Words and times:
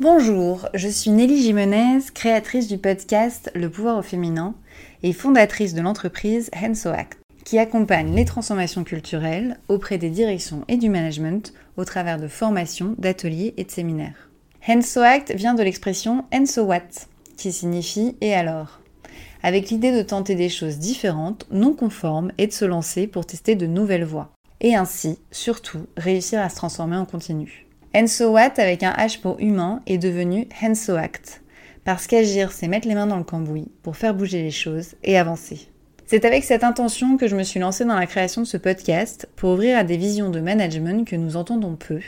Bonjour, 0.00 0.68
je 0.74 0.86
suis 0.86 1.10
Nelly 1.10 1.42
Jimenez, 1.42 1.98
créatrice 2.14 2.68
du 2.68 2.78
podcast 2.78 3.50
Le 3.56 3.68
pouvoir 3.68 3.98
au 3.98 4.02
féminin 4.02 4.54
et 5.02 5.12
fondatrice 5.12 5.74
de 5.74 5.80
l'entreprise 5.80 6.50
Hensoact, 6.54 7.18
qui 7.44 7.58
accompagne 7.58 8.14
les 8.14 8.24
transformations 8.24 8.84
culturelles 8.84 9.58
auprès 9.66 9.98
des 9.98 10.10
directions 10.10 10.64
et 10.68 10.76
du 10.76 10.88
management 10.88 11.52
au 11.76 11.84
travers 11.84 12.20
de 12.20 12.28
formations, 12.28 12.94
d'ateliers 12.96 13.54
et 13.56 13.64
de 13.64 13.70
séminaires. 13.72 14.30
Hensoact 14.68 15.34
vient 15.34 15.54
de 15.54 15.64
l'expression 15.64 16.24
What, 16.58 17.08
qui 17.36 17.50
signifie 17.50 18.14
et 18.20 18.34
alors 18.34 18.78
avec 19.42 19.68
l'idée 19.68 19.90
de 19.90 20.02
tenter 20.02 20.36
des 20.36 20.48
choses 20.48 20.78
différentes, 20.78 21.44
non 21.50 21.74
conformes 21.74 22.30
et 22.38 22.46
de 22.46 22.52
se 22.52 22.64
lancer 22.64 23.08
pour 23.08 23.26
tester 23.26 23.56
de 23.56 23.66
nouvelles 23.66 24.04
voies. 24.04 24.30
Et 24.60 24.76
ainsi, 24.76 25.18
surtout, 25.32 25.86
réussir 25.96 26.40
à 26.40 26.48
se 26.48 26.56
transformer 26.56 26.96
en 26.96 27.04
continu. 27.04 27.67
Hensoat 27.94 28.52
avec 28.58 28.82
un 28.82 28.92
H 28.92 29.18
pour 29.18 29.40
humain 29.40 29.80
est 29.86 29.96
devenu 29.96 30.46
Hensoact, 30.62 31.40
parce 31.84 32.06
qu'agir 32.06 32.52
c'est 32.52 32.68
mettre 32.68 32.86
les 32.86 32.94
mains 32.94 33.06
dans 33.06 33.16
le 33.16 33.24
cambouis 33.24 33.70
pour 33.82 33.96
faire 33.96 34.12
bouger 34.12 34.42
les 34.42 34.50
choses 34.50 34.94
et 35.04 35.16
avancer. 35.16 35.68
C'est 36.04 36.26
avec 36.26 36.44
cette 36.44 36.64
intention 36.64 37.16
que 37.16 37.26
je 37.26 37.34
me 37.34 37.42
suis 37.42 37.60
lancée 37.60 37.86
dans 37.86 37.98
la 37.98 38.06
création 38.06 38.42
de 38.42 38.46
ce 38.46 38.58
podcast 38.58 39.26
pour 39.36 39.52
ouvrir 39.52 39.78
à 39.78 39.84
des 39.84 39.96
visions 39.96 40.28
de 40.28 40.40
management 40.40 41.08
que 41.08 41.16
nous 41.16 41.36
entendons 41.36 41.76
peu, 41.76 42.00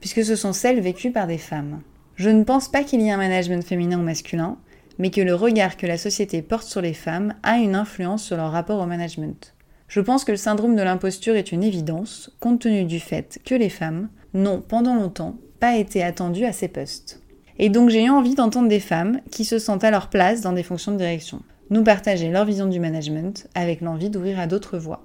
puisque 0.00 0.24
ce 0.24 0.34
sont 0.34 0.54
celles 0.54 0.80
vécues 0.80 1.12
par 1.12 1.26
des 1.26 1.38
femmes. 1.38 1.82
Je 2.16 2.30
ne 2.30 2.42
pense 2.42 2.68
pas 2.68 2.82
qu'il 2.82 3.02
y 3.02 3.08
ait 3.08 3.12
un 3.12 3.18
management 3.18 3.62
féminin 3.62 4.00
ou 4.00 4.02
masculin, 4.02 4.56
mais 4.98 5.10
que 5.10 5.20
le 5.20 5.34
regard 5.34 5.76
que 5.76 5.86
la 5.86 5.98
société 5.98 6.40
porte 6.40 6.66
sur 6.66 6.80
les 6.80 6.94
femmes 6.94 7.34
a 7.42 7.58
une 7.58 7.74
influence 7.74 8.24
sur 8.24 8.38
leur 8.38 8.50
rapport 8.50 8.80
au 8.80 8.86
management. 8.86 9.54
Je 9.88 10.00
pense 10.00 10.24
que 10.24 10.32
le 10.32 10.38
syndrome 10.38 10.74
de 10.74 10.82
l'imposture 10.82 11.36
est 11.36 11.52
une 11.52 11.62
évidence, 11.62 12.30
compte 12.40 12.60
tenu 12.60 12.84
du 12.84 12.98
fait 12.98 13.38
que 13.44 13.54
les 13.54 13.70
femmes, 13.70 14.08
n'ont 14.38 14.60
pendant 14.60 14.94
longtemps 14.94 15.36
pas 15.60 15.76
été 15.76 16.02
attendues 16.02 16.44
à 16.44 16.52
ces 16.52 16.68
postes. 16.68 17.20
Et 17.58 17.68
donc 17.68 17.90
j'ai 17.90 18.04
eu 18.04 18.10
envie 18.10 18.34
d'entendre 18.34 18.68
des 18.68 18.80
femmes 18.80 19.20
qui 19.30 19.44
se 19.44 19.58
sentent 19.58 19.84
à 19.84 19.90
leur 19.90 20.08
place 20.08 20.40
dans 20.40 20.52
des 20.52 20.62
fonctions 20.62 20.92
de 20.92 20.96
direction, 20.96 21.42
nous 21.70 21.82
partager 21.82 22.30
leur 22.30 22.44
vision 22.44 22.66
du 22.66 22.80
management 22.80 23.48
avec 23.54 23.80
l'envie 23.80 24.10
d'ouvrir 24.10 24.38
à 24.38 24.46
d'autres 24.46 24.78
voies. 24.78 25.04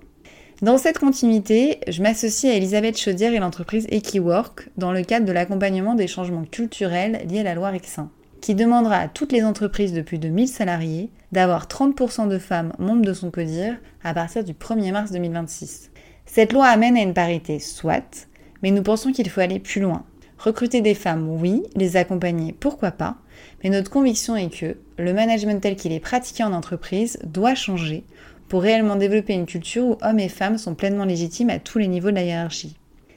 Dans 0.61 0.77
cette 0.77 0.99
continuité, 0.99 1.79
je 1.87 2.01
m'associe 2.01 2.53
à 2.53 2.55
Elisabeth 2.55 2.97
Chaudière 2.97 3.33
et 3.33 3.39
l'entreprise 3.39 3.87
Equiwork 3.89 4.69
dans 4.77 4.93
le 4.93 5.01
cadre 5.01 5.25
de 5.25 5.31
l'accompagnement 5.31 5.95
des 5.95 6.07
changements 6.07 6.45
culturels 6.45 7.25
liés 7.27 7.39
à 7.39 7.43
la 7.43 7.55
loi 7.55 7.71
Rexin, 7.71 8.11
qui 8.39 8.55
demandera 8.55 8.97
à 8.97 9.07
toutes 9.07 9.31
les 9.31 9.43
entreprises 9.43 9.93
de 9.93 10.01
plus 10.01 10.19
de 10.19 10.29
1000 10.29 10.47
salariés 10.47 11.09
d'avoir 11.31 11.65
30% 11.65 12.29
de 12.29 12.37
femmes 12.37 12.71
membres 12.77 13.01
de 13.01 13.13
son 13.13 13.31
CODIR 13.31 13.75
à 14.03 14.13
partir 14.13 14.43
du 14.43 14.53
1er 14.53 14.91
mars 14.91 15.11
2026. 15.11 15.91
Cette 16.25 16.53
loi 16.53 16.67
amène 16.67 16.95
à 16.95 17.01
une 17.01 17.13
parité 17.13 17.59
soit, 17.59 18.27
mais 18.63 18.71
nous 18.71 18.81
pensons 18.81 19.11
qu'il 19.11 19.29
faut 19.29 19.41
aller 19.41 19.59
plus 19.59 19.81
loin. 19.81 20.03
Recruter 20.39 20.81
des 20.81 20.95
femmes, 20.95 21.29
oui, 21.29 21.63
les 21.75 21.95
accompagner, 21.95 22.53
pourquoi 22.59 22.91
pas, 22.91 23.17
mais 23.63 23.69
notre 23.69 23.91
conviction 23.91 24.35
est 24.35 24.49
que 24.49 24.77
le 24.97 25.13
management 25.13 25.61
tel 25.61 25.75
qu'il 25.75 25.91
est 25.91 25.99
pratiqué 25.99 26.43
en 26.43 26.53
entreprise 26.53 27.19
doit 27.23 27.55
changer 27.55 28.03
pour 28.49 28.61
réellement 28.61 28.95
développer 28.95 29.33
une 29.33 29.45
culture 29.45 29.85
où 29.85 29.97
hommes 30.01 30.19
et 30.19 30.29
femmes 30.29 30.57
sont 30.57 30.75
pleinement 30.75 31.05
légitimes 31.05 31.49
à 31.49 31.59
tous 31.59 31.77
les 31.77 31.87
niveaux 31.87 32.09
de 32.09 32.15
la 32.15 32.23
hiérarchie. 32.23 32.75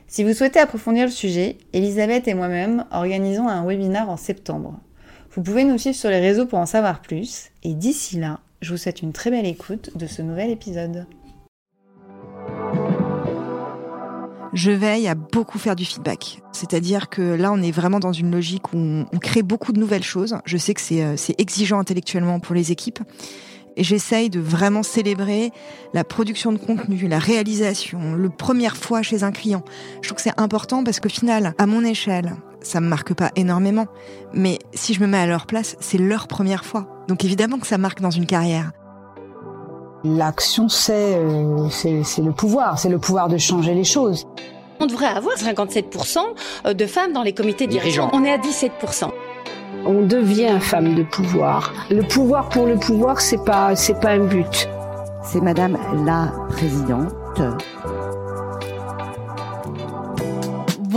Si 0.09 0.23
vous 0.23 0.35
souhaitez 0.35 0.61
approfondir 0.61 1.07
le 1.07 1.11
sujet, 1.11 1.59
Elisabeth 1.73 2.29
et 2.29 2.35
moi-même 2.35 2.85
organisons 2.93 3.49
un 3.49 3.67
webinar 3.67 4.09
en 4.09 4.17
septembre. 4.17 4.79
Vous 5.33 5.43
pouvez 5.43 5.65
nous 5.65 5.79
suivre 5.79 5.97
sur 5.97 6.11
les 6.11 6.21
réseaux 6.21 6.47
pour 6.47 6.59
en 6.59 6.67
savoir 6.67 7.03
plus, 7.03 7.51
et 7.65 7.75
d'ici 7.75 8.19
là, 8.19 8.41
je 8.63 8.71
vous 8.71 8.79
souhaite 8.79 9.03
une 9.03 9.13
très 9.13 9.31
belle 9.31 9.47
écoute 9.47 9.91
de 9.97 10.07
ce 10.07 10.23
nouvel 10.23 10.51
épisode. 10.51 11.07
Je 14.57 14.71
veille 14.71 15.07
à 15.07 15.15
beaucoup 15.15 15.59
faire 15.59 15.77
du 15.77 15.85
feedback. 15.85 16.43
C'est-à-dire 16.53 17.11
que 17.11 17.21
là, 17.21 17.53
on 17.53 17.61
est 17.63 17.71
vraiment 17.71 18.01
dans 18.01 18.13
une 18.13 18.31
logique 18.31 18.73
où 18.73 18.79
on, 18.79 19.19
crée 19.19 19.43
beaucoup 19.43 19.73
de 19.73 19.79
nouvelles 19.79 20.03
choses. 20.03 20.39
Je 20.47 20.57
sais 20.57 20.73
que 20.73 20.81
euh, 20.95 21.15
c'est 21.17 21.39
exigeant 21.39 21.79
intellectuellement 21.79 22.41
pour 22.41 22.55
les 22.55 22.73
équipes. 22.73 23.01
Et 23.77 23.85
j'essaye 23.85 24.31
de 24.31 24.41
vraiment 24.41 24.83
célébrer 24.83 25.51
la 25.93 26.05
production 26.05 26.53
de 26.53 26.57
contenu, 26.57 27.07
la 27.07 27.19
réalisation, 27.19 28.15
le 28.15 28.31
première 28.31 28.79
fois 28.79 29.03
chez 29.03 29.25
un 29.25 29.33
client. 29.33 29.63
Je 30.01 30.09
trouve 30.09 30.17
que 30.17 30.23
c'est 30.23 30.41
important 30.41 30.83
parce 30.83 31.01
qu'au 31.01 31.11
final, 31.11 31.55
à 31.59 31.67
mon 31.67 31.85
échelle, 31.85 32.35
ça 32.63 32.81
me 32.81 32.89
marque 32.89 33.13
pas 33.13 33.33
énormément. 33.37 33.87
Mais 34.33 34.59
si 34.73 34.95
je 34.95 35.01
me 35.01 35.07
mets 35.07 35.19
à 35.19 35.27
leur 35.27 35.45
place, 35.45 35.77
c'est 35.81 35.99
leur 35.99 36.29
première 36.29 36.65
fois. 36.65 37.05
Donc 37.09 37.27
évidemment 37.27 37.59
que 37.59 37.67
ça 37.67 37.77
marque 37.77 38.01
dans 38.01 38.11
une 38.11 38.27
carrière. 38.27 38.73
L'action, 40.07 40.69
euh, 40.91 41.69
c'est 41.71 42.23
le 42.23 42.31
pouvoir, 42.31 42.79
c'est 42.79 42.89
le 42.89 42.99
pouvoir 42.99 43.29
de 43.29 43.39
changer 43.39 43.75
les 43.75 43.83
choses. 43.83 44.25
On 44.79 44.87
devrait 44.87 45.07
avoir 45.07 45.37
57% 45.37 46.19
euh, 46.67 46.75
de 46.75 46.87
femmes 46.87 47.13
dans 47.13 47.25
les 47.25 47.33
comités 47.33 47.67
dirigeants. 47.67 48.09
On 48.13 48.23
est 48.25 48.31
à 48.31 48.39
17%. 48.39 49.11
On 49.85 50.03
devient 50.03 50.59
femme 50.61 50.95
de 50.95 51.03
pouvoir. 51.03 51.73
Le 51.91 52.03
pouvoir 52.03 52.49
pour 52.51 52.67
le 52.67 52.77
pouvoir, 52.77 53.21
c'est 53.21 53.45
pas 53.45 53.75
c'est 53.75 53.99
pas 53.99 54.11
un 54.11 54.27
but. 54.27 54.69
C'est 55.25 55.41
Madame 55.41 55.77
la 56.05 56.33
présidente 56.51 57.13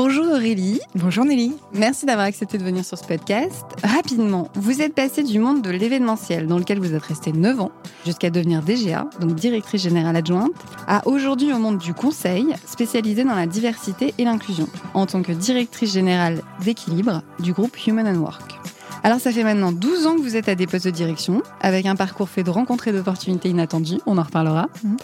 Bonjour 0.01 0.27
Aurélie. 0.27 0.79
Bonjour 0.95 1.25
Nelly. 1.25 1.57
Merci 1.73 2.05
d'avoir 2.05 2.25
accepté 2.25 2.57
de 2.57 2.63
venir 2.63 2.85
sur 2.85 2.97
ce 2.97 3.03
podcast. 3.03 3.65
Rapidement, 3.83 4.47
vous 4.55 4.81
êtes 4.81 4.95
passée 4.95 5.23
du 5.23 5.39
monde 5.39 5.61
de 5.61 5.69
l'événementiel, 5.69 6.47
dans 6.47 6.57
lequel 6.57 6.79
vous 6.79 6.93
êtes 6.93 7.03
restée 7.03 7.33
9 7.33 7.59
ans, 7.59 7.71
jusqu'à 8.05 8.29
devenir 8.29 8.61
DGA, 8.61 9.09
donc 9.19 9.35
directrice 9.35 9.81
générale 9.81 10.15
adjointe, 10.15 10.53
à 10.87 11.05
aujourd'hui 11.05 11.51
au 11.51 11.59
monde 11.59 11.79
du 11.79 11.93
conseil, 11.93 12.47
spécialisée 12.65 13.25
dans 13.25 13.35
la 13.35 13.45
diversité 13.45 14.13
et 14.17 14.23
l'inclusion, 14.23 14.69
en 14.93 15.05
tant 15.05 15.21
que 15.21 15.33
directrice 15.33 15.91
générale 15.91 16.43
d'équilibre 16.63 17.21
du 17.41 17.51
groupe 17.51 17.75
Human 17.85 18.07
and 18.07 18.21
Work. 18.21 18.57
Alors 19.03 19.19
ça 19.19 19.31
fait 19.31 19.43
maintenant 19.43 19.71
12 19.71 20.07
ans 20.07 20.15
que 20.15 20.21
vous 20.21 20.35
êtes 20.35 20.49
à 20.49 20.55
des 20.55 20.67
postes 20.67 20.85
de 20.85 20.91
direction, 20.91 21.41
avec 21.61 21.85
un 21.85 21.95
parcours 21.95 22.29
fait 22.29 22.43
de 22.43 22.49
rencontres 22.49 22.87
et 22.87 22.91
d'opportunités 22.91 23.49
inattendues, 23.49 23.99
on 24.05 24.17
en 24.17 24.23
reparlera. 24.23 24.67
Mhm. 24.83 24.97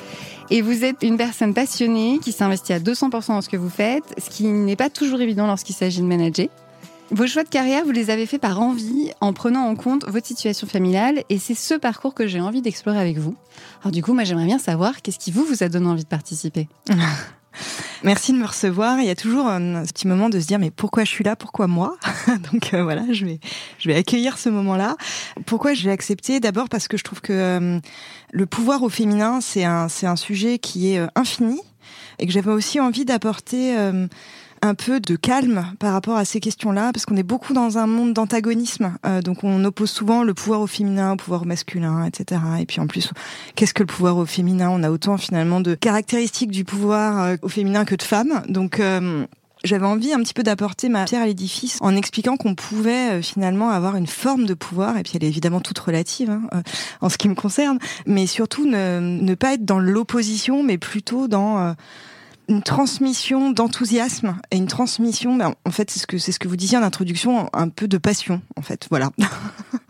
Et 0.52 0.62
vous 0.62 0.84
êtes 0.84 1.02
une 1.02 1.18
personne 1.18 1.54
passionnée 1.54 2.20
qui 2.22 2.32
s'investit 2.32 2.74
à 2.74 2.80
200% 2.80 3.28
dans 3.28 3.42
ce 3.42 3.50
que 3.50 3.58
vous 3.58 3.70
faites, 3.70 4.04
ce 4.18 4.30
qui 4.30 4.46
n'est 4.46 4.76
pas 4.76 4.90
toujours 4.90 5.22
évident 5.22 5.48
lorsqu'il 5.48 5.76
s'agit 5.76 6.02
de 6.02 6.06
manager. 6.06 6.48
Vos 7.12 7.28
choix 7.28 7.44
de 7.44 7.50
carrière, 7.50 7.86
vous 7.86 7.92
les 7.92 8.10
avez 8.10 8.26
faits 8.26 8.42
par 8.42 8.60
envie, 8.60 9.12
en 9.22 9.32
prenant 9.32 9.68
en 9.68 9.76
compte 9.76 10.06
votre 10.08 10.26
situation 10.26 10.68
familiale, 10.68 11.24
et 11.30 11.38
c'est 11.38 11.54
ce 11.54 11.76
parcours 11.76 12.16
que 12.16 12.26
j'ai 12.26 12.42
envie 12.42 12.62
d'explorer 12.62 13.00
avec 13.00 13.18
vous. 13.18 13.36
Alors 13.82 13.92
du 13.92 14.02
coup, 14.02 14.14
moi 14.14 14.24
j'aimerais 14.24 14.46
bien 14.46 14.60
savoir, 14.60 15.02
qu'est-ce 15.02 15.20
qui 15.20 15.32
vous, 15.32 15.46
vous 15.46 15.64
a 15.64 15.70
donné 15.70 15.88
envie 15.88 16.04
de 16.04 16.10
participer? 16.10 16.68
Merci 18.06 18.34
de 18.34 18.38
me 18.38 18.46
recevoir. 18.46 19.00
Il 19.00 19.08
y 19.08 19.10
a 19.10 19.16
toujours 19.16 19.48
un 19.48 19.84
petit 19.84 20.08
moment 20.08 20.30
de 20.30 20.40
se 20.40 20.46
dire 20.46 20.60
mais 20.60 20.70
pourquoi 20.70 21.06
je 21.06 21.10
suis 21.10 21.24
là, 21.24 21.36
pourquoi 21.36 21.66
moi? 21.66 21.98
Donc 22.54 22.76
euh, 22.76 22.84
voilà, 22.84 23.02
je 23.10 23.26
vais 23.26 23.40
je 23.80 23.90
vais 23.90 23.96
accueillir 23.96 24.38
ce 24.38 24.48
moment-là. 24.50 24.96
Pourquoi 25.48 25.74
j'ai 25.74 25.90
accepté? 25.90 26.40
D'abord 26.40 26.70
parce 26.70 26.88
que 26.88 26.98
je 26.98 27.04
trouve 27.04 27.20
que 27.20 27.34
euh, 27.34 27.80
le 28.32 28.46
pouvoir 28.46 28.84
au 28.84 28.90
féminin 28.90 29.42
c'est 29.42 29.64
un 29.64 29.90
c'est 29.90 30.06
un 30.06 30.18
sujet 30.18 30.60
qui 30.60 30.94
est 30.94 31.00
euh, 31.00 31.08
infini 31.16 31.60
et 32.20 32.28
que 32.28 32.32
j'avais 32.32 32.52
aussi 32.52 32.80
envie 32.80 33.06
d'apporter 33.06 33.76
un 34.66 34.76
peu 34.76 35.00
de 35.00 35.16
calme 35.16 35.66
par 35.80 35.94
rapport 35.94 36.18
à 36.18 36.26
ces 36.26 36.40
questions-là, 36.40 36.92
parce 36.92 37.06
qu'on 37.06 37.16
est 37.16 37.24
beaucoup 37.24 37.54
dans 37.54 37.78
un 37.78 37.88
monde 37.88 38.14
d'antagonisme. 38.14 38.98
Euh, 39.06 39.22
donc 39.22 39.44
on 39.44 39.64
oppose 39.64 39.90
souvent 39.90 40.24
le 40.24 40.34
pouvoir 40.34 40.62
au 40.62 40.68
féminin, 40.68 41.14
au 41.14 41.16
pouvoir 41.16 41.44
au 41.44 41.46
masculin, 41.46 42.06
etc. 42.06 42.42
Et 42.60 42.66
puis 42.66 42.82
en 42.82 42.88
plus, 42.88 43.12
qu'est-ce 43.56 43.74
que 43.74 43.84
le 43.84 43.88
pouvoir 43.88 44.18
au 44.18 44.26
féminin? 44.26 44.70
On 44.72 44.84
a 44.84 44.90
autant 44.90 45.18
finalement 45.18 45.62
de 45.62 45.76
caractéristiques 45.76 46.52
du 46.52 46.66
pouvoir 46.66 47.22
euh, 47.22 47.36
au 47.42 47.48
féminin 47.48 47.86
que 47.86 47.96
de 47.96 48.04
femmes. 48.04 48.44
Donc 48.50 48.80
euh, 48.80 49.26
j'avais 49.64 49.86
envie 49.86 50.14
un 50.14 50.20
petit 50.20 50.34
peu 50.34 50.44
d'apporter 50.44 50.90
ma 50.90 51.06
pierre 51.06 51.22
à 51.22 51.28
l'édifice 51.28 51.78
en 51.82 51.96
expliquant 51.96 52.36
qu'on 52.36 52.56
pouvait 52.56 53.22
finalement 53.22 53.70
avoir 53.70 53.96
une 53.96 54.08
forme 54.08 54.46
de 54.46 54.54
pouvoir, 54.54 54.98
et 54.98 55.04
puis 55.04 55.14
elle 55.16 55.24
est 55.24 55.28
évidemment 55.28 55.62
toute 55.62 55.80
relative 55.80 56.30
hein, 56.30 56.42
en 57.02 57.10
ce 57.10 57.18
qui 57.18 57.30
me 57.30 57.36
concerne, 57.36 57.80
mais 58.06 58.28
surtout 58.28 58.68
ne, 58.68 59.00
ne 59.00 59.36
pas 59.36 59.54
être 59.54 59.66
dans 59.66 59.80
l'opposition, 59.80 60.62
mais 60.62 60.78
plutôt 60.78 61.28
dans 61.28 61.74
une 62.48 62.62
transmission 62.62 63.52
d'enthousiasme 63.52 64.38
et 64.52 64.58
une 64.58 64.68
transmission, 64.68 65.36
ben, 65.36 65.56
en 65.66 65.72
fait, 65.72 65.90
c'est 65.92 66.00
ce 66.00 66.08
que 66.08 66.18
c'est 66.18 66.32
ce 66.32 66.40
que 66.40 66.48
vous 66.48 66.56
disiez 66.56 66.78
en 66.78 66.84
introduction, 66.84 67.50
un 67.54 67.70
peu 67.70 67.88
de 67.88 67.98
passion, 67.98 68.42
en 68.56 68.62
fait. 68.62 68.88
Voilà. 68.90 69.12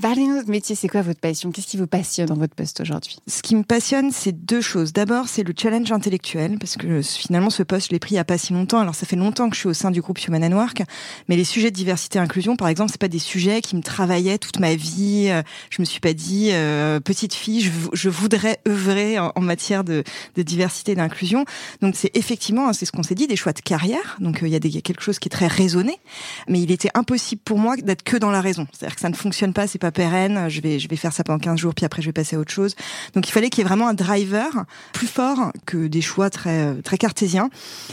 Parlez-nous 0.00 0.44
de 0.44 0.50
métier, 0.52 0.76
c'est 0.76 0.86
quoi 0.86 1.02
votre 1.02 1.18
passion? 1.18 1.50
Qu'est-ce 1.50 1.66
qui 1.66 1.76
vous 1.76 1.88
passionne 1.88 2.26
dans 2.26 2.36
votre 2.36 2.54
poste 2.54 2.80
aujourd'hui? 2.80 3.16
Ce 3.26 3.42
qui 3.42 3.56
me 3.56 3.64
passionne, 3.64 4.12
c'est 4.12 4.30
deux 4.30 4.60
choses. 4.60 4.92
D'abord, 4.92 5.26
c'est 5.26 5.42
le 5.42 5.52
challenge 5.56 5.90
intellectuel, 5.90 6.58
parce 6.60 6.76
que 6.76 7.02
finalement, 7.02 7.50
ce 7.50 7.64
poste, 7.64 7.88
je 7.88 7.90
l'ai 7.90 7.98
pris 7.98 8.12
il 8.12 8.14
n'y 8.14 8.20
a 8.20 8.24
pas 8.24 8.38
si 8.38 8.52
longtemps. 8.52 8.78
Alors, 8.78 8.94
ça 8.94 9.04
fait 9.04 9.16
longtemps 9.16 9.50
que 9.50 9.56
je 9.56 9.60
suis 9.60 9.68
au 9.68 9.74
sein 9.74 9.90
du 9.90 10.00
groupe 10.00 10.24
Human 10.24 10.44
and 10.44 10.52
Work, 10.52 10.84
mais 11.28 11.34
les 11.34 11.42
sujets 11.42 11.72
de 11.72 11.74
diversité 11.74 12.20
et 12.20 12.22
inclusion, 12.22 12.54
par 12.54 12.68
exemple, 12.68 12.92
c'est 12.92 13.00
pas 13.00 13.08
des 13.08 13.18
sujets 13.18 13.62
qui 13.62 13.74
me 13.74 13.82
travaillaient 13.82 14.38
toute 14.38 14.60
ma 14.60 14.76
vie. 14.76 15.26
Euh, 15.28 15.42
je 15.70 15.82
me 15.82 15.84
suis 15.84 15.98
pas 15.98 16.12
dit, 16.12 16.50
euh, 16.52 17.00
petite 17.00 17.34
fille, 17.34 17.68
je, 17.92 18.08
voudrais 18.08 18.60
œuvrer 18.68 19.18
en, 19.18 19.40
matière 19.40 19.82
de, 19.82 20.04
diversité 20.36 20.92
et 20.92 20.94
d'inclusion. 20.94 21.44
Donc, 21.82 21.96
c'est 21.96 22.16
effectivement, 22.16 22.68
hein, 22.68 22.72
c'est 22.74 22.86
ce 22.86 22.92
qu'on 22.92 23.02
s'est 23.02 23.16
dit, 23.16 23.26
des 23.26 23.34
choix 23.34 23.52
de 23.52 23.60
carrière. 23.60 24.18
Donc, 24.20 24.44
euh, 24.44 24.46
il 24.46 24.52
y, 24.52 24.78
a 24.78 24.80
quelque 24.82 25.02
chose 25.02 25.18
qui 25.18 25.26
est 25.26 25.32
très 25.32 25.48
raisonné, 25.48 25.98
mais 26.46 26.60
il 26.60 26.70
était 26.70 26.90
impossible 26.94 27.42
pour 27.44 27.58
moi 27.58 27.74
d'être 27.76 28.04
que 28.04 28.16
dans 28.16 28.30
la 28.30 28.40
raison. 28.40 28.68
C'est-à-dire 28.72 28.94
que 28.94 29.00
ça 29.00 29.08
ne 29.08 29.16
fonctionne 29.16 29.52
pas, 29.52 29.66
pas 29.80 29.90
pérenne, 29.90 30.48
je 30.48 30.60
vais 30.60 30.78
je 30.78 30.88
vais 30.88 30.96
faire 30.96 31.12
ça 31.12 31.24
pendant 31.24 31.38
15 31.38 31.58
jours 31.58 31.74
puis 31.74 31.84
après 31.84 32.02
je 32.02 32.06
vais 32.06 32.12
passer 32.12 32.36
à 32.36 32.38
autre 32.38 32.52
chose. 32.52 32.76
Donc 33.14 33.28
il 33.28 33.32
fallait 33.32 33.50
qu'il 33.50 33.62
y 33.62 33.66
ait 33.66 33.68
vraiment 33.68 33.88
un 33.88 33.94
driver 33.94 34.64
plus 34.92 35.08
fort 35.08 35.52
que 35.66 35.88
des 35.88 36.00
choix 36.00 36.30
très 36.30 36.80
très 36.82 36.98
cartésiens. 36.98 37.50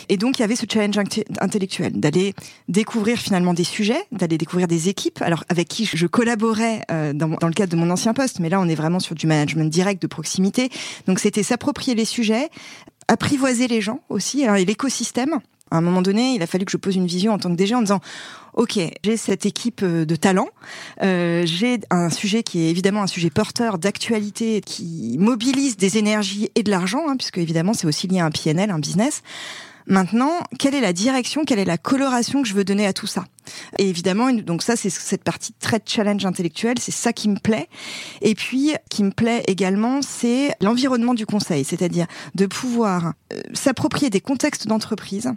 Et 0.10 0.18
donc 0.18 0.38
il 0.38 0.42
y 0.42 0.46
avait 0.46 0.56
ce 0.56 0.66
challenge 0.72 0.98
intellectuel 1.40 2.00
d'aller 2.00 2.34
découvrir 2.68 3.18
finalement 3.18 3.54
des 3.54 3.64
sujets, 3.64 4.04
d'aller 4.12 4.38
découvrir 4.38 4.68
des 4.68 4.90
équipes 4.90 5.22
alors 5.22 5.44
avec 5.50 5.68
qui 5.68 5.86
je 5.86 6.06
collaborais 6.06 6.84
euh, 6.92 7.14
dans, 7.14 7.30
dans 7.30 7.48
le 7.48 7.54
cadre 7.54 7.72
de 7.72 7.78
mon 7.78 7.90
ancien 7.90 8.14
poste, 8.14 8.40
mais 8.40 8.50
là 8.50 8.60
on 8.60 8.68
est 8.68 8.76
vraiment 8.76 9.00
sur 9.00 9.16
du 9.16 9.26
management 9.26 9.70
direct 9.70 10.02
de 10.02 10.08
proximité. 10.08 10.70
Donc 11.08 11.20
c'était 11.20 11.44
s'approprier 11.44 11.96
les 11.96 12.06
sujets, 12.06 12.50
apprivoiser 13.08 13.68
les 13.68 13.82
gens 13.82 14.02
aussi, 14.10 14.44
alors, 14.44 14.58
et 14.58 14.66
l'écosystème. 14.66 15.40
À 15.72 15.78
un 15.78 15.82
moment 15.82 16.02
donné, 16.02 16.34
il 16.34 16.42
a 16.42 16.48
fallu 16.48 16.66
que 16.66 16.72
je 16.72 16.78
pose 16.78 16.96
une 16.96 17.08
vision 17.08 17.34
en 17.34 17.38
tant 17.38 17.50
que 17.50 17.56
DG 17.56 17.76
en 17.76 17.82
disant 17.82 18.00
Ok, 18.54 18.80
j'ai 19.04 19.18
cette 19.18 19.46
équipe 19.46 19.82
euh, 19.84 20.06
de 20.06 20.16
talents, 20.16 20.50
euh, 21.04 21.44
j'ai 21.46 21.80
un 21.92 22.10
sujet 22.10 22.42
qui 22.42 22.66
est 22.66 22.72
évidemment 22.72 23.04
un 23.04 23.08
sujet 23.08 23.30
porteur 23.30 23.78
d'actualité, 23.78 24.62
qui 24.62 25.16
mobilise 25.20 25.78
des 25.78 26.00
énergies 26.00 26.50
et 26.56 26.64
de 26.64 26.72
l'argent, 26.72 27.04
hein, 27.08 27.18
puisque 27.18 27.38
évidemment 27.38 27.74
c'est 27.74 27.86
aussi 27.86 28.08
lié 28.08 28.20
à 28.20 28.26
un 28.26 28.32
PNL, 28.32 28.72
un 28.72 28.80
business. 28.80 29.22
Maintenant, 29.90 30.42
quelle 30.60 30.76
est 30.76 30.82
la 30.82 30.92
direction, 30.92 31.46
quelle 31.46 31.60
est 31.60 31.66
la 31.66 31.78
coloration 31.78 32.42
que 32.42 32.48
je 32.48 32.54
veux 32.54 32.66
donner 32.66 32.86
à 32.86 32.92
tout 32.92 33.08
ça? 33.08 33.24
Et 33.80 33.88
évidemment, 33.88 34.34
donc 34.34 34.62
ça, 34.62 34.76
c'est 34.76 34.90
cette 34.90 35.24
partie 35.24 35.54
très 35.54 35.80
challenge 35.86 36.26
intellectuel, 36.26 36.76
c'est 36.78 36.92
ça 36.92 37.14
qui 37.14 37.30
me 37.30 37.40
plaît. 37.40 37.70
Et 38.22 38.36
puis, 38.36 38.74
qui 38.90 39.06
me 39.06 39.12
plaît 39.12 39.44
également, 39.48 40.02
c'est 40.02 40.52
l'environnement 40.60 41.14
du 41.14 41.26
conseil, 41.26 41.64
c'est-à-dire 41.64 42.06
de 42.36 42.46
pouvoir 42.48 43.14
euh, 43.32 43.40
s'approprier 43.54 44.10
des 44.10 44.20
contextes 44.20 44.68
d'entreprise, 44.68 45.32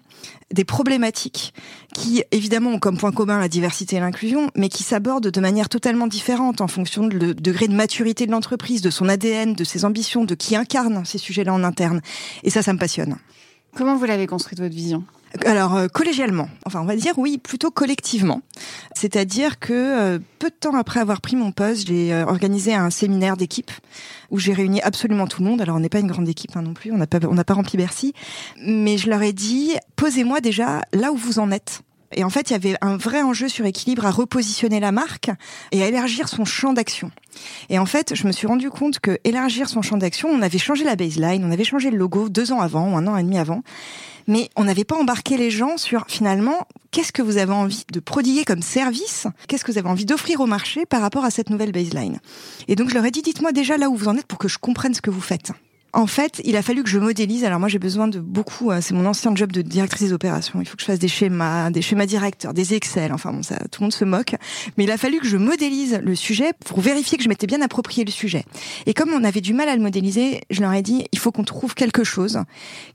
des 0.52 0.64
problématiques 0.64 1.54
qui, 1.94 2.24
évidemment, 2.32 2.70
ont 2.70 2.78
comme 2.80 2.98
point 2.98 3.12
commun 3.12 3.38
la 3.38 3.48
diversité 3.48 3.96
et 3.96 4.00
l'inclusion, 4.00 4.50
mais 4.56 4.68
qui 4.68 4.82
s'abordent 4.82 5.28
de 5.28 5.40
manière 5.40 5.68
totalement 5.68 6.08
différente 6.08 6.60
en 6.60 6.68
fonction 6.68 7.06
du 7.06 7.18
degré 7.36 7.68
de 7.68 7.74
maturité 7.74 8.26
de 8.26 8.32
l'entreprise, 8.32 8.82
de 8.82 8.90
son 8.90 9.08
ADN, 9.08 9.54
de 9.54 9.64
ses 9.64 9.84
ambitions, 9.84 10.24
de 10.24 10.34
qui 10.34 10.56
incarne 10.56 11.04
ces 11.04 11.18
sujets-là 11.18 11.54
en 11.54 11.62
interne. 11.62 12.00
Et 12.42 12.50
ça, 12.50 12.62
ça 12.62 12.72
me 12.72 12.78
passionne. 12.78 13.16
Comment 13.76 13.96
vous 13.96 14.04
l'avez 14.04 14.26
construite 14.26 14.60
votre 14.60 14.74
vision? 14.74 15.04
Alors 15.46 15.76
euh, 15.76 15.86
collégialement, 15.86 16.48
enfin 16.66 16.80
on 16.80 16.86
va 16.86 16.96
dire 16.96 17.16
oui 17.16 17.38
plutôt 17.38 17.70
collectivement, 17.70 18.42
c'est-à-dire 18.96 19.60
que 19.60 19.72
euh, 19.72 20.18
peu 20.40 20.50
de 20.50 20.54
temps 20.58 20.74
après 20.74 20.98
avoir 20.98 21.20
pris 21.20 21.36
mon 21.36 21.52
poste, 21.52 21.86
j'ai 21.86 22.12
euh, 22.12 22.26
organisé 22.26 22.74
un 22.74 22.90
séminaire 22.90 23.36
d'équipe 23.36 23.70
où 24.32 24.40
j'ai 24.40 24.52
réuni 24.52 24.82
absolument 24.82 25.28
tout 25.28 25.40
le 25.42 25.48
monde. 25.48 25.60
Alors 25.60 25.76
on 25.76 25.80
n'est 25.80 25.88
pas 25.88 26.00
une 26.00 26.08
grande 26.08 26.28
équipe 26.28 26.56
hein, 26.56 26.62
non 26.62 26.74
plus, 26.74 26.90
on 26.90 26.96
n'a 26.96 27.06
pas 27.06 27.20
on 27.22 27.34
n'a 27.34 27.44
pas 27.44 27.54
rempli 27.54 27.78
Bercy, 27.78 28.12
mais 28.60 28.98
je 28.98 29.08
leur 29.08 29.22
ai 29.22 29.32
dit 29.32 29.76
posez-moi 29.94 30.40
déjà 30.40 30.82
là 30.92 31.12
où 31.12 31.16
vous 31.16 31.38
en 31.38 31.52
êtes. 31.52 31.82
Et 32.12 32.24
en 32.24 32.30
fait, 32.30 32.50
il 32.50 32.52
y 32.54 32.56
avait 32.56 32.76
un 32.80 32.96
vrai 32.96 33.22
enjeu 33.22 33.48
sur 33.48 33.64
équilibre 33.66 34.04
à 34.04 34.10
repositionner 34.10 34.80
la 34.80 34.90
marque 34.90 35.30
et 35.70 35.82
à 35.82 35.86
élargir 35.86 36.28
son 36.28 36.44
champ 36.44 36.72
d'action. 36.72 37.10
Et 37.68 37.78
en 37.78 37.86
fait, 37.86 38.14
je 38.14 38.26
me 38.26 38.32
suis 38.32 38.46
rendu 38.46 38.68
compte 38.68 38.98
que 38.98 39.18
élargir 39.24 39.68
son 39.68 39.82
champ 39.82 39.96
d'action, 39.96 40.28
on 40.28 40.42
avait 40.42 40.58
changé 40.58 40.84
la 40.84 40.96
baseline, 40.96 41.44
on 41.44 41.52
avait 41.52 41.64
changé 41.64 41.90
le 41.90 41.96
logo 41.96 42.28
deux 42.28 42.52
ans 42.52 42.60
avant 42.60 42.92
ou 42.92 42.96
un 42.96 43.06
an 43.06 43.16
et 43.16 43.22
demi 43.22 43.38
avant, 43.38 43.62
mais 44.26 44.50
on 44.56 44.64
n'avait 44.64 44.84
pas 44.84 44.96
embarqué 44.96 45.36
les 45.36 45.50
gens 45.50 45.76
sur 45.76 46.04
finalement 46.08 46.66
qu'est-ce 46.90 47.12
que 47.12 47.22
vous 47.22 47.36
avez 47.36 47.52
envie 47.52 47.84
de 47.92 48.00
prodiguer 48.00 48.44
comme 48.44 48.62
service, 48.62 49.28
qu'est-ce 49.46 49.64
que 49.64 49.70
vous 49.70 49.78
avez 49.78 49.88
envie 49.88 50.04
d'offrir 50.04 50.40
au 50.40 50.46
marché 50.46 50.86
par 50.86 51.00
rapport 51.00 51.24
à 51.24 51.30
cette 51.30 51.50
nouvelle 51.50 51.72
baseline? 51.72 52.18
Et 52.66 52.74
donc 52.74 52.88
je 52.88 52.94
leur 52.94 53.04
ai 53.04 53.12
dit 53.12 53.22
dites-moi 53.22 53.52
déjà 53.52 53.76
là 53.76 53.88
où 53.88 53.94
vous 53.94 54.08
en 54.08 54.16
êtes 54.16 54.26
pour 54.26 54.38
que 54.38 54.48
je 54.48 54.58
comprenne 54.58 54.94
ce 54.94 55.00
que 55.00 55.10
vous 55.10 55.20
faites. 55.20 55.52
En 55.92 56.06
fait, 56.06 56.40
il 56.44 56.56
a 56.56 56.62
fallu 56.62 56.82
que 56.82 56.88
je 56.88 56.98
modélise. 56.98 57.44
Alors 57.44 57.58
moi, 57.58 57.68
j'ai 57.68 57.78
besoin 57.78 58.08
de 58.08 58.20
beaucoup. 58.20 58.70
Euh, 58.70 58.80
c'est 58.80 58.94
mon 58.94 59.06
ancien 59.06 59.34
job 59.34 59.50
de 59.52 59.62
directrice 59.62 60.08
des 60.08 60.12
opérations. 60.12 60.60
Il 60.60 60.66
faut 60.66 60.76
que 60.76 60.82
je 60.82 60.86
fasse 60.86 60.98
des 60.98 61.08
schémas, 61.08 61.70
des 61.70 61.82
schémas 61.82 62.06
directeurs, 62.06 62.54
des 62.54 62.74
Excel. 62.74 63.12
Enfin 63.12 63.32
bon, 63.32 63.42
ça, 63.42 63.56
tout 63.70 63.80
le 63.80 63.86
monde 63.86 63.92
se 63.92 64.04
moque. 64.04 64.34
Mais 64.76 64.84
il 64.84 64.90
a 64.90 64.96
fallu 64.96 65.18
que 65.18 65.26
je 65.26 65.36
modélise 65.36 66.00
le 66.02 66.14
sujet 66.14 66.52
pour 66.64 66.80
vérifier 66.80 67.18
que 67.18 67.24
je 67.24 67.28
m'étais 67.28 67.46
bien 67.46 67.60
approprié 67.60 68.04
le 68.04 68.10
sujet. 68.12 68.44
Et 68.86 68.94
comme 68.94 69.10
on 69.12 69.24
avait 69.24 69.40
du 69.40 69.52
mal 69.52 69.68
à 69.68 69.76
le 69.76 69.82
modéliser, 69.82 70.42
je 70.50 70.60
leur 70.60 70.72
ai 70.72 70.82
dit 70.82 71.06
il 71.12 71.18
faut 71.18 71.32
qu'on 71.32 71.44
trouve 71.44 71.74
quelque 71.74 72.04
chose 72.04 72.38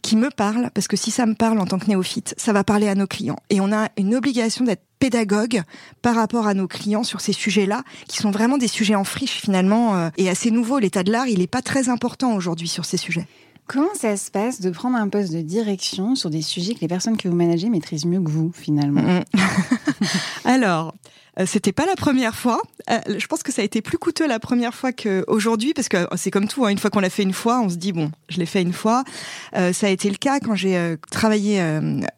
qui 0.02 0.16
me 0.16 0.30
parle, 0.30 0.70
parce 0.74 0.88
que 0.88 0.96
si 0.98 1.12
ça 1.12 1.26
me 1.26 1.34
parle 1.34 1.60
en 1.60 1.66
tant 1.66 1.80
que 1.80 1.88
néophyte, 1.88 2.34
ça 2.38 2.54
va 2.54 2.64
parler 2.64 2.88
à 2.88 2.96
nos 2.96 3.08
clients. 3.08 3.38
Et 3.50 3.60
on 3.60 3.72
a 3.74 3.90
une 3.98 4.16
obligation 4.16 4.64
d'être 4.64 4.84
pédagogue 5.06 5.62
par 6.02 6.16
rapport 6.16 6.48
à 6.48 6.56
nos 6.56 6.68
clients 6.68 7.04
sur 7.04 7.22
ces 7.22 7.32
sujets-là, 7.32 7.84
qui 8.08 8.18
sont 8.18 8.32
vraiment 8.32 8.58
des 8.58 8.68
sujets 8.68 8.96
en 8.96 9.04
friche 9.04 9.40
finalement, 9.40 9.96
euh, 9.96 10.10
et 10.18 10.30
assez 10.30 10.50
nouveaux. 10.50 10.80
L'état 10.80 11.04
de 11.04 11.12
l'art, 11.12 11.28
il 11.28 11.40
n'est 11.40 11.48
pas 11.48 11.62
très 11.62 11.90
important 11.90 12.34
aujourd'hui 12.36 12.68
sur 12.68 12.86
ces 12.86 12.98
sujets. 12.98 13.28
Comment 13.68 13.94
ça 13.94 14.18
se 14.18 14.32
passe 14.32 14.62
de 14.62 14.72
prendre 14.72 14.98
un 14.98 15.08
poste 15.08 15.32
de 15.32 15.42
direction 15.42 16.16
sur 16.16 16.32
des 16.32 16.42
sujets 16.42 16.74
que 16.74 16.82
les 16.82 16.88
personnes 16.88 17.18
que 17.18 17.28
vous 17.28 17.36
managez 17.36 17.70
maîtrisent 17.70 18.06
mieux 18.06 18.22
que 18.22 18.32
vous, 18.32 18.52
finalement? 18.52 19.02
Mm. 19.02 19.24
Alors, 20.46 20.88
euh, 20.88 20.92
c'était 21.46 21.74
pas 21.74 21.86
la 21.86 21.96
première 21.96 22.36
fois. 22.36 22.62
Euh, 22.90 23.00
je 23.18 23.28
pense 23.28 23.44
que 23.44 23.52
ça 23.52 23.62
a 23.62 23.66
été 23.66 23.82
plus 23.82 23.98
coûteux 23.98 24.28
la 24.28 24.40
première 24.40 24.74
fois 24.74 24.94
qu'aujourd'hui, 24.94 25.74
parce 25.74 25.90
que 25.90 26.08
c'est 26.16 26.32
comme 26.32 26.48
tout. 26.48 26.66
Hein, 26.66 26.70
une 26.70 26.78
fois 26.78 26.90
qu'on 26.90 27.00
l'a 27.00 27.10
fait 27.10 27.24
une 27.24 27.34
fois, 27.34 27.60
on 27.62 27.70
se 27.70 27.76
dit 27.76 27.92
bon, 27.92 28.12
je 28.30 28.38
l'ai 28.38 28.46
fait 28.46 28.62
une 28.62 28.74
fois. 28.74 29.04
Euh, 29.56 29.74
ça 29.74 29.88
a 29.88 29.90
été 29.90 30.10
le 30.10 30.16
cas 30.16 30.40
quand 30.40 30.56
j'ai 30.56 30.96
travaillé 31.12 31.62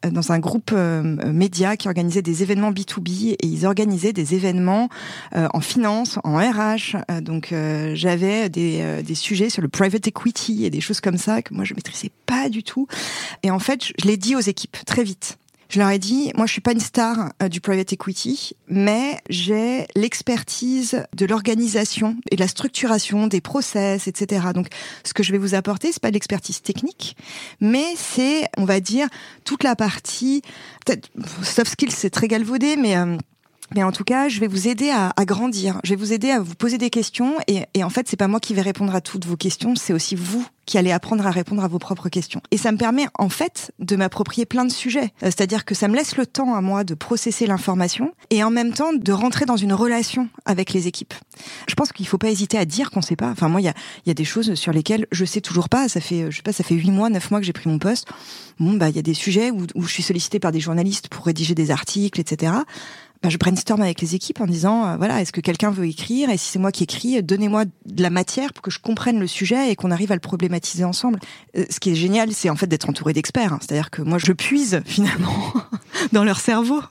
dans 0.09 0.31
un 0.31 0.39
groupe 0.39 0.71
média 0.71 1.77
qui 1.77 1.87
organisait 1.87 2.21
des 2.21 2.43
événements 2.43 2.71
B2B 2.71 3.33
et 3.33 3.45
ils 3.45 3.65
organisaient 3.65 4.13
des 4.13 4.35
événements 4.35 4.89
en 5.33 5.61
finance, 5.61 6.19
en 6.23 6.37
RH. 6.37 6.97
donc 7.21 7.53
j'avais 7.93 8.49
des, 8.49 9.01
des 9.03 9.15
sujets 9.15 9.49
sur 9.49 9.61
le 9.61 9.67
private 9.67 10.07
equity 10.07 10.65
et 10.65 10.69
des 10.69 10.81
choses 10.81 11.01
comme 11.01 11.17
ça 11.17 11.41
que 11.41 11.53
moi 11.53 11.63
je 11.63 11.73
maîtrisais 11.73 12.11
pas 12.25 12.49
du 12.49 12.63
tout. 12.63 12.87
Et 13.43 13.51
en 13.51 13.59
fait, 13.59 13.85
je 13.99 14.07
l'ai 14.07 14.17
dit 14.17 14.35
aux 14.35 14.41
équipes 14.41 14.77
très 14.85 15.03
vite. 15.03 15.37
Je 15.69 15.79
leur 15.79 15.89
ai 15.89 15.99
dit, 15.99 16.31
moi 16.35 16.45
je 16.45 16.53
suis 16.53 16.61
pas 16.61 16.71
une 16.71 16.79
star 16.79 17.31
euh, 17.41 17.49
du 17.49 17.61
private 17.61 17.91
equity, 17.93 18.53
mais 18.67 19.19
j'ai 19.29 19.85
l'expertise 19.95 21.03
de 21.15 21.25
l'organisation 21.25 22.15
et 22.31 22.35
de 22.35 22.41
la 22.41 22.47
structuration 22.47 23.27
des 23.27 23.41
process, 23.41 24.07
etc. 24.07 24.47
Donc 24.53 24.67
ce 25.03 25.13
que 25.13 25.23
je 25.23 25.31
vais 25.31 25.37
vous 25.37 25.55
apporter, 25.55 25.91
c'est 25.91 26.01
pas 26.01 26.09
de 26.09 26.13
l'expertise 26.13 26.61
technique, 26.61 27.17
mais 27.59 27.95
c'est, 27.95 28.47
on 28.57 28.65
va 28.65 28.79
dire, 28.79 29.07
toute 29.43 29.63
la 29.63 29.75
partie, 29.75 30.41
peut-être 30.85 31.09
soft 31.43 31.71
skills, 31.71 31.91
c'est 31.91 32.09
très 32.09 32.27
galvaudé, 32.27 32.77
mais 32.77 32.97
euh, 32.97 33.17
mais 33.75 33.83
en 33.83 33.91
tout 33.91 34.03
cas, 34.03 34.29
je 34.29 34.39
vais 34.39 34.47
vous 34.47 34.67
aider 34.67 34.89
à, 34.89 35.13
à, 35.15 35.25
grandir. 35.25 35.79
Je 35.83 35.91
vais 35.91 35.95
vous 35.95 36.13
aider 36.13 36.31
à 36.31 36.39
vous 36.39 36.55
poser 36.55 36.77
des 36.77 36.89
questions. 36.89 37.35
Et, 37.47 37.63
et 37.73 37.83
en 37.83 37.89
fait, 37.89 38.07
c'est 38.07 38.17
pas 38.17 38.27
moi 38.27 38.39
qui 38.39 38.53
vais 38.53 38.61
répondre 38.61 38.95
à 38.95 39.01
toutes 39.01 39.25
vos 39.25 39.37
questions, 39.37 39.75
c'est 39.75 39.93
aussi 39.93 40.15
vous 40.15 40.45
qui 40.67 40.77
allez 40.77 40.91
apprendre 40.91 41.25
à 41.25 41.31
répondre 41.31 41.63
à 41.63 41.67
vos 41.67 41.79
propres 41.79 42.09
questions. 42.09 42.41
Et 42.51 42.57
ça 42.57 42.71
me 42.71 42.77
permet 42.77 43.07
en 43.17 43.29
fait 43.29 43.71
de 43.79 43.95
m'approprier 43.95 44.45
plein 44.45 44.65
de 44.65 44.71
sujets. 44.71 45.13
Euh, 45.23 45.27
c'est-à-dire 45.27 45.65
que 45.65 45.73
ça 45.73 45.87
me 45.87 45.95
laisse 45.95 46.17
le 46.17 46.27
temps 46.27 46.53
à 46.53 46.61
moi 46.61 46.83
de 46.83 46.93
processer 46.93 47.47
l'information 47.47 48.13
et 48.29 48.43
en 48.43 48.51
même 48.51 48.73
temps 48.73 48.91
de 48.93 49.11
rentrer 49.13 49.45
dans 49.45 49.55
une 49.55 49.73
relation 49.73 50.27
avec 50.45 50.73
les 50.73 50.87
équipes. 50.87 51.13
Je 51.67 51.75
pense 51.75 51.93
qu'il 51.93 52.05
faut 52.05 52.17
pas 52.17 52.29
hésiter 52.29 52.57
à 52.57 52.65
dire 52.65 52.91
qu'on 52.91 53.01
sait 53.01 53.15
pas. 53.15 53.29
Enfin 53.29 53.47
moi, 53.47 53.61
il 53.61 53.63
y 53.63 53.69
a, 53.69 53.73
y 54.05 54.11
a 54.11 54.13
des 54.13 54.25
choses 54.25 54.55
sur 54.55 54.73
lesquelles 54.73 55.07
je 55.11 55.23
sais 55.23 55.41
toujours 55.41 55.69
pas. 55.69 55.87
Ça 55.87 56.01
fait, 56.01 56.29
je 56.29 56.35
sais 56.35 56.43
pas, 56.43 56.51
ça 56.51 56.65
fait 56.65 56.75
huit 56.75 56.91
mois, 56.91 57.09
neuf 57.09 57.31
mois 57.31 57.39
que 57.39 57.45
j'ai 57.45 57.53
pris 57.53 57.69
mon 57.69 57.79
poste. 57.79 58.07
Bon 58.59 58.73
bah 58.73 58.89
il 58.89 58.95
y 58.95 58.99
a 58.99 59.03
des 59.03 59.13
sujets 59.13 59.51
où, 59.51 59.65
où 59.75 59.83
je 59.83 59.93
suis 59.93 60.03
sollicitée 60.03 60.39
par 60.39 60.51
des 60.51 60.59
journalistes 60.59 61.07
pour 61.07 61.25
rédiger 61.25 61.55
des 61.55 61.71
articles, 61.71 62.19
etc 62.19 62.51
bah, 63.21 63.29
je 63.29 63.37
brainstorm 63.37 63.81
avec 63.81 64.01
les 64.01 64.15
équipes 64.15 64.41
en 64.41 64.45
disant 64.45 64.85
euh, 64.85 64.97
voilà 64.97 65.21
est-ce 65.21 65.31
que 65.31 65.41
quelqu'un 65.41 65.71
veut 65.71 65.85
écrire 65.85 66.29
et 66.29 66.37
si 66.37 66.51
c'est 66.51 66.59
moi 66.59 66.71
qui 66.71 66.83
écris 66.83 67.21
donnez-moi 67.23 67.65
de 67.65 68.03
la 68.03 68.09
matière 68.09 68.53
pour 68.53 68.61
que 68.61 68.71
je 68.71 68.79
comprenne 68.79 69.19
le 69.19 69.27
sujet 69.27 69.71
et 69.71 69.75
qu'on 69.75 69.91
arrive 69.91 70.11
à 70.11 70.15
le 70.15 70.21
problématiser 70.21 70.83
ensemble. 70.83 71.19
Euh, 71.57 71.65
ce 71.69 71.79
qui 71.79 71.91
est 71.91 71.95
génial 71.95 72.31
c'est 72.31 72.49
en 72.49 72.55
fait 72.55 72.67
d'être 72.67 72.89
entouré 72.89 73.13
d'experts 73.13 73.53
hein. 73.53 73.59
c'est-à-dire 73.61 73.89
que 73.89 74.01
moi 74.01 74.17
je 74.17 74.31
puise 74.31 74.81
finalement 74.85 75.53
dans 76.11 76.23
leur 76.23 76.39
cerveau. 76.39 76.81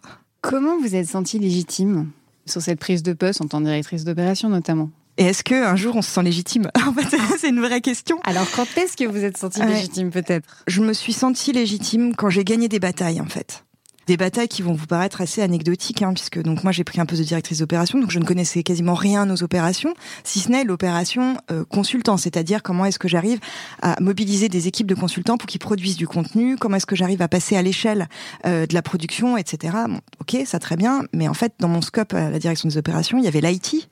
Comment 0.41 0.79
vous 0.79 0.95
êtes 0.95 1.09
senti 1.09 1.39
légitime 1.39 2.11
sur 2.47 2.63
cette 2.63 2.79
prise 2.79 3.03
de 3.03 3.13
poste 3.13 3.41
en 3.41 3.47
tant 3.47 3.59
que 3.59 3.65
directrice 3.65 4.05
d'opération 4.05 4.49
notamment? 4.49 4.91
Et 5.19 5.25
est-ce 5.25 5.43
que 5.43 5.55
un 5.55 5.77
jour 5.77 5.97
on 5.97 6.03
se 6.03 6.11
sent 6.11 6.23
légitime? 6.23 6.71
En 6.87 6.93
fait, 6.93 7.17
c'est 7.39 7.49
une 7.49 7.61
vraie 7.61 7.81
question. 7.81 8.19
Alors, 8.25 8.47
quand 8.55 8.67
est-ce 8.77 8.97
que 8.97 9.05
vous 9.05 9.25
êtes 9.25 9.37
senti 9.37 9.61
légitime, 9.63 10.11
peut-être? 10.11 10.63
Je 10.67 10.83
me 10.83 10.93
suis 10.93 11.13
sentie 11.13 11.53
légitime 11.53 12.15
quand 12.15 12.31
j'ai 12.31 12.45
gagné 12.45 12.69
des 12.69 12.79
batailles, 12.79 13.21
en 13.21 13.27
fait 13.27 13.66
des 14.07 14.17
batailles 14.17 14.49
qui 14.49 14.63
vont 14.63 14.73
vous 14.73 14.87
paraître 14.87 15.21
assez 15.21 15.43
anecdotiques, 15.43 16.03
hein, 16.03 16.13
puisque 16.15 16.41
donc 16.41 16.63
moi 16.63 16.73
j'ai 16.73 16.85
pris 16.85 17.01
un 17.01 17.07
poste 17.07 17.23
de 17.23 17.27
directrice 17.27 17.59
d'opération, 17.59 17.99
donc 17.99 18.11
je 18.11 18.19
ne 18.19 18.25
connaissais 18.25 18.63
quasiment 18.63 18.95
rien 18.95 19.27
nos 19.27 19.43
opérations, 19.43 19.95
si 20.25 20.41
ce 20.41 20.51
n'est 20.51 20.65
l'opération 20.65 21.37
euh, 21.51 21.65
consultant, 21.65 22.17
c'est-à-dire 22.17 22.63
comment 22.63 22.85
est-ce 22.85 22.99
que 22.99 23.09
j'arrive 23.09 23.41
à 23.83 24.01
mobiliser 24.01 24.49
des 24.49 24.69
équipes 24.69 24.87
de 24.87 24.95
consultants 24.95 25.37
pour 25.37 25.47
qu'ils 25.47 25.61
produisent 25.61 25.97
du 25.97 26.07
contenu, 26.07 26.57
comment 26.57 26.77
est-ce 26.77 26.87
que 26.87 26.97
j'arrive 26.97 27.23
à 27.23 27.29
passer 27.29 27.57
à 27.57 27.63
l'échelle 27.63 28.09
euh, 28.47 28.67
de 28.67 28.75
la 28.75 28.83
production, 28.83 29.37
etc. 29.37 29.77
Bon, 29.89 30.01
ok, 30.21 30.37
ça 30.47 30.59
très 30.59 30.77
bien, 30.77 31.03
mais 31.13 31.29
en 31.29 31.35
fait 31.35 31.53
dans 31.59 31.69
mon 31.69 31.83
scope 31.83 32.15
à 32.15 32.31
la 32.31 32.39
direction 32.39 32.69
des 32.69 32.79
opérations, 32.79 33.19
il 33.19 33.25
y 33.25 33.29
avait 33.29 33.41
l'IT, 33.41 33.89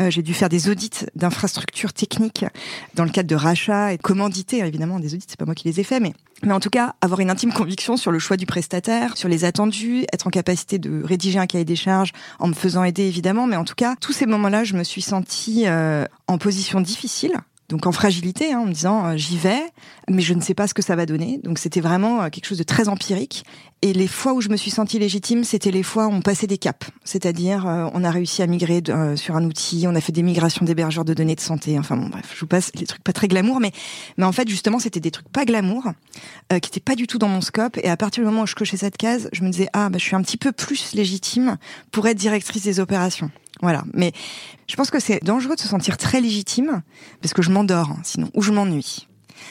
euh, 0.00 0.10
j'ai 0.10 0.22
dû 0.22 0.34
faire 0.34 0.48
des 0.48 0.68
audits 0.68 1.06
d'infrastructures 1.14 1.92
techniques 1.92 2.44
dans 2.94 3.04
le 3.04 3.10
cadre 3.10 3.28
de 3.28 3.34
rachats 3.34 3.92
et 3.92 3.98
commanditer 3.98 4.58
évidemment 4.58 5.00
des 5.00 5.14
audits, 5.14 5.26
c'est 5.28 5.38
pas 5.38 5.46
moi 5.46 5.54
qui 5.54 5.68
les 5.68 5.80
ai 5.80 5.84
faits, 5.84 6.02
mais 6.02 6.12
mais 6.42 6.52
en 6.52 6.60
tout 6.60 6.70
cas, 6.70 6.94
avoir 7.00 7.20
une 7.20 7.30
intime 7.30 7.52
conviction 7.52 7.96
sur 7.96 8.10
le 8.10 8.18
choix 8.18 8.36
du 8.36 8.46
prestataire, 8.46 9.16
sur 9.16 9.28
les 9.28 9.44
attendus, 9.44 10.04
être 10.12 10.26
en 10.26 10.30
capacité 10.30 10.78
de 10.78 11.02
rédiger 11.02 11.38
un 11.38 11.46
cahier 11.46 11.64
des 11.64 11.76
charges 11.76 12.12
en 12.38 12.48
me 12.48 12.54
faisant 12.54 12.84
aider 12.84 13.04
évidemment, 13.04 13.46
mais 13.46 13.56
en 13.56 13.64
tout 13.64 13.74
cas, 13.74 13.96
tous 14.00 14.12
ces 14.12 14.26
moments-là, 14.26 14.64
je 14.64 14.74
me 14.74 14.84
suis 14.84 15.02
sentie 15.02 15.64
euh, 15.66 16.04
en 16.26 16.38
position 16.38 16.80
difficile 16.80 17.34
donc 17.68 17.86
en 17.86 17.92
fragilité, 17.92 18.52
hein, 18.52 18.60
en 18.60 18.66
me 18.66 18.72
disant 18.72 19.06
euh, 19.06 19.16
j'y 19.16 19.36
vais, 19.36 19.60
mais 20.08 20.22
je 20.22 20.34
ne 20.34 20.40
sais 20.40 20.54
pas 20.54 20.68
ce 20.68 20.74
que 20.74 20.82
ça 20.82 20.94
va 20.94 21.04
donner. 21.04 21.40
Donc 21.42 21.58
c'était 21.58 21.80
vraiment 21.80 22.22
euh, 22.22 22.28
quelque 22.28 22.46
chose 22.46 22.58
de 22.58 22.64
très 22.64 22.88
empirique. 22.88 23.44
Et 23.82 23.92
les 23.92 24.06
fois 24.06 24.34
où 24.34 24.40
je 24.40 24.48
me 24.48 24.56
suis 24.56 24.70
sentie 24.70 24.98
légitime, 24.98 25.42
c'était 25.42 25.72
les 25.72 25.82
fois 25.82 26.06
où 26.06 26.10
on 26.10 26.22
passait 26.22 26.46
des 26.46 26.58
caps. 26.58 26.88
C'est-à-dire, 27.04 27.66
euh, 27.66 27.88
on 27.92 28.04
a 28.04 28.10
réussi 28.10 28.42
à 28.42 28.46
migrer 28.46 28.82
sur 29.16 29.36
un 29.36 29.44
outil, 29.44 29.84
on 29.88 29.94
a 29.94 30.00
fait 30.00 30.12
des 30.12 30.22
migrations 30.22 30.64
d'hébergeurs 30.64 31.04
de 31.04 31.12
données 31.12 31.34
de 31.34 31.40
santé. 31.40 31.78
Enfin 31.78 31.96
bon, 31.96 32.06
bref, 32.06 32.32
je 32.34 32.40
vous 32.40 32.46
passe 32.46 32.70
les 32.76 32.86
trucs 32.86 33.02
pas 33.02 33.12
très 33.12 33.28
glamour, 33.28 33.60
mais 33.60 33.72
mais 34.16 34.24
en 34.24 34.32
fait 34.32 34.48
justement 34.48 34.78
c'était 34.78 35.00
des 35.00 35.10
trucs 35.10 35.28
pas 35.28 35.44
glamour, 35.44 35.84
qui 36.50 36.56
étaient 36.56 36.80
pas 36.80 36.94
du 36.94 37.06
tout 37.06 37.18
dans 37.18 37.28
mon 37.28 37.40
scope. 37.40 37.78
Et 37.82 37.88
à 37.88 37.96
partir 37.96 38.22
du 38.22 38.26
moment 38.26 38.42
où 38.42 38.46
je 38.46 38.54
cochais 38.54 38.76
cette 38.76 38.96
case, 38.96 39.28
je 39.32 39.42
me 39.42 39.50
disais 39.50 39.68
ah 39.72 39.88
bah 39.88 39.98
je 39.98 40.04
suis 40.04 40.16
un 40.16 40.22
petit 40.22 40.36
peu 40.36 40.52
plus 40.52 40.94
légitime 40.94 41.56
pour 41.90 42.06
être 42.06 42.16
directrice 42.16 42.62
des 42.62 42.80
opérations. 42.80 43.30
Voilà. 43.62 43.84
Mais 43.94 44.12
je 44.66 44.76
pense 44.76 44.90
que 44.90 45.00
c'est 45.00 45.22
dangereux 45.24 45.56
de 45.56 45.60
se 45.60 45.68
sentir 45.68 45.96
très 45.96 46.20
légitime 46.20 46.82
parce 47.22 47.34
que 47.34 47.42
je 47.42 47.50
m'endors 47.50 47.90
hein, 47.90 48.00
sinon 48.02 48.30
ou 48.34 48.42
je 48.42 48.52
m'ennuie. 48.52 49.08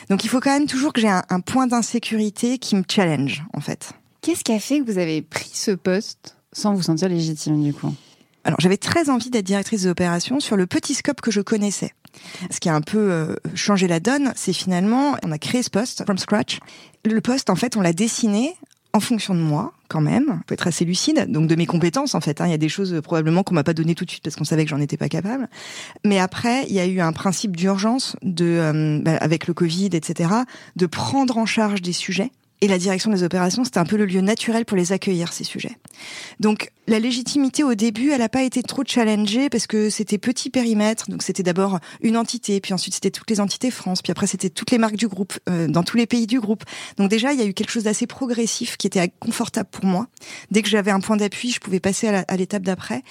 Donc 0.10 0.24
il 0.24 0.28
faut 0.30 0.40
quand 0.40 0.52
même 0.52 0.68
toujours 0.68 0.94
que 0.94 1.02
j'ai 1.02 1.10
un, 1.10 1.24
un 1.30 1.40
point 1.40 1.68
d'insécurité 1.68 2.58
qui 2.58 2.76
me 2.76 2.84
challenge 2.90 3.44
en 3.54 3.62
fait. 3.62 3.94
Qu'est-ce 4.22 4.44
qui 4.44 4.54
a 4.54 4.60
fait 4.60 4.80
que 4.80 4.92
vous 4.92 4.98
avez 4.98 5.22
pris 5.22 5.52
ce 5.54 5.72
poste 5.72 6.38
sans 6.52 6.74
vous 6.74 6.84
sentir 6.84 7.10
légitime 7.10 7.64
du 7.64 7.74
coup? 7.74 7.94
Alors 8.44 8.60
j'avais 8.60 8.78
très 8.78 9.10
envie 9.10 9.32
d'être 9.32 9.46
directrice 9.46 9.82
des 9.82 9.90
opérations 9.90 10.40
sur 10.40 10.56
le 10.56 10.68
petit 10.68 10.94
scope 10.94 11.20
que 11.20 11.32
je 11.32 11.42
connaissais. 11.42 11.92
Ce 12.52 12.60
qui 12.60 12.70
a 12.70 12.76
un 12.76 12.82
peu 12.82 13.12
euh, 13.12 13.36
changé 13.56 13.88
la 13.88 14.00
donne, 14.00 14.32
c'est 14.36 14.54
finalement, 14.54 15.18
on 15.24 15.32
a 15.32 15.38
créé 15.38 15.64
ce 15.64 15.70
poste 15.70 16.04
from 16.06 16.18
scratch. 16.18 16.60
Le 17.04 17.20
poste, 17.22 17.50
en 17.50 17.56
fait, 17.56 17.76
on 17.76 17.82
l'a 17.82 17.92
dessiné 17.92 18.56
en 18.96 19.02
fonction 19.02 19.36
de 19.36 19.42
moi, 19.42 19.74
quand 19.90 20.00
même, 20.00 20.42
faut 20.48 20.54
être 20.54 20.68
assez 20.68 20.86
lucide, 20.86 21.30
donc 21.30 21.48
de 21.48 21.56
mes 21.56 21.66
compétences 21.66 22.16
en 22.16 22.22
fait. 22.22 22.40
Hein. 22.40 22.48
Il 22.48 22.52
y 22.52 22.54
a 22.54 22.58
des 22.58 22.70
choses 22.70 22.94
euh, 22.94 23.02
probablement 23.02 23.44
qu'on 23.44 23.54
m'a 23.54 23.66
pas 23.66 23.74
donné 23.74 23.94
tout 23.94 24.06
de 24.06 24.10
suite 24.10 24.24
parce 24.24 24.38
qu'on 24.38 24.46
savait 24.46 24.64
que 24.64 24.70
j'en 24.70 24.80
étais 24.80 24.96
pas 24.96 25.10
capable. 25.10 25.50
Mais 26.06 26.18
après, 26.18 26.64
il 26.70 26.74
y 26.74 26.80
a 26.80 26.86
eu 26.86 27.02
un 27.02 27.12
principe 27.12 27.58
d'urgence 27.58 28.16
de, 28.22 28.46
euh, 28.46 29.00
bah, 29.04 29.18
avec 29.20 29.48
le 29.48 29.54
Covid, 29.54 29.90
etc., 29.92 30.30
de 30.78 30.86
prendre 30.86 31.38
en 31.38 31.46
charge 31.46 31.82
des 31.82 31.92
sujets 31.92 32.32
et 32.66 32.68
la 32.68 32.80
direction 32.80 33.12
des 33.12 33.22
opérations, 33.22 33.64
c'était 33.64 33.78
un 33.78 33.86
peu 33.86 33.96
le 33.96 34.08
lieu 34.08 34.22
naturel 34.22 34.66
pour 34.66 34.76
les 34.76 34.92
accueillir, 34.92 35.32
ces 35.34 35.44
sujets. 35.44 35.78
Donc, 36.40 36.72
la 36.88 36.98
légitimité 36.98 37.64
au 37.64 37.76
début, 37.76 38.10
elle 38.10 38.20
n'a 38.20 38.30
pas 38.30 38.42
été 38.42 38.64
trop 38.64 38.84
challengée 38.84 39.50
parce 39.50 39.68
que 39.68 39.92
c'était 39.92 40.18
petit 40.18 40.50
périmètre. 40.50 41.10
Donc, 41.12 41.22
c'était 41.22 41.44
d'abord 41.44 41.80
une 42.02 42.18
entité, 42.18 42.60
puis 42.60 42.74
ensuite 42.74 42.96
c'était 42.96 43.12
toutes 43.12 43.30
les 43.30 43.40
entités 43.40 43.70
France, 43.70 44.02
puis 44.02 44.12
après 44.12 44.26
c'était 44.26 44.50
toutes 44.50 44.72
les 44.72 44.80
marques 44.80 44.96
du 44.96 45.08
groupe, 45.08 45.34
euh, 45.48 45.68
dans 45.68 45.84
tous 45.84 45.98
les 45.98 46.08
pays 46.08 46.26
du 46.26 46.40
groupe. 46.40 46.64
Donc 46.98 47.12
déjà, 47.12 47.34
il 47.34 47.40
y 47.40 47.44
a 47.44 47.46
eu 47.46 47.54
quelque 47.54 47.72
chose 47.72 47.84
d'assez 47.84 48.08
progressif 48.08 48.78
qui 48.78 48.88
était 48.88 49.12
confortable 49.20 49.70
pour 49.72 49.86
moi. 49.86 50.08
Dès 50.50 50.64
que 50.64 50.70
j'avais 50.70 50.92
un 50.92 51.02
point 51.02 51.18
d'appui, 51.18 51.52
je 51.52 51.60
pouvais 51.60 51.80
passer 51.80 52.08
à 52.08 52.36
l'étape 52.36 52.64
d'après. 52.64 53.04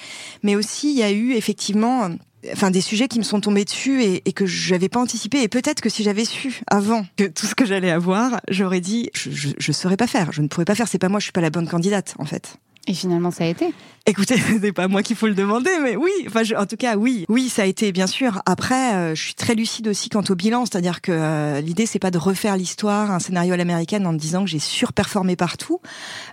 Mais 0.43 0.57
aussi, 0.57 0.91
il 0.91 0.99
y 0.99 1.05
a 1.05 1.13
eu 1.13 1.35
effectivement 1.35 2.11
enfin 2.53 2.71
des 2.71 2.81
sujets 2.81 3.09
qui 3.09 3.19
me 3.19 3.25
sont 3.25 3.41
tombés 3.41 3.65
dessus 3.65 4.03
et, 4.03 4.23
et 4.29 4.33
que 4.33 4.47
j'avais 4.47 4.89
pas 4.89 5.01
anticipé 5.01 5.43
et 5.43 5.49
peut-être 5.49 5.81
que 5.81 5.89
si 5.89 6.03
j'avais 6.03 6.25
su 6.25 6.61
avant 6.67 7.07
que 7.17 7.25
tout 7.25 7.47
ce 7.47 7.55
que 7.55 7.65
j'allais 7.65 7.91
avoir, 7.91 8.41
j'aurais 8.49 8.81
dit 8.81 9.11
je, 9.15 9.31
je, 9.31 9.49
je 9.57 9.73
saurais 9.73 9.97
pas 9.97 10.07
faire, 10.07 10.33
je 10.33 10.43
ne 10.43 10.49
pourrais 10.49 10.65
pas 10.65 10.75
faire, 10.75 10.89
c'est 10.89 10.99
pas 10.99 11.09
moi, 11.09 11.21
je 11.21 11.25
suis 11.25 11.33
pas 11.33 11.41
la 11.41 11.51
bonne 11.51 11.69
candidate 11.69 12.15
en 12.19 12.25
fait. 12.25 12.59
Et 12.87 12.93
finalement, 12.93 13.31
ça 13.31 13.45
a 13.45 13.47
été. 13.47 13.73
Écoutez, 14.07 14.37
c'est 14.61 14.73
pas 14.73 14.89
moi 14.89 15.03
qu'il 15.03 15.17
faut 15.17 15.27
le 15.27 15.35
demander, 15.35 15.71
mais 15.83 15.97
oui. 15.97 16.11
Enfin, 16.27 16.43
en 16.59 16.67
tout 16.67 16.77
cas, 16.77 16.97
oui, 16.97 17.25
oui, 17.29 17.49
ça 17.49 17.63
a 17.63 17.65
été 17.67 17.93
bien 17.93 18.07
sûr. 18.07 18.43
Après, 18.45 18.95
euh, 18.95 19.15
je 19.15 19.23
suis 19.23 19.35
très 19.35 19.55
lucide 19.55 19.89
aussi 19.89 20.11
quant 20.11 20.25
au 20.29 20.35
bilan, 20.35 20.67
c'est-à-dire 20.67 21.01
que 21.01 21.13
euh, 21.13 21.61
l'idée 21.61 21.87
c'est 21.87 21.99
pas 21.99 22.11
de 22.11 22.19
refaire 22.19 22.57
l'histoire, 22.57 23.11
un 23.11 23.19
scénario 23.19 23.55
à 23.55 23.57
l'américaine 23.57 24.07
en 24.07 24.13
me 24.13 24.19
disant 24.19 24.45
que 24.45 24.51
j'ai 24.51 24.59
surperformé 24.59 25.37
partout. 25.37 25.81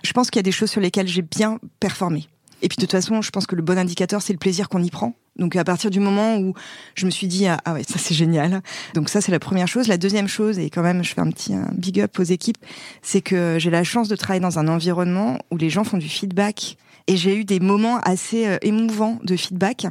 Je 0.02 0.12
pense 0.12 0.30
qu'il 0.30 0.38
y 0.38 0.40
a 0.40 0.42
des 0.44 0.52
choses 0.52 0.70
sur 0.70 0.80
lesquelles 0.80 1.08
j'ai 1.08 1.22
bien 1.22 1.58
performé. 1.80 2.28
Et 2.62 2.68
puis 2.68 2.76
de 2.76 2.82
toute 2.82 2.92
façon, 2.92 3.20
je 3.20 3.30
pense 3.30 3.46
que 3.46 3.56
le 3.56 3.62
bon 3.62 3.76
indicateur, 3.76 4.22
c'est 4.22 4.32
le 4.32 4.38
plaisir 4.38 4.68
qu'on 4.68 4.82
y 4.82 4.90
prend. 4.90 5.14
Donc 5.36 5.56
à 5.56 5.64
partir 5.64 5.90
du 5.90 6.00
moment 6.00 6.36
où 6.36 6.54
je 6.94 7.06
me 7.06 7.10
suis 7.10 7.26
dit 7.26 7.46
ah, 7.46 7.58
ah 7.64 7.74
ouais 7.74 7.84
ça 7.84 7.98
c'est 7.98 8.14
génial. 8.14 8.62
Donc 8.94 9.08
ça 9.08 9.20
c'est 9.20 9.32
la 9.32 9.38
première 9.38 9.66
chose. 9.66 9.88
La 9.88 9.96
deuxième 9.96 10.28
chose 10.28 10.58
et 10.58 10.70
quand 10.70 10.82
même 10.82 11.02
je 11.02 11.14
fais 11.14 11.20
un 11.20 11.30
petit 11.30 11.54
big 11.72 12.00
up 12.00 12.18
aux 12.18 12.22
équipes, 12.22 12.58
c'est 13.00 13.22
que 13.22 13.56
j'ai 13.58 13.70
la 13.70 13.82
chance 13.82 14.08
de 14.08 14.16
travailler 14.16 14.42
dans 14.42 14.58
un 14.58 14.68
environnement 14.68 15.38
où 15.50 15.56
les 15.56 15.70
gens 15.70 15.84
font 15.84 15.98
du 15.98 16.08
feedback 16.08 16.76
et 17.06 17.16
j'ai 17.16 17.36
eu 17.36 17.44
des 17.44 17.60
moments 17.60 17.98
assez 18.00 18.46
euh, 18.46 18.58
émouvants 18.62 19.18
de 19.22 19.36
feedback 19.36 19.86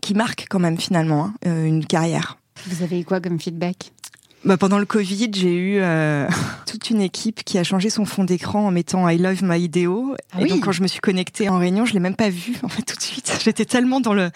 qui 0.00 0.14
marquent 0.14 0.46
quand 0.48 0.58
même 0.58 0.78
finalement 0.78 1.26
hein, 1.26 1.34
euh, 1.46 1.64
une 1.64 1.84
carrière. 1.84 2.38
Vous 2.66 2.82
avez 2.82 3.00
eu 3.00 3.04
quoi 3.04 3.20
comme 3.20 3.40
feedback? 3.40 3.92
Bah, 4.44 4.56
pendant 4.56 4.78
le 4.78 4.86
Covid, 4.86 5.30
j'ai 5.32 5.54
eu 5.54 5.78
euh, 5.80 6.28
toute 6.66 6.90
une 6.90 7.00
équipe 7.00 7.44
qui 7.44 7.58
a 7.58 7.64
changé 7.64 7.90
son 7.90 8.04
fond 8.04 8.24
d'écran 8.24 8.66
en 8.66 8.70
mettant 8.70 9.08
I 9.08 9.16
love 9.18 9.42
my 9.42 9.62
ideo. 9.62 10.16
Ah 10.32 10.40
et 10.40 10.46
donc 10.46 10.64
quand 10.64 10.72
je 10.72 10.82
me 10.82 10.88
suis 10.88 11.00
connectée 11.00 11.48
en 11.48 11.58
réunion, 11.58 11.84
je 11.84 11.92
l'ai 11.92 12.00
même 12.00 12.16
pas 12.16 12.28
vu 12.28 12.56
en 12.62 12.68
fait 12.68 12.82
tout 12.82 12.96
de 12.96 13.02
suite. 13.02 13.38
J'étais 13.44 13.64
tellement 13.64 14.00
dans 14.00 14.14
le 14.14 14.30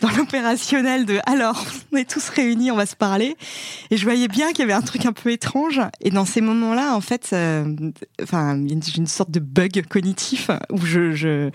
dans 0.00 0.10
l'opérationnel 0.10 1.04
de 1.04 1.18
alors 1.26 1.64
on 1.92 1.96
est 1.96 2.08
tous 2.08 2.28
réunis, 2.30 2.70
on 2.70 2.76
va 2.76 2.86
se 2.86 2.96
parler. 2.96 3.36
Et 3.90 3.96
je 3.96 4.04
voyais 4.04 4.28
bien 4.28 4.48
qu'il 4.48 4.60
y 4.60 4.62
avait 4.62 4.72
un 4.72 4.82
truc 4.82 5.04
un 5.04 5.12
peu 5.12 5.30
étrange. 5.30 5.80
Et 6.00 6.10
dans 6.10 6.24
ces 6.24 6.40
moments-là, 6.40 6.94
en 6.94 7.00
fait, 7.00 7.30
euh, 7.32 7.64
enfin, 8.22 8.58
j'ai 8.66 8.96
une 8.96 9.06
sorte 9.06 9.30
de 9.30 9.40
bug 9.40 9.84
cognitif 9.88 10.50
où 10.70 10.84
je, 10.84 11.12
je 11.12 11.50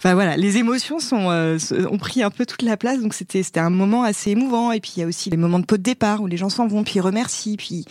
enfin 0.00 0.14
voilà, 0.14 0.38
les 0.38 0.56
émotions 0.56 0.98
sont 0.98 1.30
euh, 1.30 1.58
ont 1.90 1.98
pris 1.98 2.22
un 2.22 2.30
peu 2.30 2.46
toute 2.46 2.62
la 2.62 2.78
place, 2.78 3.00
donc 3.00 3.12
c'était 3.12 3.42
c'était 3.42 3.60
un 3.60 3.68
moment 3.68 4.02
assez 4.02 4.30
émouvant. 4.30 4.72
Et 4.72 4.80
puis 4.80 4.92
il 4.96 5.00
y 5.00 5.02
a 5.02 5.06
aussi 5.06 5.28
les 5.28 5.36
moments 5.36 5.58
de 5.58 5.66
pot 5.66 5.76
de 5.76 5.82
départ 5.82 6.22
où 6.22 6.26
les 6.26 6.38
gens 6.38 6.48
s'en 6.48 6.66
vont, 6.66 6.84
puis 6.84 7.00
remercient, 7.00 7.58
puis 7.58 7.84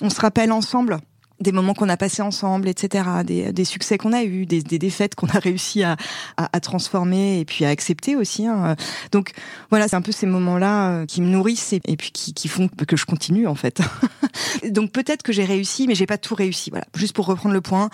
on 0.00 0.08
se 0.08 0.20
rappelle 0.20 0.52
ensemble 0.52 0.98
des 1.40 1.52
moments 1.52 1.74
qu'on 1.74 1.88
a 1.88 1.96
passés 1.96 2.22
ensemble, 2.22 2.68
etc., 2.68 3.04
des, 3.24 3.52
des 3.52 3.64
succès 3.64 3.98
qu'on 3.98 4.12
a 4.12 4.22
eus, 4.22 4.46
des, 4.46 4.62
des 4.62 4.78
défaites 4.78 5.14
qu'on 5.14 5.26
a 5.26 5.38
réussi 5.38 5.82
à, 5.82 5.96
à, 6.36 6.48
à, 6.56 6.60
transformer 6.60 7.40
et 7.40 7.44
puis 7.44 7.64
à 7.64 7.68
accepter 7.68 8.16
aussi. 8.16 8.46
Hein. 8.46 8.74
Donc 9.12 9.32
voilà, 9.68 9.86
c'est 9.88 9.96
un 9.96 10.02
peu 10.02 10.12
ces 10.12 10.26
moments-là 10.26 10.90
euh, 10.90 11.06
qui 11.06 11.20
me 11.20 11.26
nourrissent 11.26 11.74
et, 11.74 11.80
et 11.86 11.96
puis 11.96 12.10
qui, 12.10 12.32
qui, 12.32 12.48
font 12.48 12.68
que 12.68 12.96
je 12.96 13.04
continue 13.04 13.46
en 13.46 13.54
fait. 13.54 13.82
Donc 14.70 14.92
peut-être 14.92 15.22
que 15.22 15.32
j'ai 15.32 15.44
réussi, 15.44 15.86
mais 15.86 15.94
j'ai 15.94 16.06
pas 16.06 16.18
tout 16.18 16.34
réussi. 16.34 16.70
Voilà, 16.70 16.86
juste 16.94 17.14
pour 17.14 17.26
reprendre 17.26 17.54
le 17.54 17.60
point. 17.60 17.90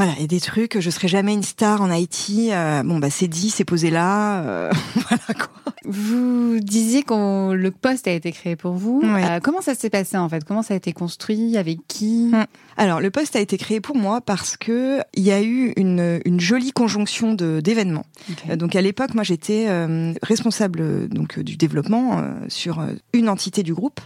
Voilà, 0.00 0.14
il 0.16 0.22
y 0.22 0.24
a 0.24 0.28
des 0.28 0.40
trucs, 0.40 0.80
je 0.80 0.88
serai 0.88 1.08
jamais 1.08 1.34
une 1.34 1.42
star 1.42 1.82
en 1.82 1.90
Haïti. 1.90 2.48
Euh, 2.52 2.82
bon, 2.82 2.98
bah 2.98 3.10
c'est 3.10 3.28
dit, 3.28 3.50
c'est 3.50 3.66
posé 3.66 3.90
là. 3.90 4.42
Euh, 4.44 4.72
voilà 4.94 5.34
quoi. 5.34 5.74
Vous 5.84 6.58
disiez 6.58 7.02
que 7.02 7.52
le 7.52 7.70
poste 7.70 8.08
a 8.08 8.12
été 8.12 8.32
créé 8.32 8.56
pour 8.56 8.72
vous. 8.72 9.02
Euh, 9.04 9.40
comment 9.42 9.60
ça 9.60 9.74
s'est 9.74 9.90
passé 9.90 10.16
en 10.16 10.26
fait? 10.30 10.42
Comment 10.42 10.62
ça 10.62 10.72
a 10.72 10.78
été 10.78 10.94
construit? 10.94 11.58
Avec 11.58 11.80
qui? 11.86 12.30
Hum. 12.32 12.46
Alors, 12.78 13.02
le 13.02 13.10
poste 13.10 13.36
a 13.36 13.40
été 13.40 13.58
créé 13.58 13.82
pour 13.82 13.94
moi 13.94 14.22
parce 14.22 14.56
que 14.56 15.00
il 15.12 15.22
y 15.22 15.32
a 15.32 15.42
eu 15.42 15.74
une, 15.76 16.18
une 16.24 16.40
jolie 16.40 16.72
conjonction 16.72 17.34
d'événements. 17.34 18.06
donc 18.56 18.76
à 18.76 18.80
l'époque, 18.80 19.12
moi 19.12 19.22
j'étais 19.22 19.66
responsable 20.22 21.10
donc 21.10 21.38
du 21.40 21.58
développement 21.58 22.24
sur 22.48 22.82
une 23.12 23.28
entité 23.28 23.62
du 23.62 23.74
groupe 23.74 24.00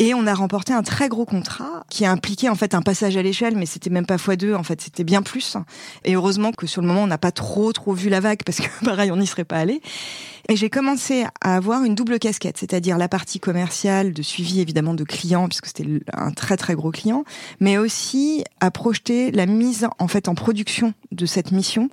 et 0.00 0.14
on 0.14 0.26
a 0.26 0.32
remporté 0.32 0.72
un 0.72 0.82
très 0.82 1.10
gros 1.10 1.26
contrat 1.26 1.84
qui 1.90 2.06
a 2.06 2.10
impliqué 2.10 2.48
en 2.48 2.54
fait 2.54 2.74
un 2.74 2.80
passage 2.80 3.18
à 3.18 3.22
l'échelle, 3.22 3.54
mais 3.54 3.66
c'était 3.66 3.90
même 3.90 4.06
pas 4.06 4.16
x2, 4.16 4.54
en 4.54 4.62
fait 4.62 4.80
c'était 4.80 5.04
bien 5.04 5.20
plus. 5.20 5.58
Et 6.06 6.14
heureusement 6.14 6.52
que 6.52 6.66
sur 6.66 6.80
le 6.80 6.88
moment 6.88 7.02
on 7.02 7.06
n'a 7.06 7.18
pas 7.18 7.32
trop 7.32 7.70
trop 7.74 7.92
vu 7.92 8.08
la 8.08 8.20
vague 8.20 8.42
parce 8.44 8.60
que 8.60 8.68
pareil 8.84 9.12
on 9.12 9.18
n'y 9.18 9.26
serait 9.26 9.44
pas 9.44 9.58
allé. 9.58 9.82
Et 10.48 10.56
j'ai 10.56 10.70
commencé 10.70 11.26
à 11.42 11.54
avoir 11.54 11.84
une 11.84 11.94
double 11.94 12.18
casquette, 12.18 12.56
c'est-à-dire 12.56 12.96
la 12.96 13.08
partie 13.08 13.40
commerciale 13.40 14.14
de 14.14 14.22
suivi 14.22 14.60
évidemment 14.60 14.94
de 14.94 15.04
clients 15.04 15.48
puisque 15.48 15.66
c'était 15.66 15.86
un 16.14 16.30
très 16.30 16.56
très 16.56 16.74
gros 16.74 16.90
client, 16.90 17.24
mais 17.60 17.76
aussi 17.76 18.42
à 18.60 18.70
projeter 18.70 19.30
la 19.32 19.44
mise 19.44 19.86
en 19.98 20.08
fait 20.08 20.28
en 20.28 20.34
production 20.34 20.94
de 21.12 21.26
cette 21.26 21.52
mission 21.52 21.90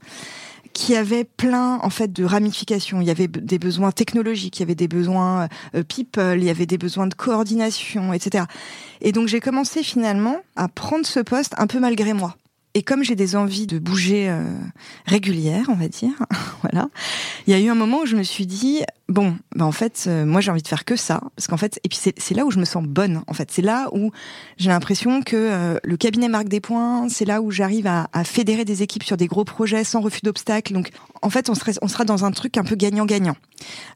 qui 0.74 0.96
avait 0.96 1.24
plein 1.24 1.80
en 1.82 1.90
fait 1.90 2.12
de 2.12 2.24
ramifications. 2.24 3.02
Il 3.02 3.08
y 3.08 3.12
avait 3.12 3.28
des 3.28 3.60
besoins 3.60 3.92
technologiques, 3.92 4.58
il 4.58 4.62
y 4.62 4.64
avait 4.64 4.76
des 4.76 4.88
besoins 4.88 5.48
euh, 5.76 5.84
people, 5.84 6.38
il 6.38 6.44
y 6.44 6.50
avait 6.50 6.66
des 6.66 6.78
besoins 6.78 7.08
de 7.08 7.14
coordination, 7.14 8.14
etc. 8.14 8.46
Et 9.02 9.12
donc 9.12 9.28
j'ai 9.28 9.40
commencé 9.40 9.84
finalement 9.84 10.38
à 10.56 10.68
prendre 10.68 11.06
ce 11.06 11.20
poste 11.20 11.54
un 11.58 11.68
peu 11.68 11.80
malgré 11.80 12.14
moi. 12.14 12.36
Et 12.74 12.84
comme 12.84 13.04
j'ai 13.04 13.16
des 13.16 13.36
envies 13.36 13.66
de 13.66 13.80
bouger 13.80 14.30
euh, 14.30 14.44
régulières, 15.06 15.66
on 15.70 15.76
va 15.76 15.88
dire, 15.88 16.14
voilà, 16.62 16.90
il 17.48 17.54
y 17.54 17.56
a 17.56 17.60
eu 17.60 17.70
un 17.70 17.76
moment 17.76 18.02
où 18.02 18.06
je 18.06 18.16
me 18.16 18.24
suis 18.24 18.46
dit 18.46 18.84
bon, 19.10 19.38
ben 19.56 19.66
en 19.66 19.72
fait, 19.72 20.06
euh, 20.08 20.26
moi 20.26 20.42
j'ai 20.42 20.52
envie 20.52 20.62
de 20.62 20.68
faire 20.68 20.86
que 20.86 20.96
ça, 20.96 21.22
parce 21.36 21.48
qu'en 21.48 21.58
fait, 21.58 21.80
et 21.84 21.90
puis 21.90 21.98
c'est 21.98 22.36
là 22.36 22.46
où 22.46 22.52
je 22.52 22.60
me 22.60 22.66
sens 22.66 22.84
bonne. 22.84 23.22
En 23.28 23.34
fait, 23.34 23.50
c'est 23.52 23.62
là 23.62 23.88
où 23.94 24.12
j'ai 24.58 24.70
l'impression 24.70 25.22
que 25.22 25.36
euh, 25.36 25.78
le 25.84 25.98
cabinet 25.98 26.28
marque 26.28 26.50
des 26.50 26.60
points. 26.60 27.08
C'est 27.10 27.26
là 27.26 27.42
où 27.42 27.52
j'arrive 27.52 27.88
à, 27.88 28.08
fédérer 28.24 28.66
des 28.66 28.84
équipes 28.84 29.04
sur 29.04 29.18
des 29.18 29.28
gros 29.28 29.44
projets 29.44 29.84
sans 29.84 30.02
refus 30.02 30.22
d'obstacles. 30.24 30.74
Donc, 30.74 30.90
en 31.22 31.30
fait, 31.30 31.50
on 31.50 31.56
sera, 31.56 32.04
dans 32.04 32.26
un 32.26 32.32
truc 32.32 32.58
un 32.58 32.64
peu 32.64 32.76
gagnant-gagnant. 32.76 33.36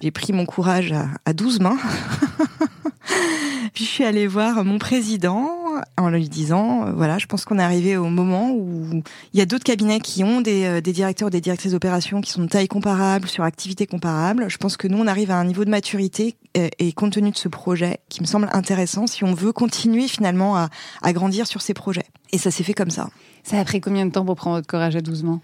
J'ai 0.01 0.11
pris 0.11 0.33
mon 0.33 0.45
courage 0.45 0.91
à, 0.91 1.07
à 1.25 1.33
12 1.33 1.59
mains. 1.59 1.77
Puis 3.73 3.85
je 3.85 3.89
suis 3.89 4.03
allée 4.03 4.27
voir 4.27 4.63
mon 4.65 4.79
président 4.79 5.49
en 5.97 6.09
lui 6.09 6.27
disant, 6.27 6.87
euh, 6.87 6.91
voilà, 6.91 7.17
je 7.17 7.25
pense 7.25 7.45
qu'on 7.45 7.59
est 7.59 7.63
arrivé 7.63 7.97
au 7.97 8.09
moment 8.09 8.51
où 8.51 9.01
il 9.33 9.39
y 9.39 9.41
a 9.41 9.45
d'autres 9.45 9.63
cabinets 9.63 9.99
qui 9.99 10.23
ont 10.23 10.41
des, 10.41 10.65
euh, 10.65 10.81
directeurs 10.81 11.27
ou 11.27 11.31
des 11.31 11.41
directrices 11.41 11.71
d'opérations 11.71 12.21
qui 12.21 12.31
sont 12.31 12.41
de 12.41 12.47
taille 12.47 12.67
comparable, 12.67 13.27
sur 13.27 13.43
activité 13.43 13.87
comparable. 13.87 14.45
Je 14.49 14.57
pense 14.57 14.77
que 14.77 14.87
nous, 14.87 15.00
on 15.01 15.07
arrive 15.07 15.31
à 15.31 15.37
un 15.37 15.45
niveau 15.45 15.65
de 15.65 15.69
maturité 15.69 16.35
euh, 16.57 16.69
et 16.79 16.93
compte 16.93 17.13
tenu 17.13 17.31
de 17.31 17.37
ce 17.37 17.47
projet 17.47 17.99
qui 18.09 18.21
me 18.21 18.25
semble 18.27 18.49
intéressant 18.53 19.07
si 19.07 19.23
on 19.23 19.33
veut 19.33 19.51
continuer 19.51 20.07
finalement 20.07 20.55
à, 20.55 20.69
à 21.01 21.13
grandir 21.13 21.47
sur 21.47 21.61
ces 21.61 21.73
projets. 21.73 22.05
Et 22.31 22.37
ça 22.37 22.51
s'est 22.51 22.63
fait 22.63 22.73
comme 22.73 22.91
ça. 22.91 23.09
Ça 23.43 23.59
a 23.59 23.65
pris 23.65 23.81
combien 23.81 24.05
de 24.05 24.11
temps 24.11 24.25
pour 24.25 24.35
prendre 24.35 24.57
votre 24.57 24.67
courage 24.67 24.95
à 24.95 25.01
12 25.01 25.23
mois? 25.23 25.39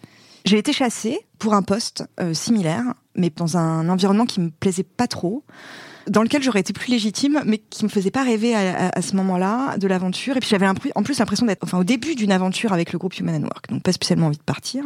J'ai 0.45 0.57
été 0.57 0.71
chassée 0.71 1.19
pour 1.39 1.53
un 1.53 1.61
poste 1.61 2.05
similaire, 2.31 2.83
mais 3.15 3.29
dans 3.35 3.57
un 3.57 3.89
environnement 3.89 4.25
qui 4.25 4.39
me 4.39 4.49
plaisait 4.49 4.83
pas 4.83 5.07
trop 5.07 5.43
dans 6.07 6.23
lequel 6.23 6.43
j'aurais 6.43 6.59
été 6.59 6.73
plus 6.73 6.89
légitime, 6.89 7.41
mais 7.45 7.57
qui 7.57 7.83
me 7.85 7.89
faisait 7.89 8.11
pas 8.11 8.23
rêver 8.23 8.55
à, 8.55 9.01
ce 9.01 9.15
moment-là 9.15 9.77
de 9.77 9.87
l'aventure. 9.87 10.37
Et 10.37 10.39
puis 10.39 10.49
j'avais 10.49 10.67
en 10.67 11.03
plus 11.03 11.19
l'impression 11.19 11.45
d'être, 11.45 11.63
enfin, 11.63 11.77
au 11.77 11.83
début 11.83 12.15
d'une 12.15 12.31
aventure 12.31 12.73
avec 12.73 12.93
le 12.93 12.99
groupe 12.99 13.17
Human 13.17 13.35
and 13.35 13.43
Work, 13.43 13.69
donc 13.69 13.83
pas 13.83 13.91
spécialement 13.91 14.27
envie 14.27 14.37
de 14.37 14.43
partir. 14.43 14.83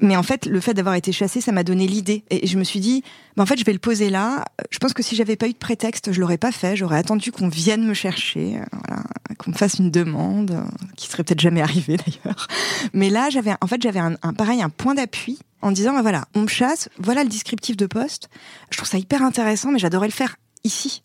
Mais 0.00 0.16
en 0.16 0.22
fait, 0.22 0.46
le 0.46 0.60
fait 0.60 0.74
d'avoir 0.74 0.94
été 0.94 1.12
chassée, 1.12 1.40
ça 1.40 1.52
m'a 1.52 1.64
donné 1.64 1.86
l'idée. 1.86 2.24
Et 2.30 2.46
je 2.46 2.58
me 2.58 2.64
suis 2.64 2.80
dit, 2.80 3.02
bah, 3.36 3.42
en 3.42 3.46
fait, 3.46 3.58
je 3.58 3.64
vais 3.64 3.72
le 3.72 3.78
poser 3.78 4.10
là. 4.10 4.44
Je 4.70 4.78
pense 4.78 4.92
que 4.92 5.02
si 5.02 5.16
j'avais 5.16 5.36
pas 5.36 5.48
eu 5.48 5.52
de 5.52 5.58
prétexte, 5.58 6.12
je 6.12 6.20
l'aurais 6.20 6.38
pas 6.38 6.52
fait. 6.52 6.76
J'aurais 6.76 6.98
attendu 6.98 7.32
qu'on 7.32 7.48
vienne 7.48 7.86
me 7.86 7.94
chercher, 7.94 8.56
euh, 8.56 8.64
voilà, 8.72 9.02
qu'on 9.38 9.50
me 9.50 9.56
fasse 9.56 9.78
une 9.78 9.90
demande, 9.90 10.52
euh, 10.52 10.62
qui 10.96 11.08
serait 11.08 11.24
peut-être 11.24 11.40
jamais 11.40 11.60
arrivée 11.60 11.96
d'ailleurs. 12.24 12.46
Mais 12.92 13.10
là, 13.10 13.30
j'avais, 13.30 13.52
en 13.60 13.66
fait, 13.66 13.82
j'avais 13.82 14.00
un, 14.00 14.14
un 14.22 14.32
pareil, 14.32 14.62
un 14.62 14.70
point 14.70 14.94
d'appui 14.94 15.38
en 15.62 15.72
disant, 15.72 15.94
bah 15.94 16.02
voilà, 16.02 16.26
on 16.34 16.42
me 16.42 16.46
chasse, 16.46 16.90
voilà 16.98 17.24
le 17.24 17.30
descriptif 17.30 17.76
de 17.76 17.86
poste. 17.86 18.28
Je 18.70 18.76
trouve 18.76 18.88
ça 18.88 18.98
hyper 18.98 19.22
intéressant, 19.22 19.72
mais 19.72 19.78
j'adorais 19.78 20.08
le 20.08 20.12
faire 20.12 20.36
ici. 20.64 21.02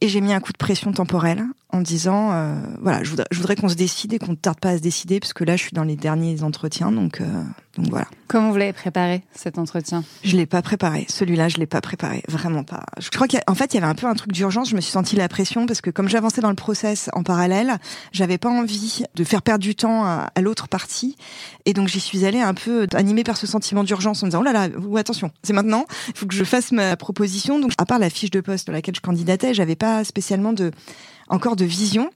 Et 0.00 0.08
j'ai 0.08 0.20
mis 0.20 0.32
un 0.32 0.40
coup 0.40 0.52
de 0.52 0.58
pression 0.58 0.92
temporelle 0.92 1.44
en 1.70 1.80
disant, 1.82 2.32
euh, 2.32 2.54
voilà, 2.80 3.02
je 3.02 3.10
voudrais, 3.10 3.26
je 3.30 3.36
voudrais 3.36 3.54
qu'on 3.54 3.68
se 3.68 3.74
décide 3.74 4.14
et 4.14 4.18
qu'on 4.18 4.32
ne 4.32 4.36
tarde 4.36 4.58
pas 4.58 4.70
à 4.70 4.76
se 4.78 4.82
décider, 4.82 5.20
parce 5.20 5.34
que 5.34 5.44
là, 5.44 5.56
je 5.56 5.62
suis 5.62 5.72
dans 5.72 5.84
les 5.84 5.96
derniers 5.96 6.42
entretiens, 6.42 6.90
donc, 6.90 7.20
euh, 7.20 7.42
donc 7.76 7.90
voilà. 7.90 8.06
Comment 8.26 8.50
vous 8.50 8.56
l'avez 8.56 8.72
préparé, 8.72 9.22
cet 9.34 9.58
entretien? 9.58 10.02
Je 10.24 10.36
l'ai 10.36 10.46
pas 10.46 10.62
préparé. 10.62 11.04
Celui-là, 11.08 11.48
je 11.48 11.58
l'ai 11.58 11.66
pas 11.66 11.82
préparé, 11.82 12.22
vraiment 12.28 12.64
pas. 12.64 12.84
Je 12.98 13.10
crois 13.10 13.28
qu'en 13.28 13.54
fait, 13.54 13.74
il 13.74 13.76
y 13.76 13.82
avait 13.82 13.90
un 13.90 13.94
peu 13.94 14.06
un 14.06 14.14
truc 14.14 14.32
d'urgence. 14.32 14.70
Je 14.70 14.76
me 14.76 14.80
suis 14.80 14.92
senti 14.92 15.14
la 15.14 15.28
pression 15.28 15.66
parce 15.66 15.80
que 15.82 15.90
comme 15.90 16.08
j'avançais 16.08 16.40
dans 16.40 16.48
le 16.48 16.54
process 16.56 17.10
en 17.12 17.22
parallèle, 17.22 17.76
j'avais 18.12 18.38
pas 18.38 18.50
envie 18.50 19.04
de 19.14 19.24
faire 19.24 19.42
perdre 19.42 19.62
du 19.62 19.74
temps 19.74 20.04
à, 20.04 20.30
à 20.34 20.40
l'autre 20.40 20.68
partie, 20.68 21.16
et 21.66 21.74
donc 21.74 21.88
j'y 21.88 22.00
suis 22.00 22.24
allée 22.24 22.40
un 22.40 22.54
peu 22.54 22.86
animée 22.94 23.24
par 23.24 23.36
ce 23.36 23.46
sentiment 23.46 23.84
d'urgence 23.84 24.22
en 24.22 24.26
me 24.26 24.30
disant, 24.30 24.40
oh 24.40 24.44
là 24.44 24.52
là, 24.52 24.68
ou 24.78 24.96
attention, 24.96 25.30
c'est 25.42 25.52
maintenant, 25.52 25.84
il 26.08 26.16
faut 26.16 26.26
que 26.26 26.34
je 26.34 26.44
fasse 26.44 26.72
ma 26.72 26.96
proposition. 26.96 27.58
Donc, 27.58 27.72
à 27.78 27.84
part 27.84 27.98
la 27.98 28.10
fiche 28.10 28.30
de 28.30 28.40
poste 28.40 28.66
dans 28.66 28.72
laquelle 28.72 28.96
je 28.96 29.00
candidatais, 29.00 29.52
j'avais 29.54 29.76
pas 29.76 30.04
spécialement 30.04 30.52
de 30.52 30.70
encore 31.28 31.56
de 31.56 31.64
vision, 31.64 32.10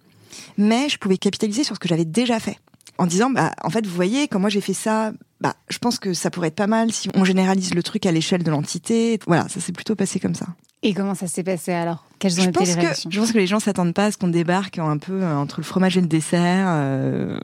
mais 0.58 0.88
je 0.88 0.98
pouvais 0.98 1.18
capitaliser 1.18 1.64
sur 1.64 1.74
ce 1.74 1.80
que 1.80 1.88
j'avais 1.88 2.04
déjà 2.04 2.40
fait. 2.40 2.58
En 2.98 3.06
disant, 3.06 3.30
bah, 3.30 3.52
en 3.62 3.70
fait, 3.70 3.86
vous 3.86 3.94
voyez, 3.94 4.28
quand 4.28 4.38
moi 4.38 4.50
j'ai 4.50 4.60
fait 4.60 4.74
ça, 4.74 5.12
bah, 5.40 5.54
je 5.68 5.78
pense 5.78 5.98
que 5.98 6.12
ça 6.12 6.30
pourrait 6.30 6.48
être 6.48 6.54
pas 6.54 6.66
mal 6.66 6.92
si 6.92 7.08
on 7.14 7.24
généralise 7.24 7.74
le 7.74 7.82
truc 7.82 8.06
à 8.06 8.12
l'échelle 8.12 8.42
de 8.42 8.50
l'entité. 8.50 9.18
Voilà, 9.26 9.48
ça 9.48 9.60
s'est 9.60 9.72
plutôt 9.72 9.96
passé 9.96 10.20
comme 10.20 10.34
ça. 10.34 10.46
Et 10.84 10.94
comment 10.94 11.14
ça 11.14 11.28
s'est 11.28 11.44
passé 11.44 11.72
alors? 11.72 12.04
Quelles 12.18 12.40
ont 12.40 12.44
je 12.44 12.48
été 12.48 12.58
pense 12.58 12.76
les 12.76 12.82
que, 12.82 13.10
Je 13.10 13.18
pense 13.18 13.32
que 13.32 13.38
les 13.38 13.46
gens 13.46 13.60
s'attendent 13.60 13.94
pas 13.94 14.06
à 14.06 14.10
ce 14.10 14.18
qu'on 14.18 14.28
débarque 14.28 14.78
un 14.78 14.98
peu 14.98 15.22
euh, 15.22 15.36
entre 15.36 15.60
le 15.60 15.64
fromage 15.64 15.96
et 15.96 16.00
le 16.00 16.08
dessert. 16.08 16.66
Euh... 16.68 17.38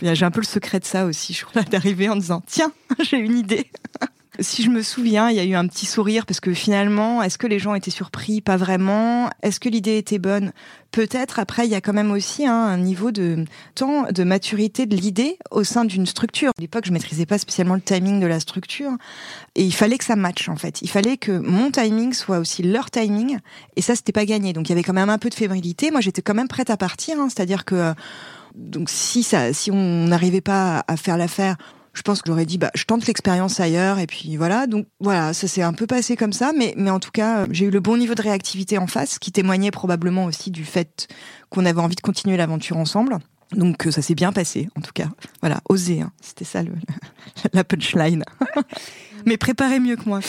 J'ai 0.00 0.24
un 0.24 0.30
peu 0.30 0.40
le 0.40 0.46
secret 0.46 0.78
de 0.78 0.84
ça 0.84 1.04
aussi, 1.04 1.32
je 1.32 1.44
crois, 1.44 1.62
d'arriver 1.70 2.08
en 2.08 2.16
disant, 2.16 2.42
tiens, 2.46 2.72
j'ai 3.00 3.18
une 3.18 3.36
idée. 3.36 3.68
Si 4.38 4.62
je 4.62 4.70
me 4.70 4.82
souviens, 4.82 5.28
il 5.28 5.36
y 5.36 5.40
a 5.40 5.44
eu 5.44 5.54
un 5.54 5.66
petit 5.66 5.84
sourire 5.84 6.24
parce 6.24 6.40
que 6.40 6.54
finalement, 6.54 7.22
est-ce 7.22 7.36
que 7.36 7.46
les 7.46 7.58
gens 7.58 7.74
étaient 7.74 7.90
surpris? 7.90 8.40
Pas 8.40 8.56
vraiment. 8.56 9.28
Est-ce 9.42 9.60
que 9.60 9.68
l'idée 9.68 9.98
était 9.98 10.18
bonne? 10.18 10.52
Peut-être. 10.90 11.38
Après, 11.38 11.66
il 11.66 11.70
y 11.70 11.74
a 11.74 11.82
quand 11.82 11.92
même 11.92 12.10
aussi 12.10 12.46
hein, 12.46 12.54
un 12.54 12.78
niveau 12.78 13.10
de 13.10 13.44
temps 13.74 14.06
de 14.10 14.24
maturité 14.24 14.86
de 14.86 14.96
l'idée 14.96 15.36
au 15.50 15.64
sein 15.64 15.84
d'une 15.84 16.06
structure. 16.06 16.48
À 16.56 16.60
l'époque, 16.62 16.86
je 16.86 16.92
maîtrisais 16.92 17.26
pas 17.26 17.36
spécialement 17.36 17.74
le 17.74 17.82
timing 17.82 18.20
de 18.20 18.26
la 18.26 18.40
structure 18.40 18.92
et 19.54 19.64
il 19.64 19.74
fallait 19.74 19.98
que 19.98 20.04
ça 20.04 20.16
matche 20.16 20.48
en 20.48 20.56
fait. 20.56 20.80
Il 20.80 20.88
fallait 20.88 21.18
que 21.18 21.32
mon 21.32 21.70
timing 21.70 22.14
soit 22.14 22.38
aussi 22.38 22.62
leur 22.62 22.90
timing 22.90 23.38
et 23.76 23.82
ça, 23.82 23.94
c'était 23.94 24.12
pas 24.12 24.24
gagné. 24.24 24.54
Donc 24.54 24.68
il 24.68 24.70
y 24.70 24.72
avait 24.72 24.82
quand 24.82 24.94
même 24.94 25.10
un 25.10 25.18
peu 25.18 25.28
de 25.28 25.34
fébrilité. 25.34 25.90
Moi, 25.90 26.00
j'étais 26.00 26.22
quand 26.22 26.34
même 26.34 26.48
prête 26.48 26.70
à 26.70 26.78
partir. 26.78 27.18
Hein, 27.20 27.28
C'est-à-dire 27.28 27.66
que 27.66 27.92
donc 28.54 28.88
si 28.88 29.22
ça, 29.22 29.52
si 29.52 29.70
on 29.70 30.06
n'arrivait 30.06 30.40
pas 30.40 30.84
à 30.88 30.96
faire 30.96 31.18
l'affaire 31.18 31.56
je 31.94 32.02
pense 32.02 32.22
que 32.22 32.28
j'aurais 32.30 32.46
dit 32.46 32.58
bah 32.58 32.70
je 32.74 32.84
tente 32.84 33.06
l'expérience 33.06 33.60
ailleurs 33.60 33.98
et 33.98 34.06
puis 34.06 34.36
voilà 34.36 34.66
donc 34.66 34.86
voilà 35.00 35.32
ça 35.34 35.46
s'est 35.48 35.62
un 35.62 35.72
peu 35.72 35.86
passé 35.86 36.16
comme 36.16 36.32
ça 36.32 36.52
mais 36.56 36.72
mais 36.76 36.90
en 36.90 36.98
tout 37.00 37.10
cas 37.10 37.46
j'ai 37.50 37.66
eu 37.66 37.70
le 37.70 37.80
bon 37.80 37.96
niveau 37.96 38.14
de 38.14 38.22
réactivité 38.22 38.78
en 38.78 38.86
face 38.86 39.18
qui 39.18 39.30
témoignait 39.32 39.70
probablement 39.70 40.24
aussi 40.24 40.50
du 40.50 40.64
fait 40.64 41.08
qu'on 41.50 41.66
avait 41.66 41.80
envie 41.80 41.96
de 41.96 42.00
continuer 42.00 42.36
l'aventure 42.36 42.76
ensemble 42.78 43.18
donc 43.52 43.86
ça 43.90 44.00
s'est 44.00 44.14
bien 44.14 44.32
passé 44.32 44.68
en 44.76 44.80
tout 44.80 44.92
cas 44.94 45.08
voilà 45.42 45.60
oser 45.68 46.00
hein. 46.00 46.12
c'était 46.22 46.44
ça 46.46 46.62
le, 46.62 46.72
la 47.52 47.64
punchline 47.64 48.24
mais 49.26 49.36
préparez 49.36 49.78
mieux 49.80 49.96
que 49.96 50.08
moi 50.08 50.20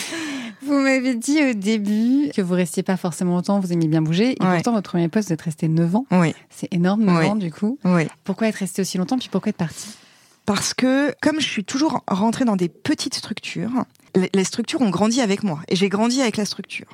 Vous 0.66 0.80
m'avez 0.80 1.16
dit 1.16 1.40
au 1.44 1.54
début 1.54 2.30
que 2.34 2.42
vous 2.42 2.54
restiez 2.54 2.84
pas 2.84 2.96
forcément 2.96 3.36
longtemps, 3.36 3.60
vous 3.60 3.74
aimiez 3.74 3.90
bien 3.90 4.02
bouger. 4.02 4.32
Et 4.42 4.46
Ouais. 4.46 4.54
pourtant, 4.56 4.72
votre 4.72 4.90
premier 4.92 5.10
poste, 5.10 5.28
vous 5.28 5.34
êtes 5.34 5.42
resté 5.42 5.68
9 5.68 5.94
ans. 5.98 6.06
oui 6.12 6.34
C'est 6.50 6.74
énorme, 6.74 7.04
9 7.04 7.18
Oui. 7.20 7.26
ans, 7.26 7.36
du 7.36 7.52
coup. 7.52 7.78
oui 7.84 8.08
Pourquoi 8.24 8.48
être 8.48 8.56
resté 8.56 8.82
aussi 8.82 8.98
longtemps, 8.98 9.18
puis 9.18 9.28
pourquoi 9.30 9.50
être 9.50 9.58
parti? 9.58 9.90
Parce 10.46 10.74
que 10.74 11.14
comme 11.22 11.40
je 11.40 11.48
suis 11.48 11.64
toujours 11.64 12.04
rentrée 12.08 12.46
dans 12.46 12.56
des 12.56 12.70
petites 12.70 13.16
structures, 13.16 13.86
les- 14.34 14.44
structures 14.44 14.82
ont 14.82 14.90
grandi 14.90 15.22
avec 15.22 15.44
moi 15.44 15.60
et 15.70 15.76
j'ai 15.76 15.90
grandi 15.90 16.22
avec 16.22 16.38
la 16.38 16.46
structure. 16.46 16.88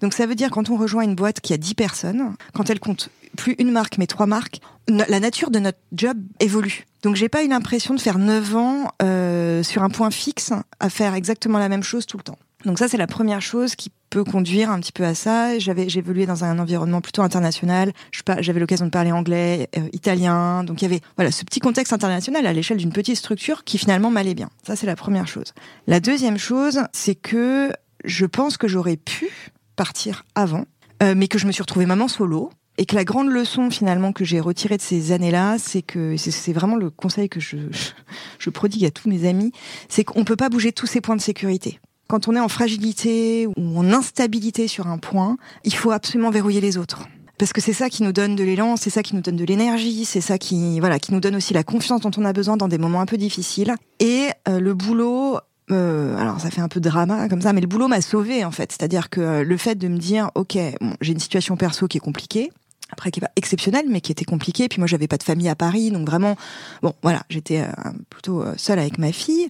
Donc 0.00 0.12
ça 0.14 0.26
veut 0.26 0.34
dire 0.34 0.50
quand 0.50 0.70
on 0.70 0.76
rejoint 0.76 1.02
une 1.02 1.14
boîte 1.14 1.40
qui 1.40 1.52
a 1.52 1.56
10 1.56 1.74
personnes, 1.74 2.34
quand 2.54 2.70
elle 2.70 2.80
compte 2.80 3.08
plus 3.36 3.54
une 3.58 3.70
marque 3.70 3.98
mais 3.98 4.06
trois 4.06 4.26
marques, 4.26 4.60
la 4.88 5.20
nature 5.20 5.50
de 5.50 5.58
notre 5.60 5.78
job 5.92 6.18
évolue. 6.40 6.86
Donc 7.02 7.16
j'ai 7.16 7.28
pas 7.28 7.42
eu 7.44 7.48
l'impression 7.48 7.94
de 7.94 8.00
faire 8.00 8.18
9 8.18 8.56
ans 8.56 8.88
euh, 9.02 9.62
sur 9.62 9.82
un 9.82 9.88
point 9.90 10.10
fixe 10.10 10.52
à 10.80 10.90
faire 10.90 11.14
exactement 11.14 11.58
la 11.58 11.68
même 11.68 11.82
chose 11.82 12.06
tout 12.06 12.16
le 12.18 12.22
temps. 12.24 12.38
Donc 12.64 12.78
ça 12.78 12.88
c'est 12.88 12.96
la 12.98 13.06
première 13.06 13.40
chose 13.40 13.74
qui 13.74 13.90
peut 14.10 14.24
conduire 14.24 14.70
un 14.70 14.80
petit 14.80 14.92
peu 14.92 15.04
à 15.04 15.14
ça. 15.14 15.58
J'avais 15.58 15.86
évolué 15.86 16.26
dans 16.26 16.44
un 16.44 16.58
environnement 16.58 17.00
plutôt 17.00 17.22
international. 17.22 17.92
Je 18.10 18.20
J'avais 18.40 18.60
l'occasion 18.60 18.84
de 18.86 18.90
parler 18.90 19.12
anglais, 19.12 19.68
euh, 19.78 19.88
italien. 19.92 20.62
Donc 20.64 20.82
il 20.82 20.84
y 20.84 20.88
avait 20.88 21.00
voilà 21.16 21.30
ce 21.30 21.44
petit 21.44 21.60
contexte 21.60 21.92
international 21.92 22.46
à 22.46 22.52
l'échelle 22.52 22.76
d'une 22.76 22.92
petite 22.92 23.16
structure 23.16 23.64
qui 23.64 23.78
finalement 23.78 24.10
m'allait 24.10 24.34
bien. 24.34 24.50
Ça 24.66 24.76
c'est 24.76 24.86
la 24.86 24.96
première 24.96 25.26
chose. 25.26 25.54
La 25.86 26.00
deuxième 26.00 26.38
chose, 26.38 26.80
c'est 26.92 27.14
que 27.14 27.72
je 28.04 28.26
pense 28.26 28.56
que 28.56 28.68
j'aurais 28.68 28.96
pu 28.96 29.30
partir 29.76 30.24
avant, 30.34 30.64
euh, 31.02 31.14
mais 31.16 31.28
que 31.28 31.38
je 31.38 31.46
me 31.46 31.52
suis 31.52 31.62
retrouvée 31.62 31.86
maman 31.86 32.08
solo. 32.08 32.50
Et 32.78 32.86
que 32.86 32.94
la 32.96 33.04
grande 33.04 33.28
leçon 33.28 33.68
finalement 33.68 34.12
que 34.12 34.24
j'ai 34.24 34.40
retirée 34.40 34.78
de 34.78 34.82
ces 34.82 35.12
années-là, 35.12 35.56
c'est 35.58 35.82
que 35.82 36.16
c'est- 36.16 36.52
vraiment 36.54 36.76
le 36.76 36.88
conseil 36.88 37.28
que 37.28 37.38
je, 37.38 37.56
je 38.38 38.48
prodigue 38.50 38.86
à 38.86 38.90
tous 38.90 39.06
mes 39.08 39.28
amis, 39.28 39.52
c'est 39.90 40.02
qu'on 40.04 40.24
peut 40.24 40.36
pas 40.36 40.48
bouger 40.48 40.72
tous 40.72 40.86
ces 40.86 41.02
points 41.02 41.16
de 41.16 41.20
sécurité. 41.20 41.78
Quand 42.10 42.26
on 42.26 42.34
est 42.34 42.40
en 42.40 42.48
fragilité 42.48 43.46
ou 43.46 43.78
en 43.78 43.92
instabilité 43.92 44.66
sur 44.66 44.88
un 44.88 44.98
point, 44.98 45.36
il 45.62 45.72
faut 45.72 45.92
absolument 45.92 46.30
verrouiller 46.30 46.60
les 46.60 46.76
autres. 46.76 47.04
Parce 47.38 47.52
que 47.52 47.60
c'est 47.60 47.72
ça 47.72 47.88
qui 47.88 48.02
nous 48.02 48.10
donne 48.10 48.34
de 48.34 48.42
l'élan, 48.42 48.74
c'est 48.74 48.90
ça 48.90 49.04
qui 49.04 49.14
nous 49.14 49.22
donne 49.22 49.36
de 49.36 49.44
l'énergie, 49.44 50.04
c'est 50.04 50.20
ça 50.20 50.36
qui, 50.36 50.80
voilà, 50.80 50.98
qui 50.98 51.14
nous 51.14 51.20
donne 51.20 51.36
aussi 51.36 51.54
la 51.54 51.62
confiance 51.62 52.00
dont 52.00 52.10
on 52.16 52.24
a 52.24 52.32
besoin 52.32 52.56
dans 52.56 52.66
des 52.66 52.78
moments 52.78 53.00
un 53.00 53.06
peu 53.06 53.16
difficiles. 53.16 53.76
Et 54.00 54.26
euh, 54.48 54.58
le 54.58 54.74
boulot, 54.74 55.38
euh, 55.70 56.18
alors 56.18 56.40
ça 56.40 56.50
fait 56.50 56.60
un 56.60 56.66
peu 56.66 56.80
de 56.80 56.88
drama 56.88 57.28
comme 57.28 57.42
ça, 57.42 57.52
mais 57.52 57.60
le 57.60 57.68
boulot 57.68 57.86
m'a 57.86 58.00
sauvé 58.00 58.44
en 58.44 58.50
fait. 58.50 58.72
C'est-à-dire 58.72 59.08
que 59.08 59.20
euh, 59.20 59.44
le 59.44 59.56
fait 59.56 59.76
de 59.76 59.86
me 59.86 59.96
dire, 59.96 60.32
ok, 60.34 60.58
j'ai 61.00 61.12
une 61.12 61.20
situation 61.20 61.56
perso 61.56 61.86
qui 61.86 61.98
est 61.98 62.00
compliquée, 62.00 62.50
après 62.92 63.10
qui 63.10 63.20
est 63.20 63.22
pas 63.22 63.30
exceptionnelle, 63.36 63.86
mais 63.88 64.00
qui 64.00 64.12
était 64.12 64.24
compliquée. 64.24 64.68
Puis 64.68 64.78
moi, 64.80 64.86
j'avais 64.86 65.08
pas 65.08 65.16
de 65.16 65.22
famille 65.22 65.48
à 65.48 65.54
Paris, 65.54 65.90
donc 65.90 66.06
vraiment, 66.06 66.36
bon, 66.82 66.94
voilà, 67.02 67.22
j'étais 67.28 67.60
euh, 67.60 67.90
plutôt 68.08 68.42
euh, 68.42 68.54
seule 68.56 68.78
avec 68.78 68.98
ma 68.98 69.12
fille. 69.12 69.48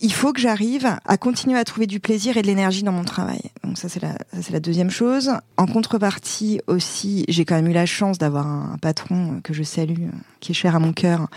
Il 0.00 0.12
faut 0.12 0.32
que 0.32 0.40
j'arrive 0.40 0.96
à 1.04 1.16
continuer 1.16 1.58
à 1.58 1.64
trouver 1.64 1.86
du 1.86 2.00
plaisir 2.00 2.36
et 2.36 2.42
de 2.42 2.46
l'énergie 2.46 2.82
dans 2.82 2.92
mon 2.92 3.04
travail. 3.04 3.40
Donc 3.64 3.78
ça, 3.78 3.88
c'est 3.88 4.02
la, 4.02 4.12
ça, 4.12 4.42
c'est 4.42 4.52
la 4.52 4.60
deuxième 4.60 4.90
chose. 4.90 5.30
En 5.56 5.66
contrepartie 5.66 6.60
aussi, 6.66 7.24
j'ai 7.28 7.44
quand 7.44 7.54
même 7.54 7.68
eu 7.68 7.72
la 7.72 7.86
chance 7.86 8.18
d'avoir 8.18 8.46
un 8.46 8.76
patron 8.80 9.40
que 9.42 9.52
je 9.54 9.62
salue, 9.62 10.08
qui 10.40 10.52
est 10.52 10.54
cher 10.54 10.74
à 10.74 10.78
mon 10.78 10.92
cœur, 10.92 11.28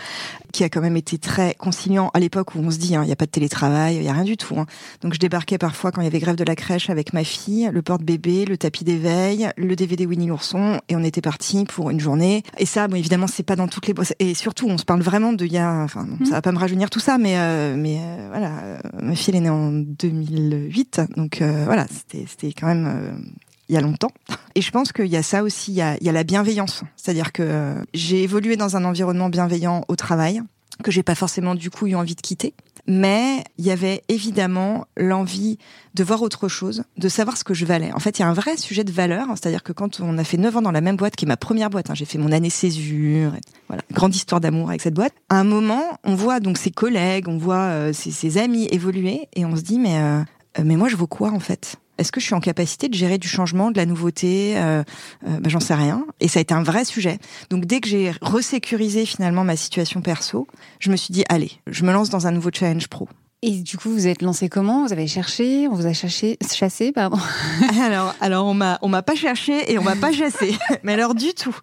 qui 0.52 0.64
a 0.64 0.68
quand 0.68 0.80
même 0.80 0.96
été 0.96 1.18
très 1.18 1.54
conciliant 1.54 2.10
à 2.14 2.20
l'époque 2.20 2.54
où 2.54 2.60
on 2.60 2.70
se 2.70 2.78
dit, 2.78 2.96
hein, 2.96 3.02
il 3.02 3.06
n'y 3.06 3.12
a 3.12 3.16
pas 3.16 3.26
de 3.26 3.30
télétravail, 3.30 3.96
il 3.96 4.02
y 4.02 4.08
a 4.08 4.12
rien 4.12 4.24
du 4.24 4.36
tout. 4.36 4.58
hein. 4.58 4.66
Donc 5.02 5.14
je 5.14 5.18
débarquais 5.18 5.58
parfois 5.58 5.92
quand 5.92 6.00
il 6.00 6.04
y 6.04 6.06
avait 6.08 6.18
grève 6.18 6.36
de 6.36 6.44
la 6.44 6.56
crèche 6.56 6.90
avec 6.90 7.12
ma 7.12 7.24
fille, 7.24 7.70
le 7.72 7.82
porte-bébé, 7.82 8.44
le 8.44 8.56
tapis 8.56 8.84
d'éveil, 8.84 9.48
le 9.56 9.76
DVD 9.76 10.06
Winnie 10.06 10.26
l'ourson, 10.26 10.80
et 10.88 10.96
on 10.96 11.04
était 11.04 11.20
parti 11.20 11.45
pour 11.66 11.90
une 11.90 12.00
journée. 12.00 12.42
Et 12.58 12.66
ça, 12.66 12.88
bon, 12.88 12.96
évidemment, 12.96 13.26
c'est 13.26 13.42
pas 13.42 13.56
dans 13.56 13.68
toutes 13.68 13.86
les. 13.86 13.94
Et 14.18 14.34
surtout, 14.34 14.66
on 14.68 14.78
se 14.78 14.84
parle 14.84 15.02
vraiment 15.02 15.32
de 15.32 15.46
il 15.46 15.52
y 15.52 15.58
a, 15.58 15.82
enfin, 15.82 16.04
non, 16.04 16.24
ça 16.24 16.32
va 16.32 16.42
pas 16.42 16.52
me 16.52 16.58
rajeunir 16.58 16.90
tout 16.90 17.00
ça, 17.00 17.18
mais 17.18 17.38
euh, 17.38 17.76
mais 17.76 17.98
euh, 18.00 18.26
voilà, 18.30 18.52
euh, 18.62 18.78
ma 19.00 19.14
fille 19.14 19.30
elle 19.30 19.36
est 19.36 19.44
née 19.44 19.50
en 19.50 19.70
2008, 19.70 21.02
donc 21.16 21.40
euh, 21.40 21.64
voilà, 21.64 21.86
c'était 21.88 22.52
quand 22.52 22.66
même 22.66 23.24
il 23.68 23.74
y 23.74 23.78
a 23.78 23.80
longtemps. 23.80 24.10
Et 24.54 24.60
je 24.60 24.70
pense 24.70 24.92
qu'il 24.92 25.06
y 25.06 25.16
a 25.16 25.22
ça 25.22 25.42
aussi, 25.42 25.72
il 25.72 25.76
y 25.76 25.82
a, 25.82 25.96
il 26.00 26.06
y 26.06 26.08
a 26.08 26.12
la 26.12 26.24
bienveillance. 26.24 26.82
C'est-à-dire 26.96 27.32
que 27.32 27.74
j'ai 27.94 28.22
évolué 28.22 28.56
dans 28.56 28.76
un 28.76 28.84
environnement 28.84 29.28
bienveillant 29.28 29.84
au 29.88 29.96
travail, 29.96 30.42
que 30.82 30.90
j'ai 30.90 31.02
pas 31.02 31.14
forcément 31.14 31.54
du 31.54 31.70
coup 31.70 31.86
eu 31.86 31.94
envie 31.94 32.14
de 32.14 32.20
quitter. 32.20 32.54
Mais 32.86 33.42
il 33.58 33.64
y 33.64 33.70
avait 33.70 34.02
évidemment 34.08 34.86
l'envie 34.96 35.58
de 35.94 36.04
voir 36.04 36.22
autre 36.22 36.48
chose, 36.48 36.84
de 36.96 37.08
savoir 37.08 37.36
ce 37.36 37.44
que 37.44 37.54
je 37.54 37.64
valais. 37.64 37.92
En 37.92 37.98
fait, 37.98 38.18
il 38.18 38.22
y 38.22 38.24
a 38.24 38.28
un 38.28 38.34
vrai 38.34 38.56
sujet 38.56 38.84
de 38.84 38.92
valeur, 38.92 39.26
c'est-à-dire 39.30 39.62
que 39.62 39.72
quand 39.72 40.00
on 40.00 40.18
a 40.18 40.24
fait 40.24 40.36
9 40.36 40.58
ans 40.58 40.62
dans 40.62 40.70
la 40.70 40.80
même 40.80 40.96
boîte, 40.96 41.16
qui 41.16 41.24
est 41.24 41.28
ma 41.28 41.36
première 41.36 41.70
boîte, 41.70 41.90
hein, 41.90 41.94
j'ai 41.94 42.04
fait 42.04 42.18
mon 42.18 42.32
année 42.32 42.50
césure, 42.50 43.32
voilà, 43.68 43.82
grande 43.92 44.14
histoire 44.14 44.40
d'amour 44.40 44.68
avec 44.68 44.82
cette 44.82 44.94
boîte. 44.94 45.14
À 45.28 45.40
un 45.40 45.44
moment, 45.44 45.98
on 46.04 46.14
voit 46.14 46.40
donc 46.40 46.58
ses 46.58 46.70
collègues, 46.70 47.28
on 47.28 47.38
voit 47.38 47.56
euh, 47.56 47.92
ses, 47.92 48.10
ses 48.10 48.38
amis 48.38 48.66
évoluer, 48.70 49.28
et 49.34 49.44
on 49.44 49.56
se 49.56 49.62
dit 49.62 49.78
mais 49.78 49.98
euh, 49.98 50.20
euh, 50.58 50.62
mais 50.64 50.76
moi 50.76 50.88
je 50.88 50.96
vaux 50.96 51.06
quoi 51.06 51.30
en 51.30 51.40
fait? 51.40 51.76
Est-ce 51.98 52.12
que 52.12 52.20
je 52.20 52.26
suis 52.26 52.34
en 52.34 52.40
capacité 52.40 52.88
de 52.88 52.94
gérer 52.94 53.18
du 53.18 53.28
changement, 53.28 53.70
de 53.70 53.76
la 53.76 53.86
nouveauté 53.86 54.58
euh, 54.58 54.82
euh, 55.26 55.40
ben, 55.40 55.48
J'en 55.48 55.60
sais 55.60 55.74
rien. 55.74 56.06
Et 56.20 56.28
ça 56.28 56.38
a 56.38 56.42
été 56.42 56.54
un 56.54 56.62
vrai 56.62 56.84
sujet. 56.84 57.18
Donc 57.50 57.64
dès 57.64 57.80
que 57.80 57.88
j'ai 57.88 58.12
resécurisé 58.20 59.06
finalement 59.06 59.44
ma 59.44 59.56
situation 59.56 60.00
perso, 60.02 60.46
je 60.78 60.90
me 60.90 60.96
suis 60.96 61.12
dit 61.12 61.24
allez, 61.28 61.52
je 61.66 61.84
me 61.84 61.92
lance 61.92 62.10
dans 62.10 62.26
un 62.26 62.32
nouveau 62.32 62.50
challenge 62.52 62.88
pro. 62.88 63.08
Et 63.42 63.50
du 63.50 63.76
coup, 63.76 63.90
vous 63.90 64.06
êtes 64.06 64.22
lancé 64.22 64.48
comment? 64.48 64.86
Vous 64.86 64.92
avez 64.94 65.06
cherché? 65.06 65.68
On 65.68 65.74
vous 65.74 65.86
a 65.86 65.92
chassé, 65.92 66.38
chassé 66.52 66.90
pardon 66.90 67.18
Alors, 67.82 68.14
alors 68.22 68.46
on 68.46 68.54
m'a, 68.54 68.78
on 68.80 68.88
m'a 68.88 69.02
pas 69.02 69.14
cherché 69.14 69.70
et 69.70 69.78
on 69.78 69.82
m'a 69.82 69.94
pas 69.94 70.10
chassé. 70.10 70.56
Mais 70.82 70.94
alors 70.94 71.14
du 71.14 71.34
tout, 71.34 71.54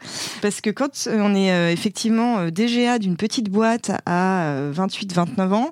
parce 0.41 0.61
que 0.61 0.69
quand 0.69 1.07
on 1.07 1.33
est 1.33 1.51
euh, 1.51 1.71
effectivement 1.71 2.37
euh, 2.37 2.51
DGA 2.51 2.99
d'une 2.99 3.17
petite 3.17 3.49
boîte 3.49 3.91
à 4.05 4.55
28-29 4.71 5.39
euh, 5.39 5.51
ans, 5.51 5.71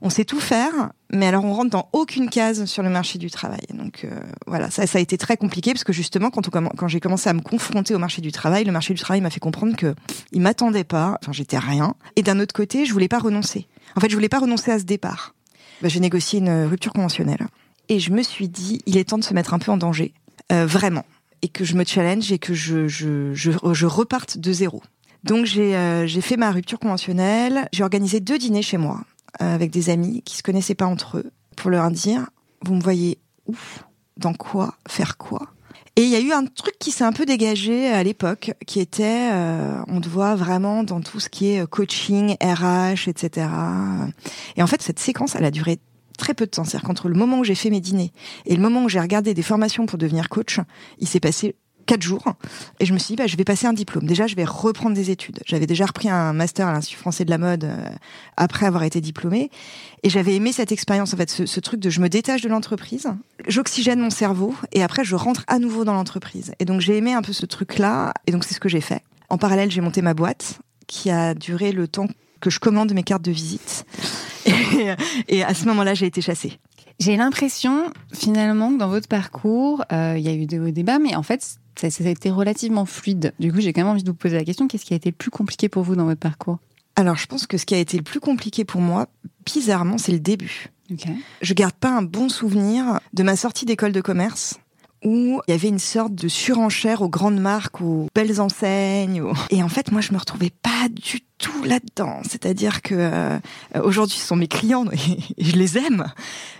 on 0.00 0.08
sait 0.08 0.24
tout 0.24 0.40
faire, 0.40 0.72
mais 1.12 1.26
alors 1.26 1.44
on 1.44 1.52
rentre 1.52 1.70
dans 1.70 1.88
aucune 1.92 2.28
case 2.28 2.64
sur 2.64 2.82
le 2.82 2.90
marché 2.90 3.18
du 3.18 3.30
travail. 3.30 3.60
Donc 3.74 4.06
voilà, 4.46 4.70
ça, 4.70 4.86
ça 4.86 4.98
a 4.98 5.00
été 5.00 5.18
très 5.18 5.36
compliqué 5.36 5.72
parce 5.72 5.84
que 5.84 5.92
justement, 5.92 6.30
quand, 6.30 6.48
quand 6.50 6.88
j'ai 6.88 7.00
commencé 7.00 7.28
à 7.28 7.32
me 7.32 7.40
confronter 7.40 7.94
au 7.94 7.98
marché 7.98 8.22
du 8.22 8.32
travail, 8.32 8.64
le 8.64 8.72
marché 8.72 8.94
du 8.94 9.00
travail 9.00 9.20
m'a 9.20 9.30
fait 9.30 9.40
comprendre 9.40 9.76
que 9.76 9.94
il 10.32 10.40
m'attendait 10.40 10.84
pas. 10.84 11.18
Enfin, 11.22 11.32
j'étais 11.32 11.58
rien. 11.58 11.94
Et 12.16 12.22
d'un 12.22 12.40
autre 12.40 12.54
côté, 12.54 12.86
je 12.86 12.92
voulais 12.92 13.08
pas 13.08 13.18
renoncer. 13.18 13.66
En 13.96 14.00
fait, 14.00 14.08
je 14.08 14.14
voulais 14.14 14.28
pas 14.28 14.38
renoncer 14.38 14.70
à 14.70 14.78
ce 14.78 14.84
départ. 14.84 15.34
Bah, 15.82 15.88
j'ai 15.88 16.00
négocié 16.00 16.38
une 16.38 16.64
rupture 16.64 16.92
conventionnelle. 16.92 17.46
Et 17.88 17.98
je 17.98 18.10
me 18.10 18.22
suis 18.22 18.48
dit, 18.48 18.80
il 18.86 18.96
est 18.96 19.08
temps 19.08 19.18
de 19.18 19.24
se 19.24 19.34
mettre 19.34 19.54
un 19.54 19.58
peu 19.58 19.70
en 19.72 19.76
danger, 19.76 20.14
euh, 20.52 20.64
vraiment, 20.66 21.04
et 21.42 21.48
que 21.48 21.64
je 21.64 21.74
me 21.74 21.84
challenge 21.84 22.30
et 22.32 22.38
que 22.38 22.54
je, 22.54 22.88
je, 22.88 23.32
je, 23.34 23.86
reparte 23.86 24.38
de 24.38 24.52
zéro. 24.52 24.82
Donc 25.24 25.44
j'ai 25.44 25.76
euh, 25.76 26.08
fait 26.08 26.36
ma 26.36 26.50
rupture 26.52 26.78
conventionnelle, 26.78 27.68
j'ai 27.72 27.82
organisé 27.82 28.20
deux 28.20 28.38
dîners 28.38 28.62
chez 28.62 28.78
moi 28.78 29.00
euh, 29.00 29.04
avec 29.38 29.70
des 29.70 29.90
amis 29.90 30.22
qui 30.22 30.36
se 30.36 30.42
connaissaient 30.42 30.74
pas 30.74 30.86
entre 30.86 31.18
eux 31.18 31.30
pour 31.56 31.70
leur 31.70 31.90
dire, 31.90 32.30
vous 32.64 32.74
me 32.74 32.80
voyez 32.80 33.18
où, 33.46 33.54
dans 34.16 34.34
quoi, 34.34 34.74
faire 34.88 35.16
quoi? 35.16 35.48
Et 35.96 36.04
il 36.04 36.08
y 36.08 36.16
a 36.16 36.20
eu 36.20 36.32
un 36.32 36.46
truc 36.46 36.78
qui 36.78 36.90
s'est 36.90 37.04
un 37.04 37.12
peu 37.12 37.26
dégagé 37.26 37.88
à 37.88 38.02
l'époque, 38.02 38.52
qui 38.66 38.80
était, 38.80 39.30
on 39.88 40.00
te 40.00 40.08
voit 40.08 40.34
vraiment 40.36 40.84
dans 40.84 41.02
tout 41.02 41.20
ce 41.20 41.28
qui 41.28 41.48
est 41.48 41.66
coaching, 41.68 42.36
RH, 42.42 43.08
etc. 43.08 43.46
Et 44.56 44.62
en 44.62 44.66
fait, 44.66 44.80
cette 44.80 44.98
séquence, 44.98 45.34
elle 45.34 45.44
a 45.44 45.50
duré 45.50 45.80
très 46.16 46.32
peu 46.32 46.46
de 46.46 46.50
temps. 46.50 46.64
C'est-à-dire 46.64 46.86
qu'entre 46.86 47.08
le 47.08 47.14
moment 47.14 47.40
où 47.40 47.44
j'ai 47.44 47.54
fait 47.54 47.68
mes 47.68 47.80
dîners 47.80 48.12
et 48.46 48.56
le 48.56 48.62
moment 48.62 48.84
où 48.84 48.88
j'ai 48.88 49.00
regardé 49.00 49.34
des 49.34 49.42
formations 49.42 49.84
pour 49.84 49.98
devenir 49.98 50.30
coach, 50.30 50.60
il 50.98 51.08
s'est 51.08 51.20
passé 51.20 51.56
quatre 51.86 52.02
jours 52.02 52.24
et 52.80 52.86
je 52.86 52.92
me 52.92 52.98
suis 52.98 53.14
dit 53.14 53.16
bah, 53.16 53.26
je 53.26 53.36
vais 53.36 53.44
passer 53.44 53.66
un 53.66 53.72
diplôme. 53.72 54.06
Déjà 54.06 54.26
je 54.26 54.36
vais 54.36 54.44
reprendre 54.44 54.94
des 54.94 55.10
études. 55.10 55.40
J'avais 55.46 55.66
déjà 55.66 55.86
repris 55.86 56.08
un 56.08 56.32
master 56.32 56.66
à 56.68 56.72
l'Institut 56.72 56.98
français 56.98 57.24
de 57.24 57.30
la 57.30 57.38
mode 57.38 57.64
euh, 57.64 57.76
après 58.36 58.66
avoir 58.66 58.82
été 58.82 59.00
diplômée 59.00 59.50
et 60.02 60.10
j'avais 60.10 60.34
aimé 60.34 60.52
cette 60.52 60.72
expérience 60.72 61.14
en 61.14 61.16
fait 61.16 61.30
ce, 61.30 61.60
truc 61.60 61.80
de 61.80 61.90
je 61.90 62.00
me 62.00 62.08
détache 62.08 62.42
de 62.42 62.48
l'entreprise, 62.48 63.08
j'oxygène 63.46 64.00
mon 64.00 64.10
cerveau 64.10 64.54
et 64.72 64.82
après 64.82 65.04
je 65.04 65.14
rentre 65.14 65.44
à 65.46 65.58
nouveau 65.58 65.84
dans 65.84 65.94
l'entreprise. 65.94 66.54
Et 66.58 66.64
donc 66.64 66.80
j'ai 66.80 66.96
aimé 66.96 67.12
un 67.12 67.22
peu 67.22 67.32
ce 67.32 67.46
truc 67.46 67.78
là 67.78 68.12
et 68.26 68.32
donc 68.32 68.44
c'est 68.44 68.54
ce 68.54 68.60
que 68.60 68.68
j'ai 68.68 68.80
fait. 68.80 69.02
En 69.32 69.38
parallèle, 69.38 69.70
j'ai 69.70 69.80
monté 69.80 70.02
ma 70.02 70.12
boîte 70.12 70.60
qui 70.86 71.10
a 71.10 71.32
duré 71.32 71.72
le 71.72 71.88
temps 71.88 72.06
que 72.42 72.50
je 72.50 72.60
commande 72.60 72.92
mes 72.92 73.02
cartes 73.02 73.22
de 73.22 73.30
visite. 73.30 73.86
Et, 75.28 75.42
à 75.42 75.54
ce 75.54 75.64
moment-là, 75.66 75.94
j'ai 75.94 76.04
été 76.04 76.20
chassée. 76.20 76.58
J'ai 76.98 77.16
l'impression, 77.16 77.90
finalement, 78.12 78.72
que 78.72 78.78
dans 78.78 78.88
votre 78.88 79.08
parcours, 79.08 79.84
euh, 79.90 80.16
il 80.18 80.22
y 80.22 80.28
a 80.28 80.34
eu 80.34 80.44
des 80.44 80.72
débats, 80.72 80.98
mais 80.98 81.14
en 81.16 81.22
fait, 81.22 81.56
ça, 81.76 81.88
a 82.04 82.08
été 82.08 82.30
relativement 82.30 82.86
fluide. 82.86 83.32
Du 83.38 83.52
coup, 83.52 83.60
j'ai 83.60 83.72
quand 83.72 83.82
même 83.82 83.90
envie 83.90 84.02
de 84.02 84.10
vous 84.10 84.16
poser 84.16 84.36
la 84.36 84.44
question 84.44 84.68
qu'est-ce 84.68 84.84
qui 84.84 84.92
a 84.92 84.96
été 84.96 85.10
le 85.10 85.16
plus 85.16 85.30
compliqué 85.30 85.68
pour 85.68 85.82
vous 85.82 85.96
dans 85.96 86.04
votre 86.04 86.20
parcours? 86.20 86.58
Alors, 86.96 87.16
je 87.16 87.26
pense 87.26 87.46
que 87.46 87.56
ce 87.56 87.66
qui 87.66 87.74
a 87.74 87.78
été 87.78 87.96
le 87.96 88.02
plus 88.02 88.20
compliqué 88.20 88.64
pour 88.64 88.80
moi, 88.80 89.06
bizarrement, 89.46 89.98
c'est 89.98 90.12
le 90.12 90.20
début. 90.20 90.68
Okay. 90.92 91.14
Je 91.40 91.54
garde 91.54 91.74
pas 91.74 91.90
un 91.90 92.02
bon 92.02 92.28
souvenir 92.28 93.00
de 93.14 93.22
ma 93.22 93.36
sortie 93.36 93.64
d'école 93.64 93.92
de 93.92 94.00
commerce 94.00 94.58
où 95.04 95.40
il 95.46 95.50
y 95.50 95.54
avait 95.54 95.68
une 95.68 95.78
sorte 95.78 96.14
de 96.14 96.28
surenchère 96.28 97.02
aux 97.02 97.08
grandes 97.08 97.40
marques, 97.40 97.80
aux 97.80 98.08
belles 98.14 98.40
enseignes. 98.40 99.24
Et 99.50 99.62
en 99.62 99.68
fait, 99.68 99.90
moi, 99.90 100.00
je 100.00 100.12
me 100.12 100.18
retrouvais 100.18 100.50
pas 100.62 100.88
du 100.90 101.20
tout 101.42 101.64
là-dedans. 101.64 102.22
C'est-à-dire 102.22 102.80
que 102.80 102.94
euh, 102.94 103.38
aujourd'hui, 103.82 104.16
ce 104.18 104.26
sont 104.26 104.36
mes 104.36 104.48
clients 104.48 104.86
et, 104.92 105.44
je 105.44 105.56
les 105.56 105.76
aime. 105.76 106.06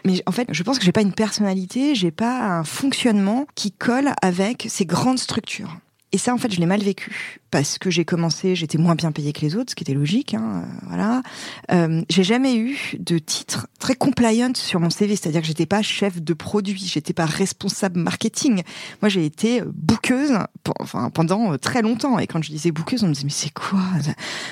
Mais 0.04 0.22
en 0.26 0.32
fait, 0.32 0.48
je 0.50 0.62
pense 0.62 0.78
que 0.78 0.84
j'ai 0.84 0.92
pas 0.92 1.00
une 1.00 1.14
personnalité, 1.14 1.94
j'ai 1.94 2.10
pas 2.10 2.40
un 2.40 2.64
fonctionnement 2.64 3.46
qui 3.54 3.72
colle 3.72 4.10
avec 4.20 4.66
ces 4.68 4.84
grandes 4.84 5.18
structures. 5.18 5.78
Et 6.12 6.18
ça, 6.18 6.34
en 6.34 6.38
fait, 6.38 6.52
je 6.52 6.60
l'ai 6.60 6.66
mal 6.66 6.82
vécu 6.82 7.40
parce 7.50 7.78
que 7.78 7.90
j'ai 7.90 8.04
commencé, 8.04 8.54
j'étais 8.54 8.78
moins 8.78 8.94
bien 8.94 9.12
payée 9.12 9.32
que 9.32 9.40
les 9.40 9.56
autres, 9.56 9.70
ce 9.70 9.74
qui 9.74 9.84
était 9.84 9.94
logique. 9.94 10.34
Hein, 10.34 10.64
euh, 10.64 10.86
voilà. 10.88 11.22
Euh, 11.70 12.02
j'ai 12.10 12.22
jamais 12.22 12.56
eu 12.56 12.96
de 12.98 13.18
titre 13.18 13.66
très 13.78 13.94
compliant 13.94 14.52
sur 14.54 14.80
mon 14.80 14.90
CV, 14.90 15.16
c'est-à-dire 15.16 15.40
que 15.40 15.46
j'étais 15.46 15.66
pas 15.66 15.82
chef 15.82 16.20
de 16.20 16.34
produit, 16.34 16.78
j'étais 16.78 17.12
pas 17.12 17.26
responsable 17.26 17.98
marketing. 18.00 18.62
Moi, 19.00 19.08
j'ai 19.08 19.24
été 19.24 19.62
bouqueuse, 19.64 20.32
enfin 20.80 21.10
pendant 21.10 21.56
très 21.58 21.82
longtemps. 21.82 22.18
Et 22.18 22.26
quand 22.26 22.42
je 22.42 22.50
disais 22.50 22.72
bouqueuse, 22.72 23.04
on 23.04 23.08
me 23.08 23.14
disait 23.14 23.24
mais 23.24 23.30
c'est 23.30 23.52
quoi 23.52 23.80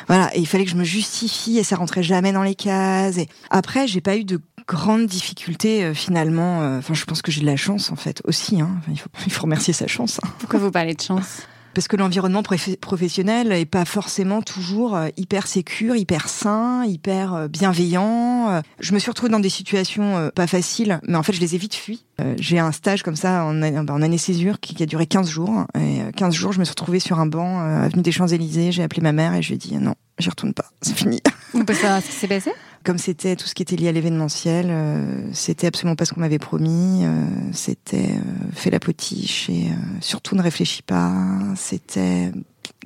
Voilà. 0.06 0.34
Et 0.34 0.40
il 0.40 0.46
fallait 0.46 0.64
que 0.64 0.70
je 0.70 0.76
me 0.76 0.84
justifie 0.84 1.58
et 1.58 1.64
ça 1.64 1.76
rentrait 1.76 2.02
jamais 2.02 2.32
dans 2.32 2.42
les 2.42 2.54
cases. 2.54 3.18
Et 3.18 3.28
après, 3.50 3.86
j'ai 3.86 4.00
pas 4.00 4.16
eu 4.16 4.24
de 4.24 4.40
grandes 4.70 5.06
difficultés 5.06 5.84
euh, 5.84 5.94
finalement. 5.94 6.62
Euh, 6.62 6.78
enfin, 6.78 6.94
je 6.94 7.04
pense 7.04 7.22
que 7.22 7.32
j'ai 7.32 7.40
de 7.40 7.46
la 7.46 7.56
chance 7.56 7.90
en 7.90 7.96
fait 7.96 8.22
aussi. 8.24 8.60
Hein. 8.60 8.70
il, 8.88 8.98
faut, 8.98 9.10
il 9.26 9.32
faut 9.32 9.42
remercier 9.42 9.72
sa 9.72 9.86
chance. 9.86 10.20
Hein. 10.22 10.28
Pourquoi 10.38 10.60
vous 10.60 10.70
parlez 10.70 10.94
de 10.94 11.00
chance? 11.00 11.42
Parce 11.74 11.88
que 11.88 11.96
l'environnement 11.96 12.42
professionnel 12.42 13.52
est 13.52 13.66
pas 13.66 13.84
forcément 13.84 14.42
toujours 14.42 14.96
euh, 14.96 15.08
hyper 15.16 15.46
sécure, 15.46 15.96
hyper 15.96 16.28
sain, 16.28 16.84
hyper 16.84 17.48
bienveillant. 17.48 18.62
Je 18.80 18.94
me 18.94 18.98
suis 18.98 19.10
retrouvée 19.10 19.30
dans 19.30 19.40
des 19.40 19.48
situations 19.48 20.30
pas 20.34 20.46
faciles, 20.46 21.00
mais 21.06 21.16
en 21.16 21.22
fait, 21.22 21.32
je 21.32 21.40
les 21.40 21.54
ai 21.54 21.58
vite 21.58 21.74
fuies. 21.74 22.04
J'ai 22.36 22.58
un 22.58 22.72
stage 22.72 23.02
comme 23.02 23.16
ça 23.16 23.44
en, 23.44 23.62
en 23.62 24.02
année 24.02 24.18
césure 24.18 24.60
qui 24.60 24.80
a 24.82 24.86
duré 24.86 25.06
15 25.06 25.28
jours. 25.28 25.64
Et 25.78 26.00
15 26.16 26.34
jours, 26.34 26.52
je 26.52 26.58
me 26.58 26.64
suis 26.64 26.72
retrouvée 26.72 27.00
sur 27.00 27.18
un 27.18 27.26
banc 27.26 27.60
avenue 27.60 28.02
des 28.02 28.12
Champs-Élysées. 28.12 28.72
J'ai 28.72 28.82
appelé 28.82 29.02
ma 29.02 29.12
mère 29.12 29.34
et 29.34 29.42
je 29.42 29.48
lui 29.48 29.54
ai 29.54 29.58
dit 29.58 29.76
non, 29.76 29.94
j'y 30.18 30.28
retourne 30.28 30.54
pas, 30.54 30.70
c'est 30.82 30.96
fini. 30.96 31.20
On 31.54 31.64
peut 31.64 31.74
savoir 31.74 32.02
ce 32.02 32.06
qui 32.06 32.12
s'est 32.12 32.28
passé? 32.28 32.52
Comme 32.84 32.98
c'était 32.98 33.36
tout 33.36 33.46
ce 33.46 33.54
qui 33.54 33.62
était 33.62 33.76
lié 33.76 33.88
à 33.88 33.92
l'événementiel, 33.92 34.66
euh, 34.70 35.28
c'était 35.32 35.66
absolument 35.66 35.96
pas 35.96 36.06
ce 36.06 36.14
qu'on 36.14 36.20
m'avait 36.20 36.38
promis. 36.38 37.04
Euh, 37.04 37.26
c'était 37.52 38.12
euh, 38.12 38.52
fait 38.52 38.70
la 38.70 38.80
potiche 38.80 39.50
et 39.50 39.68
surtout 40.00 40.34
ne 40.34 40.42
réfléchis 40.42 40.82
pas. 40.82 41.12
C'était 41.56 42.32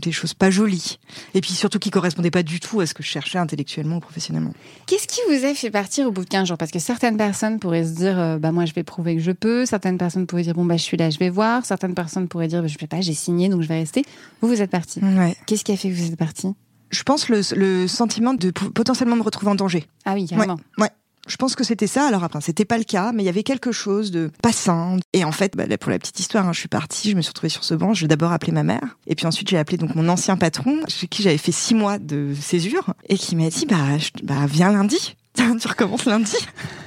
des 0.01 0.11
choses 0.11 0.35
pas 0.35 0.51
jolies. 0.51 0.99
Et 1.35 1.41
puis 1.41 1.53
surtout 1.53 1.79
qui 1.79 1.91
correspondaient 1.91 2.33
pas 2.33 2.43
du 2.43 2.59
tout 2.59 2.81
à 2.81 2.87
ce 2.87 2.95
que 2.95 3.05
je 3.05 3.09
cherchais 3.09 3.39
intellectuellement 3.39 3.99
ou 3.99 4.01
professionnellement. 4.01 4.53
Qu'est-ce 4.87 5.07
qui 5.07 5.21
vous 5.29 5.45
a 5.45 5.55
fait 5.55 5.71
partir 5.71 6.09
au 6.09 6.11
bout 6.11 6.25
de 6.25 6.29
15 6.29 6.49
jours? 6.49 6.59
Parce 6.59 6.73
que 6.73 6.81
certaines 6.81 7.17
personnes 7.17 7.61
pourraient 7.61 7.85
se 7.85 7.93
dire, 7.93 8.39
bah 8.41 8.51
moi 8.51 8.65
je 8.65 8.73
vais 8.73 8.83
prouver 8.83 9.15
que 9.15 9.23
je 9.23 9.31
peux. 9.31 9.65
Certaines 9.67 9.99
personnes 9.99 10.27
pourraient 10.27 10.43
dire, 10.43 10.55
bon 10.55 10.65
bah 10.65 10.77
je 10.77 10.83
suis 10.83 10.97
là, 10.97 11.11
je 11.11 11.19
vais 11.19 11.31
voir. 11.31 11.65
Certaines 11.65 11.95
personnes 11.95 12.27
pourraient 12.27 12.49
dire, 12.49 12.63
bah, 12.63 12.69
je 12.69 12.77
ne 12.81 12.87
pas, 12.87 13.01
j'ai 13.01 13.15
signé 13.15 13.49
donc 13.49 13.63
je 13.63 13.69
vais 13.69 13.79
rester. 13.79 14.05
Vous, 14.41 14.49
vous 14.49 14.61
êtes 14.61 14.71
parti. 14.71 14.99
Ouais. 15.01 15.37
Qu'est-ce 15.47 15.63
qui 15.63 15.71
a 15.71 15.77
fait 15.77 15.91
que 15.91 15.95
vous 15.95 16.09
êtes 16.09 16.17
parti? 16.17 16.55
Je 16.91 17.03
pense 17.03 17.29
le, 17.29 17.41
le 17.57 17.89
sentiment 17.89 18.35
de 18.35 18.51
potentiellement 18.51 19.17
me 19.17 19.23
retrouver 19.23 19.51
en 19.51 19.55
danger. 19.55 19.87
Ah 20.05 20.15
oui, 20.15 20.27
carrément. 20.27 20.59
Ouais. 20.79 20.91
Je 21.27 21.37
pense 21.37 21.55
que 21.55 21.65
c'était 21.65 21.87
ça. 21.87 22.07
Alors 22.07 22.23
après, 22.23 22.41
c'était 22.41 22.65
pas 22.65 22.77
le 22.77 22.85
cas, 22.85 23.13
mais 23.13 23.23
il 23.23 23.27
y 23.27 23.31
avait 23.31 23.43
quelque 23.43 23.73
chose 23.73 24.11
de 24.11 24.31
passant. 24.43 24.99
Et 25.13 25.25
en 25.25 25.33
fait, 25.33 25.57
bah, 25.57 25.65
pour 25.79 25.91
la 25.91 25.99
petite 25.99 26.21
histoire, 26.21 26.47
hein, 26.47 26.53
je 26.53 26.61
suis 26.61 26.69
partie, 26.69 27.11
je 27.11 27.17
me 27.17 27.23
suis 27.23 27.31
retrouvée 27.31 27.49
sur 27.49 27.65
ce 27.65 27.75
banc. 27.75 27.95
J'ai 27.95 28.09
d'abord 28.09 28.33
appelé 28.33 28.53
ma 28.53 28.63
mère, 28.63 28.99
et 29.07 29.15
puis 29.15 29.27
ensuite 29.27 29.49
j'ai 29.49 29.59
appelé 29.59 29.79
donc 29.79 29.95
mon 29.95 30.09
ancien 30.09 30.37
patron, 30.37 30.81
chez 30.89 31.07
qui 31.07 31.23
j'avais 31.23 31.39
fait 31.39 31.53
six 31.53 31.75
mois 31.75 31.99
de 31.99 32.35
césure, 32.39 32.93
et 33.09 33.17
qui 33.17 33.37
m'a 33.37 33.49
dit 33.49 33.67
bah, 33.67 33.77
bah 34.23 34.47
viens 34.47 34.71
lundi. 34.71 35.17
tu 35.35 35.69
recommences 35.69 36.05
lundi. 36.05 36.37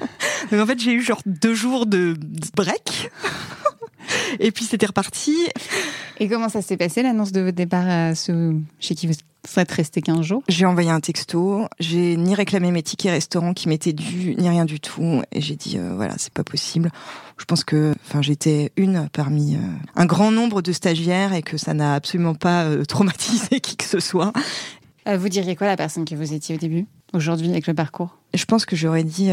donc 0.52 0.62
en 0.62 0.66
fait, 0.66 0.80
j'ai 0.80 0.94
eu 0.94 1.02
genre 1.02 1.22
deux 1.26 1.56
jours 1.56 1.86
de 1.86 2.16
break. 2.56 3.10
et 4.40 4.52
puis 4.52 4.66
c'était 4.66 4.86
reparti. 4.86 5.36
Et 6.20 6.30
comment 6.30 6.50
ça 6.50 6.62
s'est 6.62 6.78
passé 6.78 7.02
l'annonce 7.02 7.32
de 7.32 7.42
votre 7.42 7.58
départ 7.58 7.88
à 7.88 8.16
ce... 8.16 8.56
chez 8.80 8.96
qui 8.96 9.08
vous 9.08 9.14
êtes 9.56 9.72
resté 9.72 10.02
15 10.02 10.22
jours 10.22 10.44
J'ai 10.48 10.66
envoyé 10.66 10.90
un 10.90 11.00
texto, 11.00 11.68
j'ai 11.80 12.16
ni 12.18 12.36
réclamé 12.36 12.72
mes 12.72 12.84
tickets 12.84 13.12
restaurants 13.12 13.54
qui 13.54 13.70
m'étaient 13.70 13.94
dus, 13.94 14.36
ni 14.38 14.50
rien 14.50 14.66
du 14.66 14.80
tout. 14.80 15.22
Et 15.32 15.42
j'ai 15.42 15.56
dit, 15.56 15.78
euh, 15.78 15.94
voilà, 15.96 16.16
c'est 16.18 16.34
pas 16.34 16.44
possible. 16.44 16.92
Je 17.38 17.46
pense 17.46 17.64
que 17.64 17.94
enfin, 18.08 18.22
j'étais 18.22 18.72
une 18.78 19.10
parmi 19.12 19.56
euh, 19.56 19.60
un 19.96 20.06
grand 20.06 20.32
nombre 20.32 20.62
de 20.62 20.72
stagiaires 20.72 21.34
et 21.34 21.42
que 21.42 21.58
ça 21.58 21.74
n'a 21.74 21.94
absolument 21.94 22.36
pas 22.36 22.66
euh, 22.66 22.86
traumatisé 22.86 23.60
qui 23.60 23.78
que 23.78 23.86
ce 23.86 24.00
soit. 24.00 24.34
vous 25.06 25.30
diriez 25.30 25.56
quoi 25.56 25.68
la 25.68 25.78
personne 25.78 26.06
que 26.06 26.16
vous 26.16 26.34
étiez 26.34 26.56
au 26.56 26.60
début, 26.60 26.86
aujourd'hui, 27.14 27.50
avec 27.50 27.68
le 27.68 27.74
parcours? 27.74 28.18
Je 28.34 28.46
pense 28.46 28.66
que 28.66 28.76
j'aurais 28.76 29.04
dit, 29.04 29.32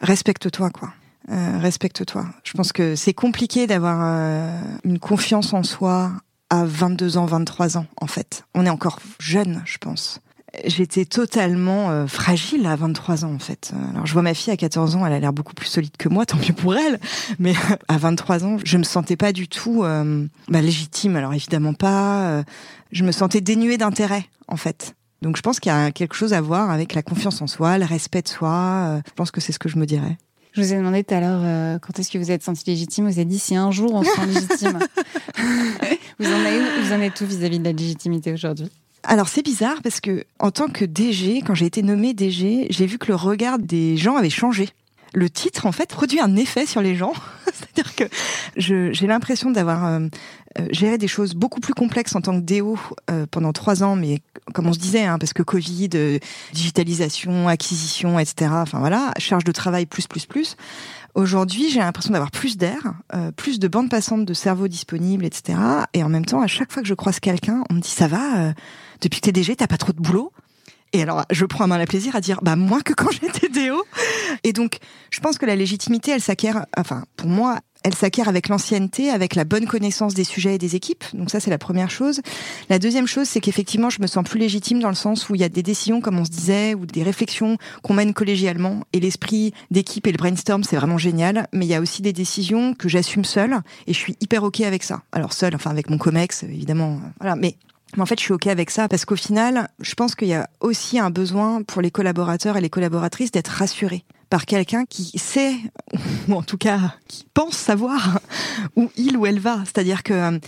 respecte-toi, 0.00 0.70
quoi. 0.70 0.92
Euh, 1.30 1.58
respecte-toi. 1.58 2.26
Je 2.42 2.52
pense 2.54 2.72
que 2.72 2.96
c'est 2.96 3.14
compliqué 3.14 3.66
d'avoir 3.66 4.00
euh, 4.02 4.60
une 4.84 4.98
confiance 4.98 5.52
en 5.52 5.62
soi 5.62 6.12
à 6.50 6.64
22 6.64 7.16
ans, 7.16 7.26
23 7.26 7.78
ans, 7.78 7.86
en 8.00 8.06
fait. 8.06 8.44
On 8.54 8.66
est 8.66 8.70
encore 8.70 9.00
jeune, 9.18 9.62
je 9.64 9.78
pense. 9.78 10.20
J'étais 10.64 11.04
totalement 11.04 11.90
euh, 11.90 12.08
fragile 12.08 12.66
à 12.66 12.74
23 12.74 13.24
ans, 13.24 13.32
en 13.32 13.38
fait. 13.38 13.72
Alors, 13.92 14.04
je 14.04 14.12
vois 14.12 14.22
ma 14.22 14.34
fille 14.34 14.52
à 14.52 14.56
14 14.56 14.96
ans, 14.96 15.06
elle 15.06 15.12
a 15.12 15.20
l'air 15.20 15.32
beaucoup 15.32 15.54
plus 15.54 15.68
solide 15.68 15.96
que 15.96 16.08
moi, 16.08 16.26
tant 16.26 16.38
mieux 16.38 16.52
pour 16.52 16.74
elle. 16.74 16.98
Mais 17.38 17.54
à 17.88 17.98
23 17.98 18.44
ans, 18.44 18.56
je 18.64 18.76
me 18.76 18.82
sentais 18.82 19.16
pas 19.16 19.32
du 19.32 19.48
tout 19.48 19.84
bah, 20.48 20.60
légitime. 20.60 21.16
Alors, 21.16 21.32
évidemment 21.32 21.74
pas. 21.74 22.42
je 22.90 23.04
me 23.04 23.12
sentais 23.12 23.40
dénuée 23.40 23.78
d'intérêt, 23.78 24.24
en 24.48 24.56
fait. 24.56 24.94
Donc, 25.22 25.36
je 25.36 25.42
pense 25.42 25.60
qu'il 25.60 25.70
y 25.70 25.74
a 25.74 25.92
quelque 25.92 26.14
chose 26.14 26.32
à 26.32 26.40
voir 26.40 26.70
avec 26.70 26.94
la 26.94 27.02
confiance 27.02 27.40
en 27.42 27.46
soi, 27.46 27.78
le 27.78 27.84
respect 27.84 28.22
de 28.22 28.28
soi. 28.28 29.00
je 29.06 29.12
pense 29.12 29.30
que 29.30 29.40
c'est 29.40 29.52
ce 29.52 29.58
que 29.58 29.68
je 29.68 29.78
me 29.78 29.86
dirais. 29.86 30.18
Je 30.52 30.62
vous 30.62 30.72
ai 30.72 30.76
demandé 30.76 31.04
tout 31.04 31.14
à 31.14 31.20
l'heure 31.20 31.42
euh, 31.44 31.78
quand 31.78 31.98
est-ce 31.98 32.10
que 32.10 32.18
vous 32.18 32.30
êtes 32.30 32.42
senti 32.42 32.68
légitime. 32.68 33.06
Vous 33.06 33.18
avez 33.18 33.24
dit 33.24 33.38
si 33.38 33.54
un 33.54 33.70
jour 33.70 33.94
on 33.94 34.02
se 34.02 34.10
sent 34.10 34.26
légitime. 34.26 34.78
vous, 36.18 36.26
en 36.26 36.44
avez, 36.44 36.60
vous 36.82 36.92
en 36.92 37.00
êtes 37.00 37.14
tout 37.14 37.26
vis-à-vis 37.26 37.60
de 37.60 37.64
la 37.64 37.72
légitimité 37.72 38.32
aujourd'hui? 38.32 38.68
Alors 39.02 39.28
c'est 39.28 39.42
bizarre 39.42 39.80
parce 39.82 40.00
que 40.00 40.24
en 40.38 40.50
tant 40.50 40.68
que 40.68 40.84
DG, 40.84 41.42
quand 41.46 41.54
j'ai 41.54 41.66
été 41.66 41.82
nommée 41.82 42.14
DG, 42.14 42.66
j'ai 42.68 42.86
vu 42.86 42.98
que 42.98 43.06
le 43.06 43.14
regard 43.14 43.58
des 43.58 43.96
gens 43.96 44.16
avait 44.16 44.30
changé. 44.30 44.68
Le 45.14 45.30
titre 45.30 45.66
en 45.66 45.72
fait 45.72 45.88
produit 45.88 46.20
un 46.20 46.36
effet 46.36 46.66
sur 46.66 46.82
les 46.82 46.94
gens, 46.94 47.14
c'est-à-dire 47.46 47.96
que 47.96 48.04
j'ai 48.56 49.06
l'impression 49.06 49.50
d'avoir 49.50 49.86
euh, 49.86 50.06
euh, 50.58 50.66
géré 50.70 50.98
des 50.98 51.08
choses 51.08 51.34
beaucoup 51.34 51.60
plus 51.60 51.74
complexes 51.74 52.14
en 52.16 52.20
tant 52.20 52.40
que 52.40 52.44
DO 52.44 52.78
euh, 53.10 53.26
pendant 53.30 53.52
trois 53.52 53.82
ans, 53.82 53.96
mais 53.96 54.20
comme 54.52 54.66
on 54.66 54.72
se 54.72 54.78
disait, 54.78 55.04
hein, 55.04 55.18
parce 55.18 55.32
que 55.32 55.42
Covid, 55.42 56.18
digitalisation, 56.52 57.48
acquisition, 57.48 58.18
etc. 58.18 58.50
Enfin 58.54 58.80
voilà, 58.80 59.12
charge 59.18 59.44
de 59.44 59.52
travail 59.52 59.86
plus 59.86 60.06
plus 60.06 60.26
plus. 60.26 60.56
Aujourd'hui, 61.14 61.70
j'ai 61.70 61.80
l'impression 61.80 62.12
d'avoir 62.12 62.30
plus 62.30 62.56
d'air, 62.56 62.94
plus 63.36 63.58
de 63.58 63.66
bandes 63.66 63.90
passantes 63.90 64.24
de 64.24 64.32
cerveau 64.32 64.68
disponibles, 64.68 65.24
etc. 65.24 65.58
Et 65.92 66.04
en 66.04 66.08
même 66.08 66.24
temps, 66.24 66.40
à 66.40 66.46
chaque 66.46 66.70
fois 66.72 66.82
que 66.82 66.88
je 66.88 66.94
croise 66.94 67.18
quelqu'un, 67.18 67.64
on 67.68 67.74
me 67.74 67.80
dit 67.80 67.90
ça 67.90 68.06
va 68.06 68.54
depuis 69.00 69.20
que 69.20 69.26
t'es 69.26 69.32
DG, 69.32 69.56
t'as 69.56 69.66
pas 69.66 69.76
trop 69.76 69.92
de 69.92 70.00
boulot? 70.00 70.32
Et 70.92 71.02
alors, 71.02 71.24
je 71.30 71.44
prends 71.44 71.64
un 71.64 71.68
mal 71.68 71.80
à 71.80 71.86
plaisir 71.86 72.16
à 72.16 72.20
dire, 72.20 72.40
bah, 72.42 72.56
moins 72.56 72.80
que 72.80 72.92
quand 72.92 73.10
j'étais 73.22 73.48
DO. 73.48 73.84
Et 74.44 74.52
donc, 74.52 74.78
je 75.10 75.20
pense 75.20 75.38
que 75.38 75.46
la 75.46 75.56
légitimité, 75.56 76.10
elle 76.10 76.20
s'acquiert, 76.20 76.66
enfin, 76.76 77.04
pour 77.16 77.28
moi, 77.28 77.60
elle 77.82 77.94
s'acquiert 77.94 78.28
avec 78.28 78.48
l'ancienneté, 78.48 79.10
avec 79.10 79.34
la 79.34 79.44
bonne 79.44 79.66
connaissance 79.66 80.14
des 80.14 80.24
sujets 80.24 80.54
et 80.54 80.58
des 80.58 80.76
équipes. 80.76 81.04
Donc 81.14 81.30
ça, 81.30 81.40
c'est 81.40 81.50
la 81.50 81.58
première 81.58 81.90
chose. 81.90 82.20
La 82.68 82.78
deuxième 82.78 83.06
chose, 83.06 83.28
c'est 83.28 83.40
qu'effectivement, 83.40 83.90
je 83.90 84.02
me 84.02 84.06
sens 84.06 84.24
plus 84.24 84.38
légitime 84.38 84.80
dans 84.80 84.88
le 84.88 84.94
sens 84.94 85.28
où 85.28 85.34
il 85.34 85.40
y 85.40 85.44
a 85.44 85.48
des 85.48 85.62
décisions, 85.62 86.00
comme 86.00 86.18
on 86.18 86.24
se 86.24 86.30
disait, 86.30 86.74
ou 86.74 86.86
des 86.86 87.02
réflexions 87.02 87.56
qu'on 87.82 87.94
mène 87.94 88.12
collégialement. 88.12 88.84
Et 88.92 89.00
l'esprit 89.00 89.52
d'équipe 89.70 90.06
et 90.06 90.12
le 90.12 90.18
brainstorm, 90.18 90.64
c'est 90.64 90.76
vraiment 90.76 90.98
génial. 90.98 91.48
Mais 91.52 91.66
il 91.66 91.68
y 91.68 91.74
a 91.74 91.80
aussi 91.80 92.02
des 92.02 92.12
décisions 92.12 92.74
que 92.74 92.88
j'assume 92.88 93.24
seule 93.24 93.60
et 93.86 93.92
je 93.92 93.98
suis 93.98 94.16
hyper 94.20 94.44
OK 94.44 94.60
avec 94.60 94.82
ça. 94.82 95.02
Alors 95.12 95.32
seule, 95.32 95.54
enfin 95.54 95.70
avec 95.70 95.90
mon 95.90 95.98
COMEX, 95.98 96.42
évidemment. 96.42 97.00
Voilà. 97.18 97.36
Mais 97.36 97.56
mais 97.96 98.02
en 98.02 98.06
fait, 98.06 98.18
je 98.20 98.24
suis 98.24 98.32
OK 98.32 98.46
avec 98.46 98.70
ça 98.70 98.86
parce 98.86 99.04
qu'au 99.04 99.16
final, 99.16 99.68
je 99.80 99.94
pense 99.94 100.14
qu'il 100.14 100.28
y 100.28 100.34
a 100.34 100.48
aussi 100.60 101.00
un 101.00 101.10
besoin 101.10 101.62
pour 101.62 101.82
les 101.82 101.90
collaborateurs 101.90 102.56
et 102.56 102.60
les 102.60 102.70
collaboratrices 102.70 103.32
d'être 103.32 103.48
rassurés 103.48 104.04
par 104.30 104.46
quelqu'un 104.46 104.86
qui 104.86 105.18
sait, 105.18 105.54
ou 106.28 106.34
en 106.34 106.42
tout 106.42 106.56
cas 106.56 106.94
qui 107.08 107.26
pense 107.34 107.56
savoir 107.56 108.20
où 108.76 108.90
il 108.96 109.16
ou 109.16 109.26
elle 109.26 109.40
va. 109.40 109.58
C'est-à-dire 109.64 110.02
que 110.02 110.14
euh, 110.14 110.38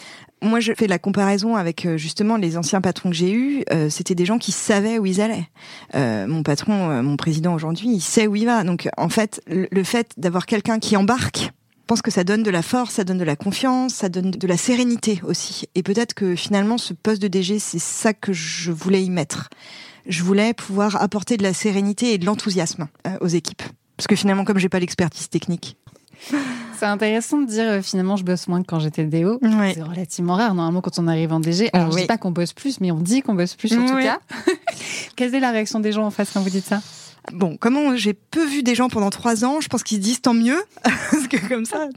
moi, 0.42 0.58
je 0.58 0.72
fais 0.76 0.88
la 0.88 0.98
comparaison 0.98 1.54
avec 1.54 1.86
euh, 1.86 1.96
justement 1.96 2.36
les 2.36 2.56
anciens 2.56 2.80
patrons 2.80 3.10
que 3.10 3.16
j'ai 3.16 3.32
eus. 3.32 3.64
Euh, 3.72 3.88
C'était 3.88 4.16
des 4.16 4.24
gens 4.24 4.38
qui 4.38 4.50
savaient 4.50 4.98
où 4.98 5.06
ils 5.06 5.20
allaient. 5.20 5.48
Euh, 5.94 6.26
mon 6.26 6.42
patron, 6.42 7.02
mon 7.02 7.16
président 7.16 7.54
aujourd'hui, 7.54 7.88
il 7.88 8.00
sait 8.00 8.26
où 8.26 8.34
il 8.34 8.46
va. 8.46 8.64
Donc, 8.64 8.88
en 8.96 9.08
fait, 9.08 9.40
le 9.46 9.84
fait 9.84 10.12
d'avoir 10.16 10.46
quelqu'un 10.46 10.78
qui 10.78 10.96
embarque 10.96 11.52
je 11.82 11.94
pense 11.94 12.00
que 12.00 12.12
ça 12.12 12.24
donne 12.24 12.42
de 12.42 12.50
la 12.50 12.62
force, 12.62 12.94
ça 12.94 13.04
donne 13.04 13.18
de 13.18 13.24
la 13.24 13.36
confiance, 13.36 13.92
ça 13.92 14.08
donne 14.08 14.30
de 14.30 14.46
la 14.46 14.56
sérénité 14.56 15.20
aussi. 15.24 15.66
Et 15.74 15.82
peut-être 15.82 16.14
que 16.14 16.36
finalement, 16.36 16.78
ce 16.78 16.94
poste 16.94 17.20
de 17.20 17.28
DG, 17.28 17.58
c'est 17.58 17.80
ça 17.80 18.14
que 18.14 18.32
je 18.32 18.72
voulais 18.72 19.02
y 19.02 19.10
mettre. 19.10 19.50
Je 20.06 20.22
voulais 20.22 20.54
pouvoir 20.54 21.00
apporter 21.00 21.36
de 21.36 21.42
la 21.42 21.52
sérénité 21.52 22.14
et 22.14 22.18
de 22.18 22.26
l'enthousiasme 22.26 22.88
euh, 23.06 23.16
aux 23.20 23.28
équipes. 23.28 23.62
Parce 23.96 24.06
que 24.06 24.16
finalement, 24.16 24.44
comme 24.44 24.58
j'ai 24.58 24.68
pas 24.68 24.80
l'expertise 24.80 25.28
technique. 25.28 25.76
C'est 26.78 26.86
intéressant 26.86 27.38
de 27.38 27.46
dire 27.46 27.64
euh, 27.64 27.82
finalement 27.82 28.16
je 28.16 28.24
bosse 28.24 28.48
moins 28.48 28.62
que 28.62 28.66
quand 28.66 28.80
j'étais 28.80 29.04
DO. 29.04 29.38
C'est 29.74 29.82
relativement 29.82 30.34
rare. 30.34 30.54
Normalement, 30.54 30.80
quand 30.80 30.98
on 30.98 31.06
arrive 31.06 31.32
en 31.32 31.40
DG, 31.40 31.70
alors 31.72 31.92
je 31.92 31.98
dis 31.98 32.06
pas 32.06 32.18
qu'on 32.18 32.32
bosse 32.32 32.52
plus, 32.52 32.80
mais 32.80 32.90
on 32.90 32.98
dit 32.98 33.22
qu'on 33.22 33.34
bosse 33.34 33.54
plus 33.54 33.72
en 33.74 33.86
tout 33.86 33.98
cas. 33.98 34.18
Quelle 35.16 35.34
est 35.34 35.40
la 35.40 35.52
réaction 35.52 35.80
des 35.80 35.92
gens 35.92 36.04
en 36.04 36.10
face 36.10 36.30
quand 36.32 36.40
vous 36.40 36.50
dites 36.50 36.66
ça? 36.66 36.80
Bon, 37.32 37.56
comme 37.56 37.96
j'ai 37.96 38.14
peu 38.14 38.44
vu 38.44 38.62
des 38.62 38.74
gens 38.74 38.88
pendant 38.88 39.10
trois 39.10 39.44
ans, 39.44 39.60
je 39.60 39.68
pense 39.68 39.84
qu'ils 39.84 39.98
se 39.98 40.02
disent 40.02 40.20
tant 40.20 40.34
mieux, 40.34 40.60
parce 40.82 41.28
que 41.28 41.48
comme 41.48 41.64
ça, 41.64 41.88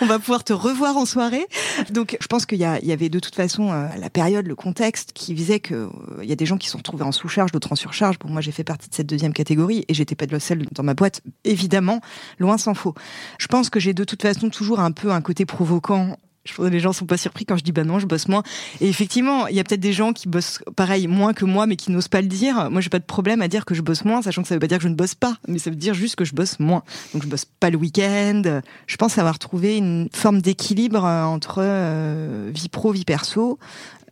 on 0.00 0.06
va 0.06 0.18
pouvoir 0.18 0.42
te 0.42 0.52
revoir 0.52 0.96
en 0.96 1.06
soirée. 1.06 1.46
Donc, 1.90 2.16
je 2.20 2.26
pense 2.26 2.46
qu'il 2.46 2.58
y, 2.58 2.62
y, 2.62 2.92
avait 2.92 3.08
de 3.08 3.20
toute 3.20 3.34
façon 3.36 3.70
euh, 3.70 3.86
la 3.98 4.10
période, 4.10 4.46
le 4.46 4.56
contexte 4.56 5.12
qui 5.12 5.34
visait 5.34 5.60
que 5.60 5.74
euh, 5.74 6.24
y 6.24 6.32
a 6.32 6.36
des 6.36 6.46
gens 6.46 6.58
qui 6.58 6.68
sont 6.68 6.78
retrouvés 6.78 7.04
en 7.04 7.12
sous-charge, 7.12 7.52
d'autres 7.52 7.72
en 7.72 7.76
surcharge. 7.76 8.18
Bon, 8.18 8.28
moi, 8.28 8.40
j'ai 8.40 8.52
fait 8.52 8.64
partie 8.64 8.88
de 8.88 8.94
cette 8.94 9.06
deuxième 9.06 9.32
catégorie 9.32 9.84
et 9.86 9.94
j'étais 9.94 10.16
pas 10.16 10.26
de 10.26 10.32
la 10.32 10.40
seule 10.40 10.66
dans 10.72 10.82
ma 10.82 10.94
boîte, 10.94 11.22
évidemment, 11.44 12.00
loin 12.38 12.58
s'en 12.58 12.74
faut. 12.74 12.94
Je 13.38 13.46
pense 13.46 13.70
que 13.70 13.78
j'ai 13.78 13.94
de 13.94 14.04
toute 14.04 14.22
façon 14.22 14.50
toujours 14.50 14.80
un 14.80 14.90
peu 14.90 15.12
un 15.12 15.20
côté 15.20 15.46
provoquant 15.46 16.16
je 16.44 16.54
pense 16.54 16.68
les 16.68 16.80
gens 16.80 16.92
sont 16.92 17.06
pas 17.06 17.16
surpris 17.16 17.44
quand 17.44 17.56
je 17.56 17.62
dis 17.62 17.72
bah 17.72 17.84
non, 17.84 17.98
je 17.98 18.06
bosse 18.06 18.28
moins. 18.28 18.42
Et 18.80 18.88
effectivement, 18.88 19.46
il 19.46 19.54
y 19.54 19.60
a 19.60 19.64
peut-être 19.64 19.80
des 19.80 19.92
gens 19.92 20.12
qui 20.12 20.28
bossent 20.28 20.60
pareil 20.76 21.06
moins 21.06 21.34
que 21.34 21.44
moi, 21.44 21.66
mais 21.66 21.76
qui 21.76 21.92
n'osent 21.92 22.08
pas 22.08 22.20
le 22.20 22.26
dire. 22.26 22.70
Moi, 22.70 22.80
j'ai 22.80 22.90
pas 22.90 22.98
de 22.98 23.04
problème 23.04 23.42
à 23.42 23.48
dire 23.48 23.64
que 23.64 23.74
je 23.74 23.82
bosse 23.82 24.04
moins, 24.04 24.22
sachant 24.22 24.42
que 24.42 24.48
ça 24.48 24.54
veut 24.54 24.60
pas 24.60 24.66
dire 24.66 24.78
que 24.78 24.84
je 24.84 24.88
ne 24.88 24.94
bosse 24.94 25.14
pas, 25.14 25.36
mais 25.46 25.58
ça 25.58 25.70
veut 25.70 25.76
dire 25.76 25.94
juste 25.94 26.16
que 26.16 26.24
je 26.24 26.34
bosse 26.34 26.58
moins. 26.58 26.82
Donc 27.12 27.22
je 27.22 27.28
bosse 27.28 27.44
pas 27.44 27.70
le 27.70 27.76
week-end. 27.76 28.60
Je 28.86 28.96
pense 28.96 29.18
avoir 29.18 29.38
trouvé 29.38 29.76
une 29.76 30.08
forme 30.12 30.42
d'équilibre 30.42 31.04
euh, 31.04 31.24
entre 31.24 31.58
euh, 31.58 32.50
vie 32.52 32.68
pro, 32.68 32.90
vie 32.90 33.04
perso. 33.04 33.58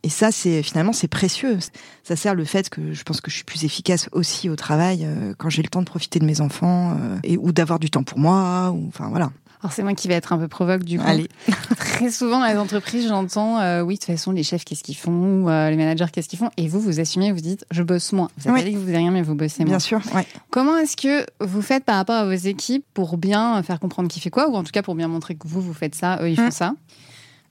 Et 0.02 0.08
ça, 0.08 0.30
c'est 0.30 0.62
finalement 0.62 0.92
c'est 0.92 1.08
précieux. 1.08 1.58
Ça 2.04 2.16
sert 2.16 2.34
le 2.34 2.44
fait 2.44 2.70
que 2.70 2.94
je 2.94 3.02
pense 3.02 3.20
que 3.20 3.30
je 3.30 3.36
suis 3.36 3.44
plus 3.44 3.64
efficace 3.64 4.08
aussi 4.12 4.48
au 4.48 4.56
travail 4.56 5.04
euh, 5.04 5.34
quand 5.36 5.50
j'ai 5.50 5.62
le 5.62 5.68
temps 5.68 5.80
de 5.80 5.86
profiter 5.86 6.20
de 6.20 6.24
mes 6.24 6.40
enfants 6.40 6.96
et 7.22 7.36
ou 7.36 7.52
d'avoir 7.52 7.80
du 7.80 7.90
temps 7.90 8.04
pour 8.04 8.18
moi. 8.18 8.70
Ou 8.70 8.86
enfin 8.88 9.08
voilà. 9.10 9.30
Alors 9.62 9.72
c'est 9.72 9.82
moi 9.82 9.94
qui 9.94 10.08
vais 10.08 10.14
être 10.14 10.32
un 10.32 10.38
peu 10.38 10.48
provoque 10.48 10.84
du 10.84 10.98
coup. 10.98 11.04
Allez. 11.06 11.28
Très 11.76 12.10
souvent 12.10 12.40
dans 12.40 12.46
les 12.46 12.56
entreprises, 12.56 13.06
j'entends 13.08 13.60
euh, 13.60 13.82
oui 13.82 13.94
de 13.94 14.00
toute 14.00 14.06
façon 14.06 14.32
les 14.32 14.42
chefs 14.42 14.64
qu'est-ce 14.64 14.82
qu'ils 14.82 14.96
font, 14.96 15.48
euh, 15.48 15.68
les 15.68 15.76
managers 15.76 16.06
qu'est-ce 16.10 16.28
qu'ils 16.28 16.38
font, 16.38 16.50
et 16.56 16.66
vous 16.66 16.80
vous 16.80 16.98
assumez, 16.98 17.30
vous 17.32 17.40
dites 17.40 17.66
je 17.70 17.82
bosse 17.82 18.12
moins. 18.12 18.30
Vous 18.38 18.50
avez 18.50 18.62
dit 18.62 18.72
que 18.72 18.76
vous 18.78 18.84
faisiez 18.84 18.96
rien 18.96 19.10
mais 19.10 19.22
vous 19.22 19.34
bossez 19.34 19.64
moins. 19.64 19.72
Bien 19.72 19.78
sûr. 19.78 20.00
Ouais. 20.14 20.26
Comment 20.50 20.78
est-ce 20.78 20.96
que 20.96 21.26
vous 21.40 21.60
faites 21.60 21.84
par 21.84 21.96
rapport 21.96 22.16
à 22.16 22.24
vos 22.24 22.32
équipes 22.32 22.84
pour 22.94 23.18
bien 23.18 23.62
faire 23.62 23.78
comprendre 23.80 24.08
qui 24.08 24.20
fait 24.20 24.30
quoi, 24.30 24.48
ou 24.48 24.54
en 24.54 24.64
tout 24.64 24.72
cas 24.72 24.82
pour 24.82 24.94
bien 24.94 25.08
montrer 25.08 25.34
que 25.34 25.46
vous 25.46 25.60
vous 25.60 25.74
faites 25.74 25.94
ça, 25.94 26.18
eux 26.22 26.30
ils 26.30 26.36
font 26.36 26.44
hum. 26.44 26.50
ça? 26.50 26.74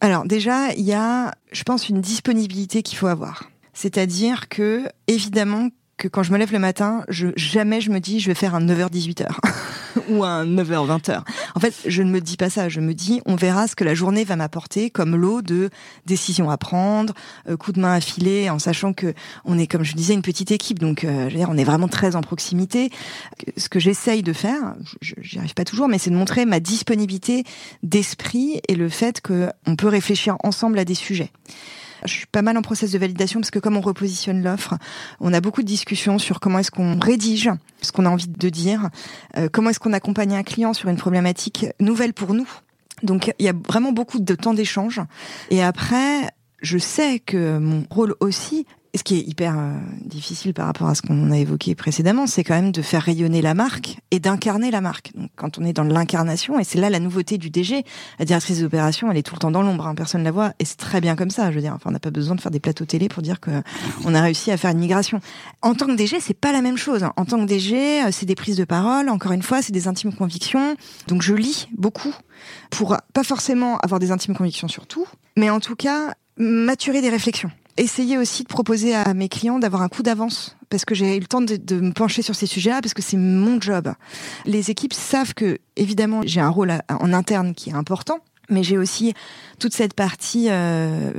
Alors 0.01 0.25
déjà 0.25 0.73
il 0.73 0.85
y 0.85 0.93
a, 0.93 1.35
je 1.51 1.63
pense, 1.63 1.89
une 1.89 2.01
disponibilité 2.01 2.81
qu'il 2.81 2.97
faut 2.97 3.07
avoir. 3.07 3.43
C'est-à-dire 3.73 4.49
que 4.49 4.89
évidemment 5.07 5.69
que 5.99 6.07
quand 6.07 6.23
je 6.23 6.31
me 6.31 6.37
lève 6.37 6.51
le 6.51 6.59
matin, 6.59 7.03
je, 7.09 7.27
jamais 7.35 7.81
je 7.81 7.91
me 7.91 7.99
dis 7.99 8.19
je 8.19 8.27
vais 8.27 8.33
faire 8.33 8.55
un 8.55 8.61
9h-18h 8.61 9.27
ou 10.09 10.23
un 10.23 10.45
9h-20h. 10.45 11.21
En 11.53 11.59
fait, 11.59 11.75
je 11.85 12.01
ne 12.01 12.09
me 12.09 12.21
dis 12.21 12.37
pas 12.37 12.49
ça. 12.49 12.69
Je 12.69 12.79
me 12.79 12.93
dis 12.93 13.21
on 13.25 13.35
verra 13.35 13.67
ce 13.67 13.75
que 13.75 13.83
la 13.83 13.93
journée 13.93 14.23
va 14.23 14.35
m'apporter 14.35 14.89
comme 14.89 15.15
lot 15.15 15.41
de 15.41 15.69
décisions 16.07 16.49
à 16.49 16.57
prendre, 16.57 17.13
euh, 17.49 17.57
coups 17.57 17.75
de 17.75 17.81
main 17.81 17.93
à 17.93 18.01
filer, 18.01 18.49
en 18.49 18.57
sachant 18.57 18.93
que 18.93 19.13
on 19.45 19.59
est, 19.59 19.67
comme 19.67 19.83
je 19.83 19.93
disais, 19.93 20.13
une 20.13 20.21
petite 20.21 20.51
équipe. 20.51 20.79
Donc, 20.79 21.03
euh, 21.03 21.27
je 21.29 21.33
veux 21.33 21.39
dire, 21.39 21.49
on 21.51 21.57
est 21.57 21.63
vraiment 21.63 21.89
très 21.89 22.15
en 22.15 22.21
proximité. 22.21 22.89
Ce 23.57 23.69
que 23.69 23.79
j'essaye 23.79 24.23
de 24.23 24.33
faire, 24.33 24.75
j'y 25.01 25.37
arrive 25.37 25.53
pas 25.53 25.65
toujours, 25.65 25.89
mais 25.89 25.99
c'est 25.99 26.09
de 26.09 26.15
montrer 26.15 26.45
ma 26.45 26.61
disponibilité 26.61 27.43
d'esprit 27.83 28.61
et 28.69 28.75
le 28.75 28.89
fait 28.89 29.21
qu'on 29.21 29.75
peut 29.75 29.89
réfléchir 29.89 30.37
ensemble 30.43 30.79
à 30.79 30.85
des 30.85 30.95
sujets. 30.95 31.31
Je 32.05 32.13
suis 32.13 32.27
pas 32.27 32.41
mal 32.41 32.57
en 32.57 32.61
process 32.61 32.91
de 32.91 32.97
validation 32.97 33.39
parce 33.39 33.51
que 33.51 33.59
comme 33.59 33.77
on 33.77 33.81
repositionne 33.81 34.41
l'offre, 34.43 34.75
on 35.19 35.33
a 35.33 35.41
beaucoup 35.41 35.61
de 35.61 35.67
discussions 35.67 36.19
sur 36.19 36.39
comment 36.39 36.59
est-ce 36.59 36.71
qu'on 36.71 36.99
rédige 36.99 37.49
ce 37.81 37.91
qu'on 37.91 38.05
a 38.05 38.09
envie 38.09 38.27
de 38.27 38.49
dire, 38.49 38.89
euh, 39.37 39.47
comment 39.51 39.69
est-ce 39.69 39.79
qu'on 39.79 39.93
accompagne 39.93 40.35
un 40.35 40.43
client 40.43 40.73
sur 40.73 40.89
une 40.89 40.97
problématique 40.97 41.67
nouvelle 41.79 42.13
pour 42.13 42.33
nous. 42.33 42.49
Donc 43.03 43.33
il 43.39 43.45
y 43.45 43.49
a 43.49 43.53
vraiment 43.67 43.91
beaucoup 43.91 44.19
de 44.19 44.35
temps 44.35 44.53
d'échange. 44.53 45.01
Et 45.49 45.63
après, 45.63 46.29
je 46.61 46.77
sais 46.77 47.19
que 47.19 47.57
mon 47.57 47.85
rôle 47.89 48.15
aussi 48.19 48.65
ce 48.95 49.03
qui 49.03 49.17
est 49.17 49.21
hyper 49.21 49.57
euh, 49.57 49.73
difficile 50.03 50.53
par 50.53 50.65
rapport 50.65 50.87
à 50.87 50.95
ce 50.95 51.01
qu'on 51.01 51.31
a 51.31 51.37
évoqué 51.37 51.75
précédemment, 51.75 52.27
c'est 52.27 52.43
quand 52.43 52.55
même 52.55 52.71
de 52.71 52.81
faire 52.81 53.03
rayonner 53.03 53.41
la 53.41 53.53
marque 53.53 53.99
et 54.11 54.19
d'incarner 54.19 54.71
la 54.71 54.81
marque. 54.81 55.11
Donc, 55.15 55.29
quand 55.35 55.59
on 55.59 55.63
est 55.63 55.73
dans 55.73 55.83
l'incarnation, 55.83 56.59
et 56.59 56.63
c'est 56.63 56.79
là 56.79 56.89
la 56.89 56.99
nouveauté 56.99 57.37
du 57.37 57.49
DG, 57.49 57.83
la 58.17 58.25
directrice 58.25 58.57
des 58.57 58.63
opérations, 58.63 59.11
elle 59.11 59.17
est 59.17 59.23
tout 59.23 59.35
le 59.35 59.39
temps 59.39 59.51
dans 59.51 59.61
l'ombre, 59.61 59.85
hein, 59.85 59.95
personne 59.95 60.21
ne 60.21 60.25
la 60.25 60.31
voit, 60.31 60.53
et 60.59 60.65
c'est 60.65 60.77
très 60.77 61.01
bien 61.01 61.15
comme 61.15 61.29
ça. 61.29 61.51
Je 61.51 61.55
veux 61.55 61.61
dire, 61.61 61.73
enfin, 61.73 61.89
on 61.89 61.93
n'a 61.93 61.99
pas 61.99 62.11
besoin 62.11 62.35
de 62.35 62.41
faire 62.41 62.51
des 62.51 62.59
plateaux 62.59 62.85
télé 62.85 63.09
pour 63.09 63.21
dire 63.21 63.39
que 63.39 63.51
on 64.05 64.15
a 64.15 64.21
réussi 64.21 64.51
à 64.51 64.57
faire 64.57 64.71
une 64.71 64.79
migration. 64.79 65.19
En 65.61 65.75
tant 65.75 65.85
que 65.85 65.95
DG, 65.95 66.19
c'est 66.19 66.33
pas 66.33 66.51
la 66.51 66.61
même 66.61 66.77
chose. 66.77 67.05
En 67.15 67.25
tant 67.25 67.39
que 67.39 67.45
DG, 67.45 68.03
euh, 68.03 68.09
c'est 68.11 68.25
des 68.25 68.35
prises 68.35 68.57
de 68.57 68.65
parole. 68.65 69.09
Encore 69.09 69.33
une 69.33 69.43
fois, 69.43 69.61
c'est 69.61 69.73
des 69.73 69.87
intimes 69.87 70.13
convictions. 70.13 70.75
Donc, 71.07 71.21
je 71.21 71.35
lis 71.35 71.67
beaucoup 71.77 72.15
pour 72.71 72.97
pas 73.13 73.23
forcément 73.23 73.77
avoir 73.77 73.99
des 73.99 74.11
intimes 74.11 74.35
convictions 74.35 74.67
sur 74.67 74.87
tout, 74.87 75.05
mais 75.37 75.49
en 75.49 75.59
tout 75.59 75.75
cas 75.75 76.13
maturer 76.37 77.01
des 77.01 77.09
réflexions 77.09 77.51
essayer 77.79 78.17
aussi 78.17 78.43
de 78.43 78.47
proposer 78.47 78.93
à 78.95 79.13
mes 79.13 79.29
clients 79.29 79.59
d'avoir 79.59 79.81
un 79.81 79.89
coup 79.89 80.03
d'avance 80.03 80.55
parce 80.69 80.85
que 80.85 80.93
j'ai 80.93 81.15
eu 81.15 81.19
le 81.19 81.25
temps 81.25 81.41
de, 81.41 81.79
me 81.79 81.91
pencher 81.91 82.21
sur 82.21 82.35
ces 82.35 82.45
sujets-là 82.45 82.81
parce 82.81 82.93
que 82.93 83.01
c'est 83.01 83.17
mon 83.17 83.59
job. 83.59 83.91
Les 84.45 84.69
équipes 84.69 84.93
savent 84.93 85.33
que 85.33 85.57
évidemment 85.75 86.21
j'ai 86.25 86.41
un 86.41 86.49
rôle 86.49 86.73
en 86.89 87.13
interne 87.13 87.53
qui 87.53 87.69
est 87.69 87.73
important, 87.73 88.19
mais 88.49 88.63
j'ai 88.63 88.77
aussi 88.77 89.13
toute 89.59 89.73
cette 89.73 89.93
partie 89.93 90.47
euh, 90.49 91.11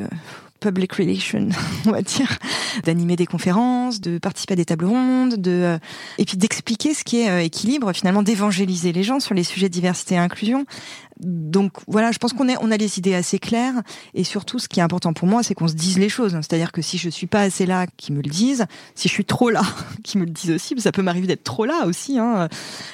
public 0.61 0.93
relation, 0.93 1.49
on 1.87 1.91
va 1.91 2.03
dire, 2.03 2.39
d'animer 2.85 3.17
des 3.17 3.27
conférences, 3.27 4.01
de 4.01 4.19
participer 4.19 4.53
à 4.53 4.57
des 4.57 4.65
tables 4.65 4.85
rondes, 4.85 5.37
de 5.37 5.51
euh, 5.51 5.79
et 6.19 6.25
puis 6.25 6.37
d'expliquer 6.37 6.95
ce 6.95 7.03
qui 7.03 7.21
est 7.21 7.31
euh, 7.31 7.43
équilibre, 7.43 7.93
finalement 7.93 8.23
d'évangéliser 8.23 8.93
les 8.93 9.03
gens 9.03 9.19
sur 9.19 9.35
les 9.35 9.45
sujets 9.45 9.69
diversité 9.69 10.15
et 10.15 10.19
inclusion. 10.19 10.67
Donc 11.21 11.73
voilà, 11.87 12.13
je 12.13 12.19
pense 12.19 12.33
qu'on 12.33 12.49
a 12.49 12.77
les 12.77 12.99
idées 12.99 13.15
assez 13.15 13.39
claires 13.39 13.83
et 14.15 14.25
surtout, 14.25 14.59
ce 14.59 14.69
qui 14.69 14.81
est 14.81 14.83
important 14.83 15.13
pour 15.13 15.29
moi, 15.29 15.43
c'est 15.43 15.55
qu'on 15.55 15.69
se 15.69 15.75
dise 15.75 15.99
les 15.99 16.09
choses. 16.09 16.33
C'est-à-dire 16.33 16.73
que 16.73 16.83
si 16.83 16.99
je 16.99 17.09
suis 17.09 17.27
pas 17.27 17.43
assez 17.43 17.67
là, 17.67 17.87
qu'ils 17.97 18.15
me 18.15 18.23
le 18.23 18.31
disent. 18.31 18.67
Si 18.95 19.09
je 19.09 19.13
suis 19.13 19.25
trop 19.25 19.51
là, 19.51 19.63
qu'ils 20.05 20.21
me 20.21 20.27
le 20.27 20.33
disent 20.33 20.51
aussi. 20.51 20.75
Ça 20.81 20.93
peut 20.93 21.03
m'arriver 21.03 21.27
d'être 21.27 21.45
trop 21.45 21.65
là 21.65 21.87
aussi. 21.87 22.19
Hein. 22.19 22.49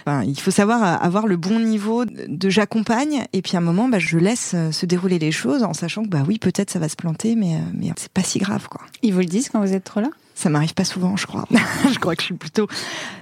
Il 0.07 0.39
faut 0.41 0.51
savoir 0.51 1.03
avoir 1.03 1.27
le 1.27 1.37
bon 1.37 1.61
niveau 1.61 2.05
de 2.05 2.51
j'accompagne 2.51 3.25
et 3.33 3.43
puis 3.43 3.57
à 3.57 3.59
un 3.59 3.63
moment, 3.63 3.89
bah, 3.89 3.99
je 3.99 4.19
laisse 4.19 4.53
euh, 4.55 4.73
se 4.73 4.87
dérouler 4.87 5.19
les 5.19 5.33
choses 5.33 5.63
en 5.63 5.75
sachant 5.75 6.03
que 6.03 6.09
bah 6.09 6.23
oui, 6.27 6.39
peut-être 6.39 6.71
ça 6.71 6.79
va 6.79 6.89
se 6.89 6.97
planter, 6.97 7.37
mais 7.37 7.57
euh, 7.57 7.93
c'est 7.97 8.13
pas 8.13 8.23
si 8.23 8.39
grave 8.39 8.69
quoi. 8.69 8.81
Ils 9.03 9.13
vous 9.13 9.21
le 9.21 9.27
disent 9.27 9.49
quand 9.49 9.61
vous 9.61 9.73
êtes 9.73 9.85
trop 9.85 10.01
là? 10.01 10.11
Ça 10.37 10.51
m'arrive 10.51 10.75
pas 10.75 10.85
souvent, 10.85 11.17
je 11.17 11.27
crois. 11.27 11.47
je 11.91 11.99
crois 11.99 12.15
que 12.15 12.21
je 12.21 12.27
suis 12.27 12.35
plutôt. 12.35 12.69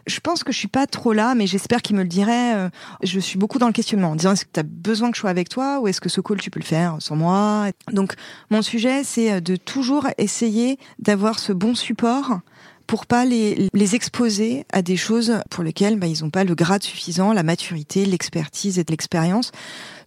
Je 0.08 0.18
pense 0.18 0.42
que 0.42 0.50
je 0.50 0.58
suis 0.58 0.68
pas 0.68 0.88
trop 0.88 1.12
là, 1.12 1.36
mais 1.36 1.46
j'espère 1.46 1.80
qu'il 1.80 1.94
me 1.94 2.02
le 2.02 2.08
dirait. 2.08 2.56
Euh, 2.56 2.68
je 3.04 3.20
suis 3.20 3.38
beaucoup 3.38 3.60
dans 3.60 3.68
le 3.68 3.72
questionnement, 3.72 4.10
en 4.10 4.16
disant 4.16 4.32
est-ce 4.32 4.44
que 4.44 4.50
tu 4.52 4.58
as 4.58 4.64
besoin 4.64 5.12
que 5.12 5.16
je 5.16 5.20
sois 5.20 5.30
avec 5.30 5.48
toi 5.48 5.78
ou 5.78 5.86
est-ce 5.86 6.00
que 6.00 6.08
ce 6.08 6.20
call 6.20 6.40
tu 6.40 6.50
peux 6.50 6.58
le 6.58 6.64
faire 6.64 6.96
sans 6.98 7.14
moi? 7.14 7.68
Donc 7.92 8.14
mon 8.50 8.62
sujet, 8.62 9.04
c'est 9.04 9.30
euh, 9.30 9.40
de 9.40 9.54
toujours 9.54 10.08
essayer 10.18 10.76
d'avoir 10.98 11.38
ce 11.38 11.52
bon 11.52 11.76
support 11.76 12.40
pour 12.88 13.06
pas 13.06 13.24
les, 13.24 13.68
les 13.72 13.94
exposer 13.94 14.66
à 14.72 14.82
des 14.82 14.96
choses 14.96 15.38
pour 15.50 15.62
lesquelles 15.62 15.96
bah, 15.96 16.08
ils 16.08 16.24
n'ont 16.24 16.30
pas 16.30 16.42
le 16.42 16.56
grade 16.56 16.82
suffisant, 16.82 17.32
la 17.32 17.44
maturité, 17.44 18.06
l'expertise 18.06 18.80
et 18.80 18.84
l'expérience. 18.88 19.52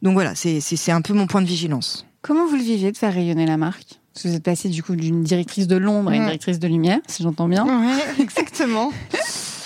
Donc 0.02 0.14
voilà, 0.14 0.36
c'est 0.36 0.92
un 0.92 1.02
peu 1.02 1.14
mon 1.14 1.26
point 1.26 1.42
de 1.42 1.48
vigilance. 1.48 2.06
Comment 2.22 2.46
vous 2.46 2.58
le 2.58 2.64
vivez 2.64 2.92
de 2.92 2.98
faire 2.98 3.14
rayonner 3.14 3.46
la 3.46 3.56
marque? 3.56 4.02
Vous 4.26 4.36
êtes 4.36 4.44
passé 4.44 4.70
du 4.70 4.84
coup 4.84 4.96
d'une 4.96 5.24
directrice 5.24 5.68
de 5.68 5.76
l'ombre 5.76 6.12
à 6.12 6.16
une 6.16 6.24
directrice 6.24 6.60
de 6.60 6.68
lumière, 6.68 7.00
si 7.08 7.24
j'entends 7.24 7.48
bien. 7.48 7.66
Oui, 7.66 8.02
exactement. 8.24 8.92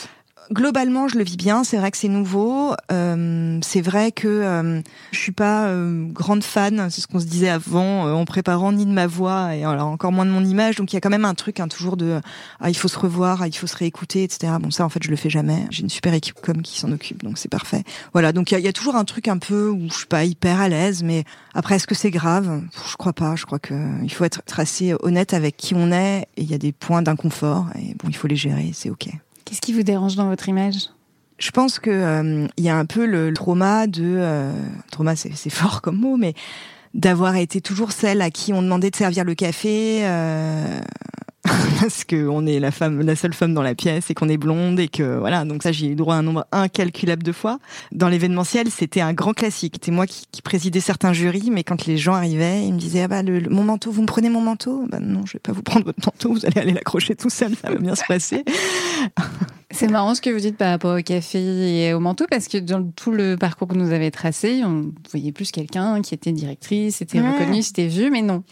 globalement, 0.52 1.08
je 1.08 1.18
le 1.18 1.24
vis 1.24 1.38
bien. 1.38 1.64
C'est 1.64 1.78
vrai 1.78 1.92
que 1.92 1.98
c'est 1.98 2.08
nouveau. 2.08 2.74
Euh, 2.92 3.60
c'est 3.62 3.82
vrai 3.82 4.12
que 4.12 4.28
euh, 4.28 4.82
je 5.12 5.20
suis 5.20 5.32
pas 5.32 5.66
euh, 5.68 6.06
grande 6.12 6.44
fan. 6.44 6.90
C'est 6.90 7.02
ce 7.02 7.08
qu'on 7.08 7.20
se 7.20 7.26
disait 7.26 7.50
avant 7.50 8.08
euh, 8.08 8.14
en 8.14 8.26
préparant 8.26 8.72
ni 8.72 8.86
de 8.86 8.92
ma 8.92 9.08
voix 9.08 9.56
et 9.56 9.64
alors 9.64 9.88
encore 9.88 10.12
moins 10.12 10.26
de 10.26 10.32
mon 10.32 10.44
image. 10.44 10.76
Donc 10.76 10.92
il 10.94 10.96
y 10.96 10.98
a 10.98 11.02
quand 11.02 11.10
même 11.10 11.26
un 11.26 11.34
truc, 11.34 11.60
hein, 11.60 11.68
toujours 11.68 11.98
de 11.98 12.20
ah, 12.60 12.70
il 12.70 12.76
faut 12.76 12.88
se 12.88 13.00
revoir, 13.00 13.42
ah, 13.42 13.48
il 13.48 13.56
faut 13.56 13.68
se 13.68 13.78
réécouter, 13.78 14.24
etc. 14.24 14.54
Bon 14.60 14.72
ça 14.72 14.86
en 14.86 14.90
fait 14.90 15.04
je 15.04 15.10
le 15.10 15.16
fais 15.16 15.30
jamais. 15.30 15.68
J'ai 15.70 15.84
une 15.84 15.90
super 15.90 16.14
équipe 16.14 16.40
comme 16.42 16.62
qui 16.62 16.80
s'en 16.80 16.92
occupe, 16.92 17.24
donc 17.24 17.38
c'est 17.38 17.50
parfait. 17.50 17.84
Voilà. 18.14 18.34
Donc 18.34 18.52
il 18.52 18.60
y, 18.60 18.62
y 18.62 18.68
a, 18.68 18.74
toujours 18.74 18.96
un 18.96 19.06
truc 19.06 19.28
un 19.28 19.38
peu 19.38 19.70
où 19.70 19.90
je 19.90 19.96
suis 19.96 20.06
pas 20.06 20.26
hyper 20.26 20.60
à 20.60 20.70
l'aise, 20.70 21.04
mais 21.04 21.24
après 21.54 21.76
est-ce 21.76 21.88
que 21.88 21.96
c'est 21.96 22.12
grave? 22.12 22.62
Je 22.90 22.96
crois 22.98 23.14
pas. 23.14 23.36
Je 23.36 23.46
crois 23.46 23.60
que 23.60 23.74
il 24.04 24.12
faut 24.12 24.26
être 24.26 24.42
assez 24.58 24.94
honnête 25.02 25.34
avec 25.34 25.58
qui 25.58 25.74
on 25.76 25.92
est 25.92 26.28
et 26.38 26.44
il 26.44 26.52
y 26.52 26.54
a 26.54 26.58
des 26.58 26.72
points 26.72 27.02
d'inconfort 27.02 27.68
et 27.76 27.96
bon 27.96 28.10
il 28.10 28.16
faut 28.16 28.28
les 28.28 28.36
gérer. 28.36 28.72
C'est 28.74 28.90
ok. 28.90 29.10
Qu'est-ce 29.52 29.60
qui 29.60 29.74
vous 29.74 29.84
dérange 29.84 30.16
dans 30.16 30.30
votre 30.30 30.48
image? 30.48 30.92
Je 31.38 31.52
pense 31.52 31.78
que 31.78 31.90
euh, 31.90 32.48
il 32.56 32.64
y 32.64 32.70
a 32.70 32.78
un 32.78 32.86
peu 32.86 33.06
le 33.06 33.34
trauma 33.34 33.86
de 33.86 34.02
euh, 34.02 34.50
trauma 34.92 35.18
c'est 35.18 35.50
fort 35.50 35.82
comme 35.82 35.98
mot 35.98 36.16
mais 36.16 36.36
d'avoir 36.94 37.36
été 37.36 37.60
toujours 37.60 37.92
celle 37.92 38.22
à 38.22 38.30
qui 38.32 38.54
on 38.54 38.62
demandait 38.62 38.92
de 38.92 38.96
servir 38.96 39.26
le 39.26 39.36
café 39.36 40.06
euh, 40.06 40.80
parce 41.80 42.04
que 42.04 42.28
on 42.28 42.46
est 42.46 42.60
la 42.60 42.72
femme, 42.72 43.02
la 43.02 43.16
seule 43.16 43.34
femme 43.34 43.54
dans 43.54 43.64
la 43.64 43.74
pièce 43.74 44.12
et 44.12 44.14
qu'on 44.14 44.30
est 44.30 44.38
blonde 44.38 44.80
et 44.80 44.88
que 44.88 45.18
voilà. 45.18 45.44
Donc 45.44 45.64
ça, 45.64 45.72
j'ai 45.72 45.88
eu 45.88 45.96
droit 45.96 46.16
à 46.16 46.20
un 46.20 46.24
nombre 46.24 46.46
incalculable 46.52 47.24
de 47.24 47.32
fois. 47.32 47.60
Dans 47.92 48.10
l'événementiel, 48.10 48.70
c'était 48.70 49.02
un 49.02 49.14
grand 49.14 49.34
classique. 49.34 49.74
C'était 49.76 49.92
moi 49.92 50.06
qui, 50.06 50.26
qui, 50.32 50.42
présidais 50.42 50.80
certains 50.80 51.14
jurys, 51.14 51.50
mais 51.52 51.64
quand 51.64 51.86
les 51.86 51.98
gens 51.98 52.14
arrivaient, 52.14 52.66
ils 52.66 52.74
me 52.74 52.80
disaient 52.80 53.02
ah 53.02 53.08
bah 53.08 53.24
le, 53.24 53.50
mon 53.50 53.64
manteau, 53.64 53.92
vous 53.92 54.02
me 54.02 54.08
prenez 54.08 54.30
mon 54.30 54.42
manteau? 54.42 54.86
Bah 54.90 55.00
non, 55.00 55.26
je 55.26 55.34
vais 55.34 55.40
pas 55.40 55.52
vous 55.52 55.64
prendre 55.64 55.86
votre 55.86 56.06
manteau. 56.06 56.34
Vous 56.34 56.46
allez 56.46 56.60
aller 56.60 56.74
l'accrocher 56.74 57.16
tout 57.16 57.30
seul, 57.30 57.56
ça 57.56 57.72
va 57.72 57.78
bien 57.78 57.96
se 57.96 58.04
passer. 58.08 58.44
C'est 59.74 59.88
marrant 59.88 60.16
ce 60.16 60.22
que 60.22 60.30
vous 60.30 60.40
dites 60.40 60.58
par 60.58 60.70
rapport 60.70 60.98
au 60.98 61.02
café 61.02 61.40
et 61.40 61.94
au 61.94 62.00
manteau, 62.00 62.26
parce 62.30 62.48
que 62.48 62.58
dans 62.58 62.84
tout 62.84 63.12
le 63.12 63.38
parcours 63.38 63.68
que 63.68 63.76
nous 63.76 63.92
avez 63.92 64.12
tracé, 64.12 64.62
on 64.66 64.92
voyait 65.12 65.32
plus 65.32 65.52
quelqu'un 65.52 66.02
qui 66.02 66.14
était 66.14 66.32
directrice, 66.32 67.02
était 67.02 67.22
reconnu, 67.22 67.64
c'était 67.64 67.88
vu, 67.88 68.12
mais 68.12 68.22
non. 68.22 68.44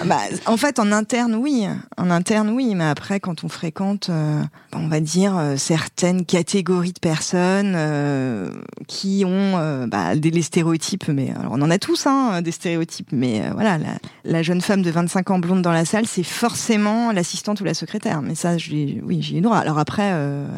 Ah 0.00 0.04
bah, 0.04 0.18
en 0.46 0.56
fait, 0.56 0.78
en 0.78 0.92
interne, 0.92 1.34
oui. 1.34 1.66
En 1.96 2.10
interne, 2.10 2.50
oui. 2.50 2.74
Mais 2.74 2.84
après, 2.84 3.20
quand 3.20 3.44
on 3.44 3.48
fréquente, 3.48 4.08
euh, 4.10 4.42
on 4.74 4.88
va 4.88 5.00
dire, 5.00 5.36
euh, 5.36 5.56
certaines 5.56 6.24
catégories 6.24 6.92
de 6.92 7.00
personnes 7.00 7.74
euh, 7.76 8.50
qui 8.88 9.24
ont 9.26 9.86
bah, 9.86 10.16
des 10.16 10.30
les 10.32 10.42
stéréotypes, 10.42 11.08
mais 11.08 11.30
alors 11.38 11.52
on 11.52 11.60
en 11.60 11.70
a 11.70 11.78
tous, 11.78 12.06
hein, 12.06 12.40
des 12.40 12.52
stéréotypes, 12.52 13.10
mais 13.12 13.42
voilà, 13.52 13.76
la, 13.76 13.98
la, 14.24 14.42
jeune 14.42 14.62
femme 14.62 14.80
de 14.80 14.90
25 14.90 15.30
ans 15.30 15.38
blonde 15.38 15.60
dans 15.60 15.72
la 15.72 15.84
salle, 15.84 16.06
c'est 16.06 16.22
forcément 16.22 17.12
l'assistante 17.12 17.60
ou 17.60 17.64
la 17.64 17.74
secrétaire. 17.74 18.22
Mais 18.22 18.34
ça, 18.34 18.54
oui, 18.56 19.18
j'y 19.20 19.36
ai 19.36 19.40
droit. 19.42 19.58
Alors 19.58 19.78
après, 19.78 20.10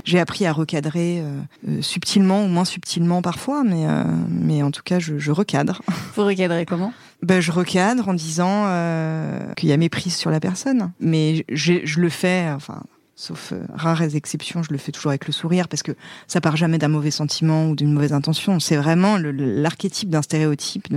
j'ai 0.04 0.18
appris 0.18 0.46
à 0.46 0.52
recadrer 0.52 1.20
euh, 1.20 1.40
euh, 1.68 1.82
subtilement 1.82 2.44
ou 2.44 2.48
moins 2.48 2.64
subtilement 2.64 3.22
parfois, 3.22 3.64
mais, 3.64 3.86
mais 4.28 4.62
en 4.62 4.70
tout 4.70 4.82
cas, 4.84 4.98
je, 4.98 5.30
recadre. 5.30 5.82
Vous 6.16 6.24
recadrez 6.24 6.66
comment? 6.66 6.92
Ben, 7.22 7.40
je 7.40 7.52
recadre 7.52 8.08
en 8.08 8.14
disant 8.14 8.64
qu'il 9.56 9.68
y 9.68 9.72
a 9.72 9.76
méprise 9.76 10.14
sur 10.14 10.30
la 10.30 10.40
personne, 10.40 10.92
mais 11.00 11.44
je 11.48 12.00
le 12.00 12.08
fais, 12.08 12.50
enfin 12.54 12.82
sauf 13.16 13.52
euh, 13.52 13.64
rares 13.72 14.14
exceptions, 14.14 14.62
je 14.62 14.72
le 14.72 14.78
fais 14.78 14.92
toujours 14.92 15.10
avec 15.10 15.26
le 15.26 15.32
sourire 15.32 15.68
parce 15.68 15.82
que 15.82 15.92
ça 16.26 16.40
part 16.40 16.56
jamais 16.56 16.78
d'un 16.78 16.88
mauvais 16.88 17.10
sentiment 17.10 17.68
ou 17.68 17.76
d'une 17.76 17.92
mauvaise 17.92 18.12
intention. 18.12 18.60
C'est 18.60 18.76
vraiment 18.76 19.18
l'archétype 19.18 20.10
d'un 20.10 20.22
stéréotype 20.22 20.88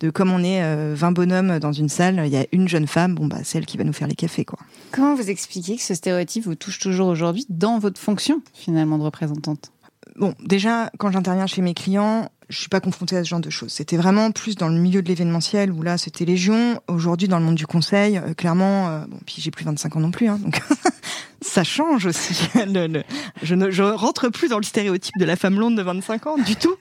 de, 0.00 0.10
comme 0.10 0.30
on 0.30 0.42
est 0.42 0.94
20 0.94 1.12
bonhommes 1.12 1.58
dans 1.58 1.72
une 1.72 1.88
salle, 1.88 2.22
il 2.24 2.32
y 2.32 2.36
a 2.36 2.46
une 2.52 2.68
jeune 2.68 2.86
femme, 2.86 3.14
bon 3.14 3.26
bah 3.26 3.38
celle 3.44 3.66
qui 3.66 3.76
va 3.76 3.84
nous 3.84 3.92
faire 3.92 4.08
les 4.08 4.14
cafés 4.14 4.44
quoi. 4.44 4.58
Comment 4.92 5.14
vous 5.14 5.30
expliquez 5.30 5.76
que 5.76 5.82
ce 5.82 5.94
stéréotype 5.94 6.44
vous 6.44 6.54
touche 6.54 6.78
toujours 6.78 7.08
aujourd'hui 7.08 7.46
dans 7.48 7.78
votre 7.78 8.00
fonction 8.00 8.42
finalement 8.54 8.98
de 8.98 9.04
représentante? 9.04 9.72
Bon, 10.16 10.34
déjà 10.44 10.90
quand 10.98 11.10
j'interviens 11.10 11.46
chez 11.46 11.62
mes 11.62 11.74
clients, 11.74 12.30
je 12.48 12.58
suis 12.58 12.68
pas 12.68 12.80
confrontée 12.80 13.16
à 13.16 13.24
ce 13.24 13.28
genre 13.28 13.40
de 13.40 13.50
choses. 13.50 13.72
C'était 13.72 13.96
vraiment 13.96 14.30
plus 14.30 14.56
dans 14.56 14.68
le 14.68 14.78
milieu 14.78 15.02
de 15.02 15.08
l'événementiel 15.08 15.70
où 15.70 15.82
là 15.82 15.98
c'était 15.98 16.24
légion. 16.24 16.80
Aujourd'hui 16.88 17.28
dans 17.28 17.38
le 17.38 17.44
monde 17.44 17.54
du 17.54 17.66
conseil, 17.66 18.18
euh, 18.18 18.34
clairement, 18.34 18.88
euh, 18.88 19.04
bon 19.06 19.18
puis 19.26 19.36
j'ai 19.38 19.50
plus 19.50 19.64
25 19.64 19.96
ans 19.96 20.00
non 20.00 20.10
plus, 20.10 20.28
hein, 20.28 20.38
donc 20.42 20.60
ça 21.40 21.62
change 21.62 22.06
aussi. 22.06 22.48
je 23.42 23.54
ne 23.54 23.70
je 23.70 23.82
rentre 23.82 24.28
plus 24.28 24.48
dans 24.48 24.58
le 24.58 24.64
stéréotype 24.64 25.14
de 25.18 25.24
la 25.24 25.36
femme 25.36 25.56
blonde 25.56 25.76
de 25.76 25.82
25 25.82 26.26
ans 26.26 26.36
du 26.38 26.56
tout. 26.56 26.74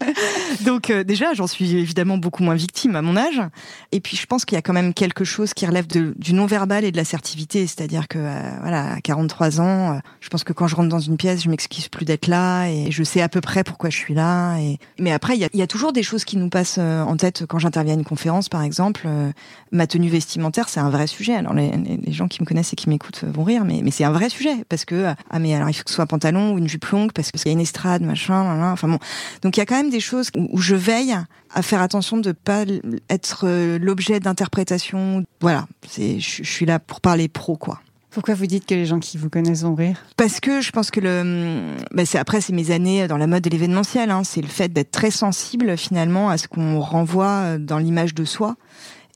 Donc 0.64 0.90
euh, 0.90 1.04
déjà, 1.04 1.32
j'en 1.34 1.46
suis 1.46 1.76
évidemment 1.76 2.18
beaucoup 2.18 2.42
moins 2.42 2.56
victime 2.56 2.96
à 2.96 3.02
mon 3.02 3.16
âge. 3.16 3.40
Et 3.92 4.00
puis 4.00 4.16
je 4.16 4.26
pense 4.26 4.44
qu'il 4.44 4.56
y 4.56 4.58
a 4.58 4.62
quand 4.62 4.72
même 4.72 4.94
quelque 4.94 5.24
chose 5.24 5.54
qui 5.54 5.64
relève 5.64 5.86
du 5.86 6.34
non-verbal 6.34 6.84
et 6.84 6.90
de 6.90 6.96
l'assertivité. 6.96 7.66
C'est-à-dire 7.66 8.08
que 8.08 8.18
euh, 8.18 8.50
voilà, 8.62 8.94
à 8.94 9.00
43 9.00 9.60
ans, 9.60 9.64
euh, 9.64 9.98
je 10.20 10.28
pense 10.28 10.42
que 10.42 10.52
quand 10.52 10.66
je 10.66 10.74
rentre 10.74 10.88
dans 10.88 10.98
une 10.98 11.16
pièce, 11.16 11.44
je 11.44 11.48
m'excuse 11.48 11.88
plus 11.88 12.04
d'être 12.04 12.26
là 12.26 12.66
et 12.66 12.90
je 12.90 13.04
sais 13.04 13.22
à 13.22 13.28
peu 13.28 13.40
près 13.40 13.62
pourquoi 13.62 13.90
je 13.90 13.96
suis 13.96 14.14
là. 14.14 14.56
Mais 14.98 15.12
après, 15.12 15.36
il 15.36 15.48
y 15.52 15.62
a, 15.62 15.66
toujours 15.66 15.92
des 15.92 16.02
choses 16.02 16.24
qui 16.24 16.36
nous 16.36 16.48
passent 16.48 16.78
en 16.78 17.16
tête 17.16 17.44
quand 17.46 17.58
j'interviens 17.58 17.94
à 17.94 17.96
une 17.96 18.04
conférence, 18.04 18.48
par 18.48 18.62
exemple. 18.62 19.06
ma 19.70 19.86
tenue 19.86 20.08
vestimentaire, 20.08 20.68
c'est 20.68 20.80
un 20.80 20.90
vrai 20.90 21.06
sujet. 21.06 21.34
Alors 21.34 21.54
les, 21.54 21.70
gens 22.08 22.26
qui 22.26 22.42
me 22.42 22.46
connaissent 22.46 22.72
et 22.72 22.76
qui 22.76 22.88
m'écoutent 22.88 23.24
vont 23.24 23.44
rire, 23.44 23.64
mais 23.64 23.82
c'est 24.00 24.06
un 24.06 24.12
vrai 24.12 24.30
sujet 24.30 24.64
parce 24.70 24.86
que 24.86 25.12
ah 25.28 25.38
mais 25.38 25.54
alors 25.54 25.68
il 25.68 25.74
faut 25.74 25.84
que 25.84 25.90
ce 25.90 25.96
soit 25.96 26.04
un 26.04 26.06
pantalon 26.06 26.54
ou 26.54 26.58
une 26.58 26.68
jupe 26.68 26.86
longue 26.86 27.12
parce 27.12 27.30
qu'il 27.30 27.44
y 27.44 27.48
a 27.50 27.52
une 27.52 27.60
estrade, 27.60 28.00
machin. 28.00 28.72
Enfin 28.72 28.88
bon, 28.88 28.98
donc 29.42 29.58
il 29.58 29.60
y 29.60 29.62
a 29.62 29.66
quand 29.66 29.76
même 29.76 29.90
des 29.90 30.00
choses 30.00 30.30
où, 30.34 30.58
je 30.58 30.74
veille 30.74 31.14
à 31.52 31.60
faire 31.60 31.82
attention 31.82 32.16
de 32.16 32.32
pas 32.32 32.64
être 33.10 33.42
euh, 33.44 33.78
l'objet 33.78 34.18
d'interprétation. 34.18 35.24
Voilà, 35.42 35.66
c'est, 35.86 36.18
je, 36.18 36.44
suis 36.44 36.64
là 36.64 36.78
pour 36.78 37.02
parler 37.02 37.28
pro, 37.28 37.56
quoi. 37.56 37.80
Pourquoi 38.10 38.34
vous 38.34 38.46
dites 38.46 38.64
que 38.64 38.74
les 38.74 38.86
gens 38.86 39.00
qui 39.00 39.18
vous 39.18 39.28
connaissent 39.28 39.64
vont 39.64 39.74
rire? 39.74 40.02
Parce 40.16 40.40
que 40.40 40.62
je 40.62 40.70
pense 40.72 40.90
que 40.90 41.00
le, 41.00 41.76
bah 41.92 42.06
c'est 42.06 42.18
après 42.18 42.40
c'est 42.40 42.54
mes 42.54 42.70
années 42.70 43.06
dans 43.06 43.18
la 43.18 43.26
mode 43.26 43.42
de 43.42 43.50
l'événementiel. 43.50 44.10
Hein, 44.10 44.24
c'est 44.24 44.40
le 44.40 44.48
fait 44.48 44.72
d'être 44.72 44.92
très 44.92 45.10
sensible 45.10 45.76
finalement 45.76 46.30
à 46.30 46.38
ce 46.38 46.48
qu'on 46.48 46.80
renvoie 46.80 47.58
dans 47.58 47.76
l'image 47.76 48.14
de 48.14 48.24
soi 48.24 48.56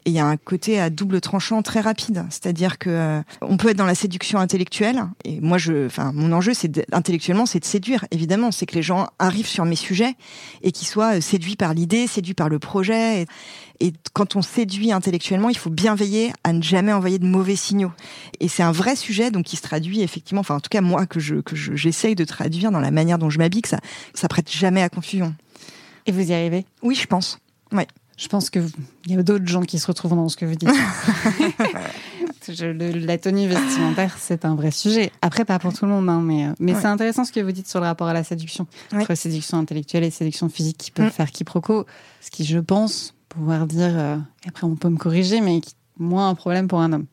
et 0.06 0.10
il 0.10 0.12
y 0.12 0.18
a 0.18 0.26
un 0.26 0.36
côté 0.36 0.78
à 0.78 0.90
double 0.90 1.20
tranchant 1.20 1.62
très 1.62 1.80
rapide, 1.80 2.26
c'est-à-dire 2.28 2.78
que 2.78 2.90
euh, 2.90 3.22
on 3.40 3.56
peut 3.56 3.70
être 3.70 3.78
dans 3.78 3.86
la 3.86 3.94
séduction 3.94 4.38
intellectuelle. 4.38 5.02
Et 5.24 5.40
moi, 5.40 5.56
je, 5.56 5.86
enfin, 5.86 6.12
mon 6.12 6.30
enjeu, 6.32 6.52
c'est 6.52 6.86
intellectuellement, 6.92 7.46
c'est 7.46 7.60
de 7.60 7.64
séduire. 7.64 8.04
Évidemment, 8.10 8.50
c'est 8.50 8.66
que 8.66 8.74
les 8.74 8.82
gens 8.82 9.08
arrivent 9.18 9.46
sur 9.46 9.64
mes 9.64 9.76
sujets 9.76 10.14
et 10.62 10.72
qu'ils 10.72 10.88
soient 10.88 11.16
euh, 11.16 11.20
séduits 11.22 11.56
par 11.56 11.72
l'idée, 11.72 12.06
séduits 12.06 12.34
par 12.34 12.50
le 12.50 12.58
projet. 12.58 13.22
Et, 13.22 13.26
et, 13.86 13.92
quand 14.12 14.36
on 14.36 14.42
séduit 14.42 14.92
intellectuellement, 14.92 15.48
il 15.48 15.56
faut 15.56 15.70
bien 15.70 15.94
veiller 15.94 16.32
à 16.44 16.52
ne 16.52 16.62
jamais 16.62 16.92
envoyer 16.92 17.18
de 17.18 17.26
mauvais 17.26 17.56
signaux. 17.56 17.92
Et 18.40 18.48
c'est 18.48 18.62
un 18.62 18.72
vrai 18.72 18.96
sujet, 18.96 19.30
donc 19.30 19.44
qui 19.46 19.56
se 19.56 19.62
traduit 19.62 20.02
effectivement, 20.02 20.40
enfin, 20.40 20.56
en 20.56 20.60
tout 20.60 20.68
cas 20.70 20.82
moi 20.82 21.06
que 21.06 21.18
je 21.18 21.36
que 21.36 21.56
j'essaye 21.56 22.14
de 22.14 22.24
traduire 22.24 22.70
dans 22.70 22.80
la 22.80 22.90
manière 22.90 23.18
dont 23.18 23.30
je 23.30 23.38
m'habille, 23.38 23.62
que 23.62 23.68
ça 23.68 23.80
ça 24.12 24.28
prête 24.28 24.50
jamais 24.50 24.82
à 24.82 24.90
confusion. 24.90 25.34
Et 26.06 26.12
vous 26.12 26.30
y 26.30 26.34
arrivez? 26.34 26.66
Oui, 26.82 26.94
je 26.94 27.06
pense. 27.06 27.38
Ouais. 27.72 27.86
Je 28.16 28.28
pense 28.28 28.50
qu'il 28.50 28.64
y 29.06 29.16
a 29.16 29.22
d'autres 29.22 29.46
gens 29.46 29.62
qui 29.62 29.78
se 29.78 29.86
retrouvent 29.86 30.14
dans 30.14 30.28
ce 30.28 30.36
que 30.36 30.44
vous 30.44 30.54
dites. 30.54 30.68
la 32.48 33.18
tenue 33.18 33.48
vestimentaire, 33.48 34.16
c'est 34.18 34.44
un 34.44 34.54
vrai 34.54 34.70
sujet. 34.70 35.10
Après, 35.22 35.44
pas 35.44 35.58
pour 35.58 35.72
tout 35.72 35.84
le 35.84 35.90
monde, 35.90 36.08
hein, 36.08 36.20
mais, 36.20 36.46
euh, 36.46 36.80
c'est 36.80 36.86
intéressant 36.86 37.24
ce 37.24 37.32
que 37.32 37.40
vous 37.40 37.52
dites 37.52 37.68
sur 37.68 37.80
le 37.80 37.86
rapport 37.86 38.06
à 38.06 38.12
la 38.12 38.22
séduction. 38.22 38.66
Entre 38.94 39.14
séduction 39.14 39.58
intellectuelle 39.58 40.04
et 40.04 40.10
séduction 40.10 40.48
physique 40.48 40.78
qui 40.78 40.90
peuvent 40.90 41.08
mm. 41.08 41.10
faire 41.10 41.30
quiproquo. 41.30 41.86
Ce 42.20 42.30
qui, 42.30 42.44
je 42.44 42.58
pense, 42.58 43.14
pouvoir 43.28 43.66
dire, 43.66 43.98
euh, 43.98 44.16
après 44.46 44.64
on 44.64 44.76
peut 44.76 44.88
me 44.88 44.98
corriger, 44.98 45.40
mais 45.40 45.60
qui 45.60 45.74
moins 45.96 46.28
un 46.28 46.34
problème 46.34 46.66
pour 46.66 46.80
un 46.80 46.92
homme. 46.92 47.06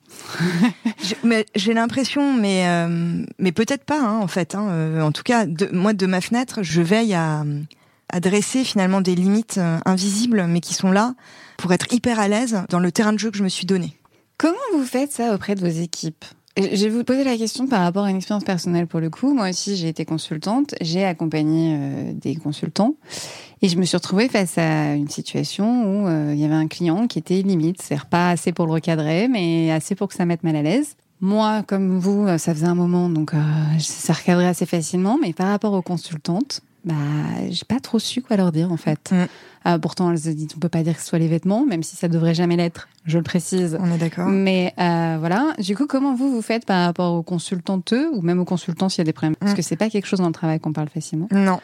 j'ai 1.56 1.74
l'impression, 1.74 2.34
mais 2.34 2.68
euh, 2.68 3.24
mais 3.38 3.52
peut-être 3.52 3.84
pas 3.84 4.02
hein, 4.02 4.20
en 4.20 4.28
fait. 4.28 4.56
Hein, 4.56 5.02
en 5.02 5.12
tout 5.12 5.22
cas, 5.22 5.46
de, 5.46 5.70
moi 5.72 5.94
de 5.94 6.08
ma 6.08 6.20
fenêtre, 6.20 6.64
je 6.64 6.82
veille 6.82 7.14
à 7.14 7.46
adresser 8.12 8.64
finalement 8.64 9.02
des 9.02 9.16
limites 9.16 9.58
euh, 9.58 9.80
invisibles, 9.86 10.46
mais 10.48 10.60
qui 10.60 10.74
sont 10.74 10.92
là 10.92 11.16
pour 11.58 11.74
être 11.74 11.92
hyper 11.94 12.20
à 12.20 12.28
l'aise 12.28 12.64
dans 12.70 12.80
le 12.80 12.92
terrain 12.92 13.14
de 13.14 13.20
jeu 13.20 13.32
que 13.32 13.38
je 13.38 13.44
me 13.44 13.50
suis 13.50 13.66
donné. 13.66 13.96
Comment 14.38 14.58
vous 14.74 14.86
faites 14.86 15.12
ça 15.12 15.34
auprès 15.34 15.56
de 15.56 15.62
vos 15.62 15.82
équipes? 15.82 16.26
Je 16.58 16.84
vais 16.84 16.90
vous 16.90 17.06
poser 17.06 17.24
la 17.24 17.38
question 17.38 17.68
par 17.68 17.82
rapport 17.82 18.04
à 18.04 18.10
une 18.10 18.18
expérience 18.18 18.44
personnelle 18.44 18.86
pour 18.86 19.00
le 19.00 19.10
coup. 19.10 19.34
Moi 19.34 19.50
aussi, 19.50 19.78
j'ai 19.78 19.88
été 19.88 20.04
consultante, 20.04 20.76
j'ai 20.82 21.06
accompagné 21.06 21.78
euh, 21.78 22.14
des 22.14 22.36
consultants 22.36 22.96
et 23.62 23.70
je 23.70 23.78
me 23.78 23.86
suis 23.86 23.96
retrouvée 23.96 24.28
face 24.28 24.58
à 24.58 24.94
une 24.96 25.08
situation 25.08 25.86
où 25.86 26.08
euh, 26.08 26.32
il 26.34 26.40
y 26.40 26.44
avait 26.44 26.56
un 26.56 26.68
client 26.68 27.08
qui 27.08 27.20
était 27.20 27.42
limite, 27.42 27.82
c'est-à-dire 27.82 28.08
pas 28.08 28.32
assez 28.32 28.52
pour 28.52 28.66
le 28.66 28.74
recadrer, 28.74 29.30
mais 29.30 29.72
assez 29.72 29.96
pour 29.96 30.10
que 30.10 30.16
ça 30.16 30.26
mette 30.26 30.44
mal 30.44 30.58
à 30.58 30.62
l'aise. 30.62 30.96
moi, 31.22 31.64
comme 31.64 32.00
vous, 32.00 32.28
ça 32.38 32.54
faisait 32.54 32.66
un 32.66 32.76
moment, 32.76 33.08
donc 33.08 33.32
ça 33.80 34.12
recadrait 34.12 34.48
assez 34.48 34.66
facilement. 34.66 35.18
Mais 35.22 35.32
par 35.32 35.48
rapport 35.48 35.74
aux 35.74 35.84
consultantes, 35.84 36.62
bah, 36.84 36.96
j'ai 37.50 37.66
pas 37.66 37.80
trop 37.80 38.00
su 38.00 38.22
quoi 38.22 38.38
leur 38.38 38.52
dire 38.52 38.72
en 38.72 38.78
fait. 38.78 39.12
Mm. 39.12 39.26
Euh, 39.68 39.78
pourtant, 39.78 40.10
elles 40.12 40.18
se 40.18 40.30
disent, 40.30 40.50
on 40.56 40.60
peut 40.60 40.70
pas 40.70 40.82
dire 40.82 40.96
que 40.96 41.02
ce 41.02 41.08
soit 41.08 41.20
les 41.20 41.28
vêtements, 41.28 41.66
même 41.66 41.84
si 41.84 41.96
ça 41.96 42.08
devrait 42.08 42.34
jamais 42.34 42.56
l'être. 42.56 42.88
Je 43.06 43.18
le 43.18 43.24
précise. 43.24 43.78
On 43.80 43.92
est 43.94 43.98
d'accord. 43.98 44.28
Mais 44.28 44.74
euh, 44.80 45.18
voilà. 45.20 45.54
Du 45.60 45.76
coup, 45.76 45.86
comment 45.86 46.16
vous 46.16 46.32
vous 46.32 46.42
faites 46.42 46.66
par 46.66 46.86
rapport 46.86 47.14
aux 47.14 47.22
consultanteux 47.22 48.10
ou 48.12 48.22
même 48.22 48.40
aux 48.40 48.46
consultants 48.46 48.90
s'il 48.90 49.00
y 49.00 49.02
a 49.02 49.06
des 49.06 49.14
problèmes? 49.14 49.36
Parce 49.36 49.52
mm. 49.52 49.56
que 49.56 49.62
c'est 49.62 49.76
pas 49.76 49.90
quelque 49.90 50.08
chose 50.08 50.20
dans 50.20 50.28
le 50.28 50.34
travail 50.34 50.60
qu'on 50.60 50.74
parle 50.74 50.90
facilement. 50.90 51.28
Non. 51.32 51.60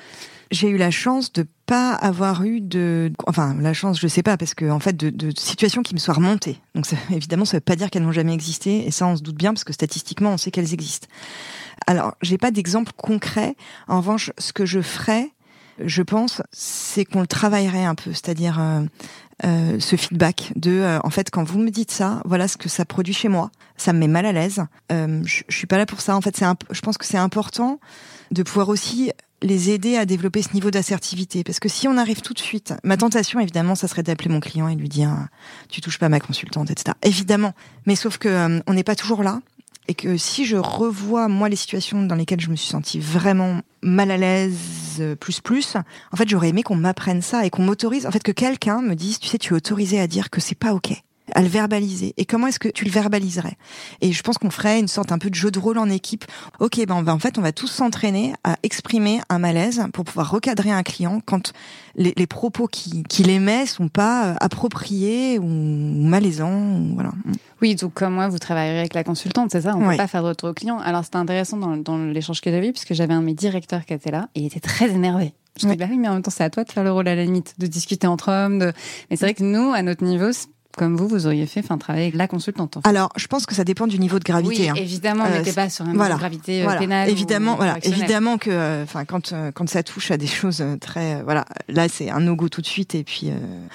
J'ai 0.52 0.70
eu 0.70 0.78
la 0.78 0.92
chance 0.92 1.34
de 1.34 1.46
pas 1.66 1.92
avoir 1.92 2.44
eu 2.44 2.62
de, 2.62 3.12
enfin 3.26 3.54
la 3.60 3.74
chance, 3.74 4.00
je 4.00 4.08
sais 4.08 4.24
pas, 4.24 4.38
parce 4.38 4.54
que 4.54 4.70
en 4.70 4.80
fait 4.80 4.96
de, 4.96 5.10
de 5.10 5.34
situations 5.38 5.82
qui 5.82 5.94
me 5.94 6.00
soient 6.00 6.14
remontées. 6.14 6.62
Donc 6.74 6.86
ça, 6.86 6.96
évidemment, 7.12 7.44
ça 7.44 7.58
veut 7.58 7.62
pas 7.62 7.76
dire 7.76 7.90
qu'elles 7.90 8.04
n'ont 8.04 8.14
jamais 8.14 8.34
existé, 8.34 8.88
et 8.88 8.92
ça 8.92 9.08
on 9.08 9.18
se 9.18 9.24
doute 9.24 9.36
bien 9.36 9.54
parce 9.54 9.66
que 9.66 9.74
statistiquement 9.74 10.32
on 10.32 10.38
sait 10.38 10.52
qu'elles 10.52 10.74
existent. 10.74 11.08
Alors 11.88 12.16
j'ai 12.22 12.38
pas 12.38 12.52
d'exemple 12.52 12.92
concret. 12.96 13.56
En 13.88 13.98
revanche, 13.98 14.32
ce 14.38 14.54
que 14.54 14.66
je 14.66 14.82
ferais, 14.82 15.32
je 15.80 16.02
pense, 16.02 16.42
c'est 16.52 17.06
qu'on 17.06 17.22
le 17.22 17.28
travaillerait 17.28 17.86
un 17.86 17.96
peu, 17.96 18.12
c'est-à-dire 18.12 18.60
euh, 18.60 18.82
euh, 19.46 19.80
ce 19.80 19.96
feedback 19.96 20.52
de, 20.56 20.72
euh, 20.72 21.00
en 21.04 21.10
fait, 21.10 21.30
quand 21.30 21.44
vous 21.44 21.60
me 21.60 21.70
dites 21.70 21.92
ça, 21.92 22.22
voilà 22.26 22.48
ce 22.48 22.58
que 22.58 22.70
ça 22.70 22.84
produit 22.86 23.14
chez 23.14 23.30
moi, 23.30 23.52
ça 23.78 23.94
me 23.94 24.00
met 24.00 24.08
mal 24.08 24.26
à 24.26 24.32
l'aise. 24.32 24.66
je, 24.90 25.44
je 25.48 25.56
suis 25.56 25.68
pas 25.68 25.78
là 25.78 25.86
pour 25.86 26.02
ça. 26.02 26.16
En 26.16 26.22
fait, 26.22 26.36
c'est, 26.36 26.46
je 26.72 26.82
pense 26.82 26.98
que 26.98 27.06
c'est 27.06 27.18
important 27.18 27.80
de 28.32 28.44
pouvoir 28.44 28.70
aussi 28.70 29.12
les 29.44 29.70
aider 29.70 29.98
à 29.98 30.06
développer 30.06 30.42
ce 30.42 30.54
niveau 30.54 30.72
d'assertivité. 30.72 31.44
Parce 31.44 31.60
que 31.60 31.70
si 31.70 31.88
on 31.88 31.96
arrive 31.98 32.22
tout 32.22 32.34
de 32.34 32.40
suite, 32.40 32.74
ma 32.84 32.98
tentation, 32.98 33.40
évidemment, 33.40 33.76
ça 33.76 33.88
serait 33.88 34.02
d'appeler 34.02 34.32
mon 34.32 34.40
client 34.40 34.68
et 34.68 34.76
lui 34.76 34.90
dire, 34.90 35.12
tu 35.70 35.80
touches 35.80 36.00
pas 36.00 36.10
ma 36.10 36.20
consultante, 36.20 36.72
etc. 36.72 36.98
Évidemment. 37.04 37.54
Mais 37.86 37.96
sauf 37.96 38.18
que 38.18 38.60
on 38.66 38.74
n'est 38.74 38.84
pas 38.84 38.96
toujours 38.96 39.22
là 39.22 39.42
et 39.88 39.96
que 39.96 40.18
si 40.18 40.46
je 40.46 40.58
revois 40.58 41.28
moi 41.28 41.50
les 41.50 41.56
situations 41.56 42.04
dans 42.04 42.16
lesquelles 42.16 42.42
je 42.42 42.50
me 42.50 42.56
suis 42.56 42.70
sentie 42.70 43.00
vraiment 43.00 43.62
mal 43.82 44.12
à 44.12 44.18
l'aise 44.18 44.58
euh, 45.00 45.16
plus 45.16 45.40
plus 45.40 45.76
en 46.12 46.18
fait 46.18 46.28
j'aurais 46.28 46.50
aimé 46.50 46.64
qu'on 46.64 46.76
m'apprenne 46.76 47.22
ça 47.22 47.46
et 47.46 47.50
qu'on 47.50 47.64
m'autorise 47.64 48.06
en 48.06 48.12
fait 48.12 48.24
que 48.24 48.32
quelqu'un 48.32 48.82
me 48.82 48.96
dise 48.96 49.20
tu 49.20 49.28
sais 49.28 49.38
tu 49.38 49.54
es 49.54 49.58
autorisé 49.58 50.00
à 50.00 50.08
dire 50.08 50.30
que 50.30 50.42
c'est 50.42 50.56
pas 50.56 50.74
ok 50.74 51.02
à 51.34 51.42
le 51.42 51.48
verbaliser 51.48 52.14
Et 52.18 52.26
comment 52.26 52.48
est-ce 52.48 52.60
que 52.60 52.70
tu 52.70 52.86
le 52.86 52.92
verbaliserais? 52.92 53.58
Et 54.02 54.12
je 54.12 54.22
pense 54.24 54.38
qu'on 54.38 54.50
ferait 54.50 54.80
une 54.80 54.88
sorte 54.88 55.12
un 55.12 55.18
peu 55.18 55.30
de 55.30 55.36
jeu 55.36 55.52
de 55.52 55.60
rôle 55.60 55.78
en 55.78 55.90
équipe. 55.90 56.26
Ok, 56.60 56.84
ben 56.86 57.08
en 57.08 57.20
fait, 57.20 57.38
on 57.38 57.42
va 57.42 57.52
tous 57.52 57.68
s'entraîner 57.68 58.34
à 58.44 58.58
exprimer 58.64 59.22
un 59.30 59.40
malaise 59.40 59.86
pour 59.94 60.06
pouvoir 60.06 60.32
recadrer 60.32 60.72
un 60.72 60.84
client 60.84 61.22
quand 61.26 61.54
les, 61.96 62.14
les 62.16 62.28
propos 62.28 62.68
qu'il 62.68 63.04
qui 63.08 63.24
émet 63.30 63.66
sont 63.66 63.90
pas 63.90 64.28
euh, 64.28 64.36
appropriés 64.40 65.40
ou 65.40 65.46
malaisants. 65.46 66.80
Ou 66.80 66.94
voilà. 66.94 67.12
Oui, 67.62 67.76
donc 67.76 67.94
comme 67.94 68.14
moi, 68.14 68.28
vous 68.28 68.40
travaillerez 68.40 68.80
avec 68.80 68.94
la 68.94 69.04
consultante, 69.04 69.52
c'est 69.52 69.62
ça? 69.62 69.76
On 69.76 69.82
ne 69.82 69.92
peut 69.92 69.98
pas 69.98 70.08
faire 70.08 70.24
de 70.24 70.30
retour 70.30 70.50
au 70.50 70.54
client. 70.54 70.80
Alors 70.80 71.04
c'était 71.04 71.18
intéressant 71.18 71.58
dans, 71.58 71.78
dans 71.78 71.98
l'échange 71.98 72.42
que 72.42 72.52
j'avais 72.52 72.72
puisque 72.72 72.94
j'avais 72.94 73.14
un 73.14 73.22
de 73.22 73.26
mes 73.26 73.34
directeurs 73.34 73.86
qui 73.86 73.94
était 73.94 74.12
là 74.12 74.30
et 74.36 74.42
il 74.42 74.46
était 74.46 74.60
très 74.60 74.90
énervé. 74.90 75.34
Je 75.60 75.68
dis, 75.68 75.76
bah 75.76 75.88
oui, 75.90 75.98
mais 75.98 76.08
en 76.08 76.14
même 76.14 76.22
temps, 76.22 76.30
c'est 76.30 76.44
à 76.44 76.52
toi 76.52 76.64
de 76.64 76.72
faire 76.72 76.84
le 76.84 76.92
rôle 76.92 77.08
à 77.08 77.16
la 77.16 77.24
limite, 77.24 77.56
de 77.58 77.66
discuter 77.66 78.06
entre 78.06 78.32
hommes. 78.32 78.60
De... 78.60 78.74
Mais 79.10 79.16
c'est 79.16 79.26
vrai 79.26 79.34
que 79.34 79.44
nous, 79.44 79.74
à 79.74 79.82
notre 79.82 80.04
niveau, 80.04 80.30
comme 80.78 80.96
vous, 80.96 81.08
vous 81.08 81.26
auriez 81.26 81.48
fait, 81.48 81.60
enfin, 81.60 81.78
travailler 81.78 82.06
avec 82.06 82.16
la 82.16 82.28
consultante. 82.28 82.78
Alors, 82.84 83.10
je 83.18 83.28
pense 83.28 83.46
que 83.46 83.56
ça 83.56 83.64
dépend 83.64 83.88
du 83.88 84.00
niveau 84.00 84.20
de 84.20 84.24
gravité. 84.24 84.62
Oui, 84.62 84.70
hein. 84.70 84.76
évidemment, 84.78 85.24
on 85.28 85.32
euh, 85.34 85.40
n'était 85.40 85.52
pas 85.52 85.70
sur 85.70 85.86
un 85.86 85.92
niveau 85.92 86.04
de 86.04 86.14
gravité 86.14 86.66
euh, 86.66 86.78
pénale. 86.78 87.10
Évidemment, 87.10 87.56
voilà, 87.56 87.80
évidemment 87.82 88.38
que, 88.38 88.52
euh, 88.52 88.84
enfin, 88.84 89.04
quand 89.04 89.34
quand 89.54 89.68
ça 89.68 89.84
touche 89.84 90.12
à 90.12 90.18
des 90.18 90.28
choses 90.38 90.64
très, 90.80 91.22
voilà, 91.24 91.46
là, 91.68 91.90
c'est 91.90 92.10
un 92.10 92.20
no-go 92.20 92.48
tout 92.48 92.62
de 92.62 92.68
suite. 92.68 92.94
Et 92.96 93.04
puis, 93.04 93.32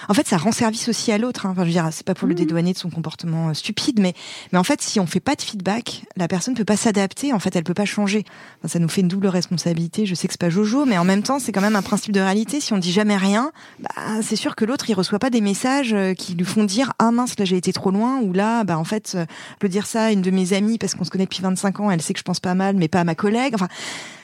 en 0.09 0.15
fait, 0.15 0.29
ça 0.29 0.39
rend 0.39 0.53
service 0.53 0.89
aussi 0.89 1.13
à 1.13 1.19
l'autre. 1.19 1.45
Hein. 1.45 1.51
Enfin, 1.51 1.63
je 1.63 1.67
veux 1.67 1.73
dire, 1.73 1.89
c'est 1.91 2.07
pas 2.07 2.15
pour 2.15 2.29
le 2.29 2.35
mmh. 2.35 2.39
dédouaner 2.39 2.73
de 2.73 2.79
son 2.79 2.89
comportement 2.89 3.53
stupide, 3.53 4.01
mais 4.01 4.15
mais 4.53 4.59
en 4.59 4.65
fait, 4.65 4.81
si 4.81 5.01
on 5.01 5.07
fait 5.07 5.21
pas 5.21 5.35
de 5.35 5.43
feedback, 5.43 6.05
la 6.17 6.29
personne 6.29 6.55
peut 6.55 6.65
pas 6.65 6.77
s'adapter. 6.77 7.33
En 7.33 7.41
fait, 7.41 7.57
elle 7.57 7.65
peut 7.65 7.75
pas 7.75 7.85
changer. 7.85 8.25
ça 8.65 8.79
nous 8.79 8.89
fait 8.89 9.01
une 9.01 9.09
double 9.09 9.27
responsabilité. 9.27 10.07
Je 10.07 10.15
sais 10.15 10.29
que 10.29 10.35
c'est 10.35 10.41
pas 10.41 10.51
Jojo, 10.51 10.85
mais 10.85 10.99
en 10.99 11.05
même 11.05 11.25
temps, 11.25 11.41
c'est 11.41 11.51
quand 11.51 11.61
même 11.61 11.77
un 11.77 11.83
principe 11.83 12.13
de 12.13 12.21
réalité. 12.21 12.61
Si 12.61 12.73
on 12.73 12.79
dit 12.79 12.93
jamais 12.93 13.17
rien, 13.17 13.51
bah, 13.81 13.91
c'est 14.23 14.37
sûr 14.37 14.55
que 14.55 14.65
l'autre, 14.65 14.89
il 14.89 14.95
reçoit 14.95 15.19
pas 15.19 15.31
des 15.31 15.41
messages 15.41 15.97
qui 16.17 16.35
lui 16.35 16.45
font 16.45 16.63
dire 16.63 16.92
ah 16.99 17.11
mince, 17.11 17.39
là 17.39 17.45
j'ai 17.45 17.57
été 17.57 17.73
trop 17.73 17.91
loin, 17.91 18.21
ou 18.21 18.33
là, 18.33 18.65
bah 18.65 18.79
en 18.79 18.85
fait, 18.85 19.13
euh, 19.15 19.25
je 19.53 19.57
peux 19.59 19.69
dire 19.69 19.87
ça 19.87 20.05
à 20.05 20.13
une 20.13 20.23
de 20.23 20.31
mes 20.31 20.53
amies 20.53 20.79
parce 20.79 20.95
qu'on 20.95 21.05
se 21.05 21.11
connaît 21.11 21.25
depuis 21.25 21.43
25 21.43 21.81
ans, 21.81 21.91
elle 21.91 22.03
sait 22.03 22.13
que 22.13 22.19
je 22.19 22.25
pense 22.25 22.41
pas 22.41 22.55
mal, 22.55 22.77
mais 22.77 22.89
pas 22.89 23.01
à 23.01 23.05
ma 23.05 23.15
collègue. 23.15 23.55
Enfin, 23.55 23.69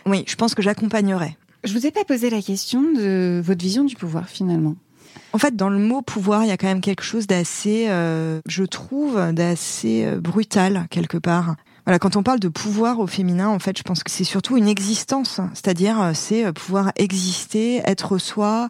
oui, 0.06 0.24
je 0.26 0.36
pense 0.36 0.54
que 0.54 0.62
j'accompagnerai. 0.62 1.36
Je 1.64 1.72
vous 1.72 1.86
ai 1.86 1.90
pas 1.90 2.04
posé 2.04 2.30
la 2.30 2.40
question 2.40 2.82
de 2.82 3.42
votre 3.44 3.62
vision 3.62 3.84
du 3.84 3.96
pouvoir 3.96 4.28
finalement. 4.28 4.76
En 5.32 5.38
fait, 5.38 5.56
dans 5.56 5.68
le 5.68 5.78
mot 5.78 6.02
pouvoir, 6.02 6.44
il 6.44 6.48
y 6.48 6.52
a 6.52 6.56
quand 6.56 6.68
même 6.68 6.80
quelque 6.80 7.02
chose 7.02 7.26
d'assez, 7.26 7.86
euh, 7.88 8.40
je 8.46 8.64
trouve, 8.64 9.32
d'assez 9.32 10.04
euh, 10.04 10.20
brutal 10.20 10.86
quelque 10.90 11.18
part. 11.18 11.56
Voilà, 11.84 11.98
quand 11.98 12.16
on 12.16 12.22
parle 12.22 12.38
de 12.38 12.48
pouvoir 12.48 13.00
au 13.00 13.06
féminin, 13.06 13.48
en 13.48 13.58
fait, 13.58 13.76
je 13.76 13.82
pense 13.82 14.02
que 14.02 14.10
c'est 14.10 14.24
surtout 14.24 14.56
une 14.56 14.68
existence, 14.68 15.40
c'est-à-dire 15.54 16.12
c'est 16.14 16.52
pouvoir 16.52 16.92
exister, 16.96 17.80
être 17.84 18.18
soi, 18.18 18.68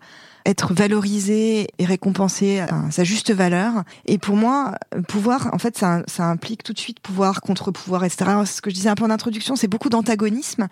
être 0.49 0.73
valorisé 0.73 1.69
et 1.79 1.85
récompensé 1.85 2.61
à 2.61 2.91
sa 2.91 3.05
juste 3.05 3.33
valeur. 3.33 3.85
Et 4.07 4.17
pour 4.17 4.35
moi, 4.35 4.77
pouvoir, 5.07 5.51
en 5.53 5.59
fait, 5.59 5.77
ça, 5.77 6.03
ça 6.07 6.25
implique 6.25 6.63
tout 6.63 6.73
de 6.73 6.79
suite 6.79 7.01
pouvoir, 7.01 7.43
contre-pouvoir, 7.43 8.03
etc. 8.05 8.31
Ce 8.47 8.63
que 8.63 8.71
je 8.71 8.75
disais 8.75 8.89
un 8.89 8.95
peu 8.95 9.05
en 9.05 9.11
introduction, 9.11 9.57
c'est 9.57 9.69
beaucoup 9.69 9.91
d'antagonisme. 9.91 10.69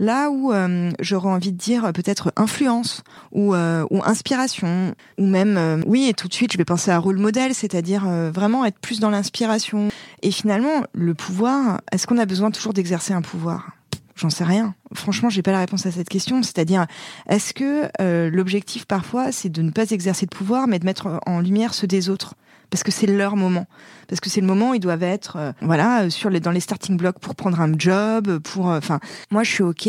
Là 0.00 0.30
où 0.30 0.52
euh, 0.52 0.90
j'aurais 0.98 1.28
envie 1.28 1.52
de 1.52 1.56
dire 1.56 1.92
peut-être 1.92 2.32
influence 2.36 3.04
ou, 3.30 3.54
euh, 3.54 3.86
ou 3.90 4.02
inspiration, 4.04 4.96
ou 5.16 5.26
même, 5.26 5.56
euh, 5.56 5.80
oui, 5.86 6.08
et 6.08 6.14
tout 6.14 6.26
de 6.26 6.34
suite, 6.34 6.52
je 6.52 6.58
vais 6.58 6.64
penser 6.64 6.90
à 6.90 6.98
rôle 6.98 7.18
modèle, 7.18 7.54
c'est-à-dire 7.54 8.06
vraiment 8.32 8.64
être 8.64 8.80
plus 8.80 8.98
dans 8.98 9.10
l'inspiration. 9.10 9.88
Et 10.22 10.32
finalement, 10.32 10.82
le 10.92 11.14
pouvoir, 11.14 11.80
est-ce 11.92 12.08
qu'on 12.08 12.18
a 12.18 12.26
besoin 12.26 12.50
toujours 12.50 12.72
d'exercer 12.72 13.12
un 13.12 13.22
pouvoir? 13.22 13.79
J'en 14.20 14.28
sais 14.28 14.44
rien. 14.44 14.74
Franchement, 14.92 15.30
j'ai 15.30 15.40
pas 15.40 15.50
la 15.50 15.60
réponse 15.60 15.86
à 15.86 15.90
cette 15.90 16.10
question. 16.10 16.42
C'est-à-dire, 16.42 16.86
est-ce 17.30 17.54
que 17.54 17.88
euh, 18.02 18.28
l'objectif 18.28 18.84
parfois, 18.84 19.32
c'est 19.32 19.48
de 19.48 19.62
ne 19.62 19.70
pas 19.70 19.90
exercer 19.90 20.26
de 20.26 20.30
pouvoir, 20.30 20.66
mais 20.66 20.78
de 20.78 20.84
mettre 20.84 21.20
en 21.24 21.40
lumière 21.40 21.72
ceux 21.72 21.86
des 21.86 22.10
autres? 22.10 22.34
Parce 22.68 22.82
que 22.82 22.92
c'est 22.92 23.06
leur 23.06 23.34
moment, 23.34 23.66
parce 24.08 24.20
que 24.20 24.28
c'est 24.28 24.42
le 24.42 24.46
moment 24.46 24.70
où 24.70 24.74
ils 24.74 24.80
doivent 24.80 25.02
être, 25.02 25.36
euh, 25.36 25.52
voilà, 25.62 26.10
sur 26.10 26.28
les 26.28 26.38
dans 26.38 26.50
les 26.50 26.60
starting 26.60 26.98
blocks 26.98 27.18
pour 27.18 27.34
prendre 27.34 27.60
un 27.62 27.72
job, 27.76 28.38
pour, 28.40 28.70
euh, 28.70 28.76
enfin, 28.76 29.00
moi 29.30 29.42
je 29.42 29.50
suis 29.50 29.64
ok 29.64 29.88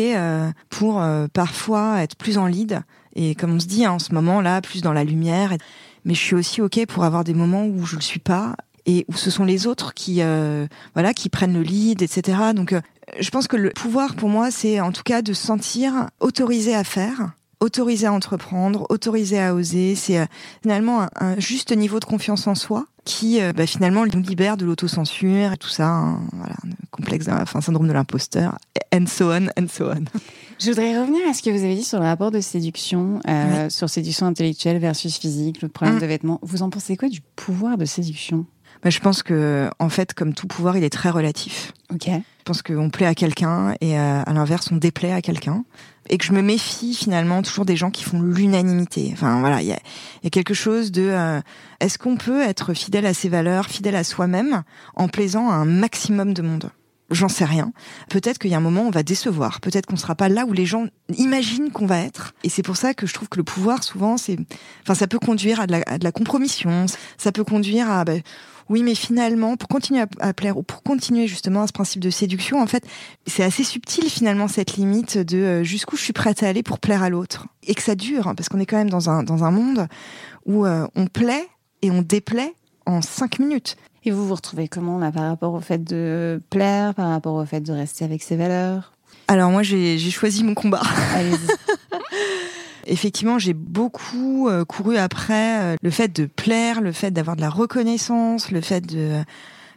pour 0.68 1.00
parfois 1.32 2.02
être 2.02 2.16
plus 2.16 2.38
en 2.38 2.46
lead 2.46 2.82
et 3.14 3.36
comme 3.36 3.52
on 3.52 3.60
se 3.60 3.66
dit 3.66 3.84
hein, 3.84 3.92
en 3.92 3.98
ce 4.00 4.12
moment 4.12 4.40
là, 4.40 4.60
plus 4.62 4.80
dans 4.80 4.92
la 4.92 5.04
lumière, 5.04 5.54
mais 6.04 6.14
je 6.14 6.20
suis 6.20 6.34
aussi 6.34 6.60
ok 6.60 6.86
pour 6.86 7.04
avoir 7.04 7.22
des 7.22 7.34
moments 7.34 7.66
où 7.66 7.86
je 7.86 7.94
le 7.94 8.02
suis 8.02 8.18
pas 8.18 8.56
et 8.86 9.04
où 9.08 9.14
ce 9.14 9.30
sont 9.30 9.44
les 9.44 9.66
autres 9.66 9.94
qui 9.94 10.20
voilà 10.94 11.14
qui 11.14 11.28
prennent 11.28 11.54
le 11.54 11.62
lead 11.62 12.02
etc 12.02 12.38
donc 12.54 12.74
je 13.18 13.30
pense 13.30 13.48
que 13.48 13.56
le 13.56 13.70
pouvoir 13.70 14.14
pour 14.14 14.28
moi, 14.28 14.50
c'est 14.50 14.80
en 14.80 14.92
tout 14.92 15.02
cas 15.02 15.22
de 15.22 15.32
se 15.32 15.46
sentir 15.46 16.08
autorisé 16.20 16.74
à 16.74 16.84
faire, 16.84 17.32
autorisé 17.60 18.06
à 18.06 18.12
entreprendre, 18.12 18.86
autorisé 18.90 19.40
à 19.40 19.54
oser. 19.54 19.94
C'est 19.94 20.18
euh, 20.18 20.26
finalement 20.62 21.06
un, 21.16 21.38
juste 21.38 21.76
niveau 21.76 22.00
de 22.00 22.04
confiance 22.04 22.46
en 22.46 22.54
soi 22.54 22.86
qui 23.04 23.42
euh, 23.42 23.52
bah, 23.52 23.66
finalement 23.66 24.06
nous 24.06 24.22
libère 24.22 24.56
de 24.56 24.64
l'autocensure 24.64 25.52
et 25.52 25.56
tout 25.56 25.68
ça, 25.68 25.88
hein, 25.88 26.20
voilà, 26.32 26.54
complexe, 26.92 27.26
enfin 27.28 27.60
syndrome 27.60 27.88
de 27.88 27.92
l'imposteur, 27.92 28.56
and 28.94 29.06
so 29.08 29.32
on, 29.32 29.48
and 29.60 29.66
so 29.68 29.90
on. 29.90 30.04
Je 30.60 30.70
voudrais 30.70 31.00
revenir 31.00 31.20
à 31.28 31.34
ce 31.34 31.42
que 31.42 31.50
vous 31.50 31.64
avez 31.64 31.74
dit 31.74 31.82
sur 31.82 31.98
le 31.98 32.04
rapport 32.04 32.30
de 32.30 32.40
séduction, 32.40 33.18
euh, 33.28 33.68
sur 33.68 33.90
séduction 33.90 34.26
intellectuelle 34.26 34.78
versus 34.78 35.18
physique, 35.18 35.60
le 35.62 35.68
problème 35.68 35.96
mm. 35.96 36.00
de 36.00 36.06
vêtements. 36.06 36.38
Vous 36.42 36.62
en 36.62 36.70
pensez 36.70 36.96
quoi 36.96 37.08
du 37.08 37.20
pouvoir 37.34 37.76
de 37.76 37.84
séduction? 37.84 38.46
Bah, 38.82 38.90
je 38.90 38.98
pense 38.98 39.22
que, 39.22 39.70
en 39.78 39.88
fait, 39.88 40.12
comme 40.14 40.34
tout 40.34 40.46
pouvoir, 40.46 40.76
il 40.76 40.84
est 40.84 40.90
très 40.90 41.10
relatif. 41.10 41.72
Ok. 41.92 42.06
Je 42.06 42.44
pense 42.44 42.62
qu'on 42.62 42.90
plaît 42.90 43.06
à 43.06 43.14
quelqu'un 43.14 43.74
et 43.80 43.98
euh, 43.98 44.22
à 44.26 44.32
l'inverse, 44.32 44.70
on 44.72 44.76
déplaît 44.76 45.12
à 45.12 45.22
quelqu'un. 45.22 45.64
Et 46.10 46.18
que 46.18 46.24
je 46.24 46.32
me 46.32 46.42
méfie 46.42 46.94
finalement 46.94 47.42
toujours 47.42 47.64
des 47.64 47.76
gens 47.76 47.92
qui 47.92 48.02
font 48.02 48.20
l'unanimité. 48.20 49.10
Enfin 49.12 49.38
voilà, 49.38 49.62
il 49.62 49.68
y 49.68 49.72
a, 49.72 49.78
y 50.24 50.26
a, 50.26 50.30
quelque 50.30 50.52
chose 50.52 50.90
de 50.90 51.02
euh, 51.02 51.40
est-ce 51.78 51.98
qu'on 51.98 52.16
peut 52.16 52.42
être 52.42 52.74
fidèle 52.74 53.06
à 53.06 53.14
ses 53.14 53.28
valeurs, 53.28 53.66
fidèle 53.66 53.94
à 53.94 54.02
soi-même, 54.02 54.64
en 54.96 55.06
plaisant 55.06 55.50
à 55.50 55.54
un 55.54 55.64
maximum 55.64 56.34
de 56.34 56.42
monde? 56.42 56.70
J'en 57.12 57.28
sais 57.28 57.44
rien. 57.44 57.72
Peut-être 58.08 58.38
qu'il 58.38 58.50
y 58.50 58.54
a 58.54 58.56
un 58.56 58.60
moment 58.60 58.82
où 58.82 58.86
on 58.88 58.90
va 58.90 59.04
décevoir. 59.04 59.60
Peut-être 59.60 59.86
qu'on 59.86 59.96
sera 59.96 60.16
pas 60.16 60.28
là 60.28 60.44
où 60.46 60.52
les 60.52 60.66
gens 60.66 60.86
imaginent 61.16 61.70
qu'on 61.70 61.86
va 61.86 61.98
être. 61.98 62.34
Et 62.42 62.48
c'est 62.48 62.62
pour 62.62 62.76
ça 62.76 62.94
que 62.94 63.06
je 63.06 63.12
trouve 63.14 63.28
que 63.28 63.36
le 63.36 63.44
pouvoir, 63.44 63.84
souvent, 63.84 64.16
c'est, 64.16 64.38
enfin, 64.82 64.94
ça 64.94 65.06
peut 65.06 65.18
conduire 65.18 65.60
à 65.60 65.66
de 65.66 65.72
la, 65.72 65.82
à 65.86 65.98
de 65.98 66.04
la 66.04 66.12
compromission. 66.12 66.86
Ça 67.18 67.30
peut 67.30 67.44
conduire 67.44 67.90
à, 67.90 68.04
ben, 68.04 68.22
oui, 68.68 68.82
mais 68.82 68.94
finalement, 68.94 69.56
pour 69.56 69.68
continuer 69.68 70.04
à, 70.20 70.32
plaire 70.32 70.56
ou 70.56 70.62
pour 70.62 70.82
continuer 70.82 71.26
justement 71.26 71.62
à 71.62 71.66
ce 71.66 71.72
principe 71.72 72.00
de 72.00 72.10
séduction, 72.10 72.60
en 72.60 72.66
fait, 72.66 72.84
c'est 73.26 73.42
assez 73.42 73.64
subtil 73.64 74.08
finalement 74.08 74.48
cette 74.48 74.76
limite 74.76 75.18
de 75.18 75.38
euh, 75.38 75.64
jusqu'où 75.64 75.96
je 75.96 76.02
suis 76.02 76.12
prête 76.12 76.42
à 76.42 76.48
aller 76.48 76.62
pour 76.62 76.78
plaire 76.78 77.02
à 77.02 77.10
l'autre. 77.10 77.46
Et 77.64 77.74
que 77.74 77.82
ça 77.82 77.94
dure, 77.94 78.28
hein, 78.28 78.34
parce 78.34 78.48
qu'on 78.48 78.60
est 78.60 78.66
quand 78.66 78.76
même 78.76 78.90
dans 78.90 79.10
un, 79.10 79.22
dans 79.22 79.44
un 79.44 79.50
monde 79.50 79.88
où 80.46 80.66
euh, 80.66 80.86
on 80.94 81.06
plaît 81.06 81.48
et 81.82 81.90
on 81.90 82.02
déplaît 82.02 82.54
en 82.86 83.02
cinq 83.02 83.38
minutes. 83.38 83.76
Et 84.04 84.10
vous 84.10 84.26
vous 84.26 84.34
retrouvez 84.34 84.68
comment 84.68 84.98
là 84.98 85.12
par 85.12 85.28
rapport 85.28 85.54
au 85.54 85.60
fait 85.60 85.82
de 85.82 86.40
plaire, 86.50 86.94
par 86.94 87.08
rapport 87.10 87.34
au 87.34 87.44
fait 87.44 87.60
de 87.60 87.72
rester 87.72 88.04
avec 88.04 88.22
ses 88.22 88.36
valeurs? 88.36 88.92
Alors 89.28 89.50
moi 89.50 89.62
j'ai 89.62 89.98
choisi 89.98 90.42
mon 90.42 90.54
combat. 90.54 90.82
Effectivement, 92.86 93.38
j'ai 93.38 93.54
beaucoup 93.54 94.48
euh, 94.48 94.64
couru 94.64 94.96
après 94.96 95.60
euh, 95.60 95.76
le 95.80 95.90
fait 95.90 96.08
de 96.08 96.26
plaire, 96.26 96.80
le 96.80 96.92
fait 96.92 97.10
d'avoir 97.10 97.36
de 97.36 97.40
la 97.40 97.50
reconnaissance, 97.50 98.50
le 98.50 98.60
fait 98.60 98.80
de 98.80 99.22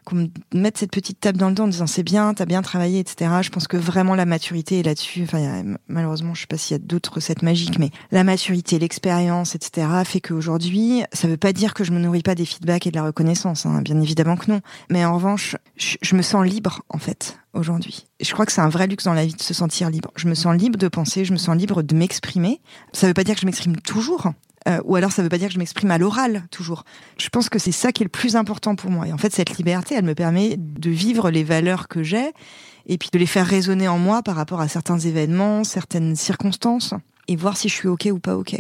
qu'on 0.06 0.16
me 0.16 0.28
mette 0.54 0.78
cette 0.78 0.92
petite 0.92 1.20
tape 1.20 1.38
dans 1.38 1.50
le 1.50 1.56
dos 1.56 1.64
en 1.64 1.68
disant 1.68 1.88
c'est 1.88 2.04
bien, 2.04 2.34
t'as 2.34 2.46
bien 2.46 2.62
travaillé, 2.62 3.00
etc. 3.00 3.32
Je 3.42 3.50
pense 3.50 3.68
que 3.68 3.78
vraiment 3.78 4.16
la 4.16 4.26
maturité 4.26 4.80
est 4.80 4.84
là-dessus. 4.84 5.24
Enfin, 5.24 5.64
malheureusement, 5.88 6.34
je 6.34 6.42
sais 6.42 6.48
pas 6.48 6.58
s'il 6.58 6.76
y 6.76 6.80
a 6.80 6.84
d'autres 6.84 7.16
recettes 7.16 7.42
magiques, 7.42 7.80
mais 7.80 7.90
la 8.12 8.24
maturité, 8.24 8.80
l'expérience, 8.80 9.56
etc. 9.56 9.88
fait 10.06 10.22
qu'aujourd'hui, 10.22 11.04
ça 11.12 11.28
veut 11.28 11.38
pas 11.38 11.54
dire 11.54 11.74
que 11.74 11.84
je 11.84 11.92
me 11.92 12.00
nourris 12.00 12.22
pas 12.22 12.36
des 12.36 12.46
feedbacks 12.46 12.88
et 12.88 12.92
de 12.92 12.96
la 12.96 13.04
reconnaissance. 13.04 13.66
Hein. 13.66 13.82
Bien 13.82 14.00
évidemment 14.00 14.38
que 14.38 14.52
non. 14.52 14.62
Mais 14.90 15.04
en 15.04 15.16
revanche, 15.16 15.58
je, 15.78 16.16
me 16.16 16.22
sens 16.22 16.46
libre 16.46 16.84
en 16.90 16.98
fait 16.98 17.38
aujourd'hui. 17.54 18.08
Je 18.22 18.32
crois 18.32 18.46
que 18.46 18.52
c'est 18.52 18.62
un 18.62 18.70
vrai 18.70 18.88
luxe 18.88 19.06
dans 19.06 19.14
la 19.14 19.26
vie 19.26 19.34
de 19.34 19.42
se 19.42 19.54
sentir 19.54 19.90
libre. 19.90 20.12
Je 20.16 20.28
me 20.28 20.36
sens 20.36 20.56
libre 20.56 20.78
de 20.78 20.88
penser, 20.88 21.26
je 21.26 21.34
me 21.34 21.38
sens 21.38 21.58
libre 21.58 21.82
de 21.82 21.96
m'exprimer. 21.96 22.62
Ça 22.94 23.08
veut 23.08 23.14
pas 23.14 23.24
dire 23.24 23.36
que 23.36 23.42
je 23.42 23.46
m'exprime 23.46 23.78
toujours, 23.78 24.32
euh, 24.68 24.82
ou 24.86 24.96
alors 24.96 25.12
ça 25.12 25.22
veut 25.22 25.30
pas 25.30 25.38
dire 25.38 25.48
que 25.48 25.54
je 25.54 25.60
m'exprime 25.60 25.92
à 25.92 25.98
l'oral 25.98 26.44
toujours. 26.52 26.86
Je 27.18 27.30
pense 27.30 27.50
que 27.50 27.60
c'est 27.60 27.72
ça 27.72 27.92
qui 27.92 28.04
est 28.04 28.06
le 28.06 28.10
plus 28.10 28.36
important 28.36 28.76
pour 28.76 28.92
moi. 28.92 29.08
Et 29.08 29.14
en 29.14 29.18
fait, 29.18 29.34
cette 29.34 29.58
liberté, 29.58 29.96
elle 29.96 30.06
me 30.06 30.16
permet 30.16 30.56
de 30.58 30.90
vivre 30.90 31.30
les 31.30 31.44
valeurs 31.44 31.88
que 31.88 32.04
j'ai 32.04 32.32
et 32.88 32.98
puis 32.98 33.10
de 33.12 33.20
les 33.20 33.26
faire 33.26 33.46
résonner 33.46 33.88
en 33.88 33.98
moi 33.98 34.24
par 34.24 34.36
rapport 34.36 34.62
à 34.62 34.68
certains 34.68 35.00
événements, 35.00 35.64
certaines 35.64 36.16
circonstances, 36.16 36.94
et 37.28 37.36
voir 37.36 37.58
si 37.58 37.70
je 37.70 37.74
suis 37.74 37.88
ok 37.88 38.10
ou 38.12 38.20
pas 38.20 38.38
ok. 38.38 38.56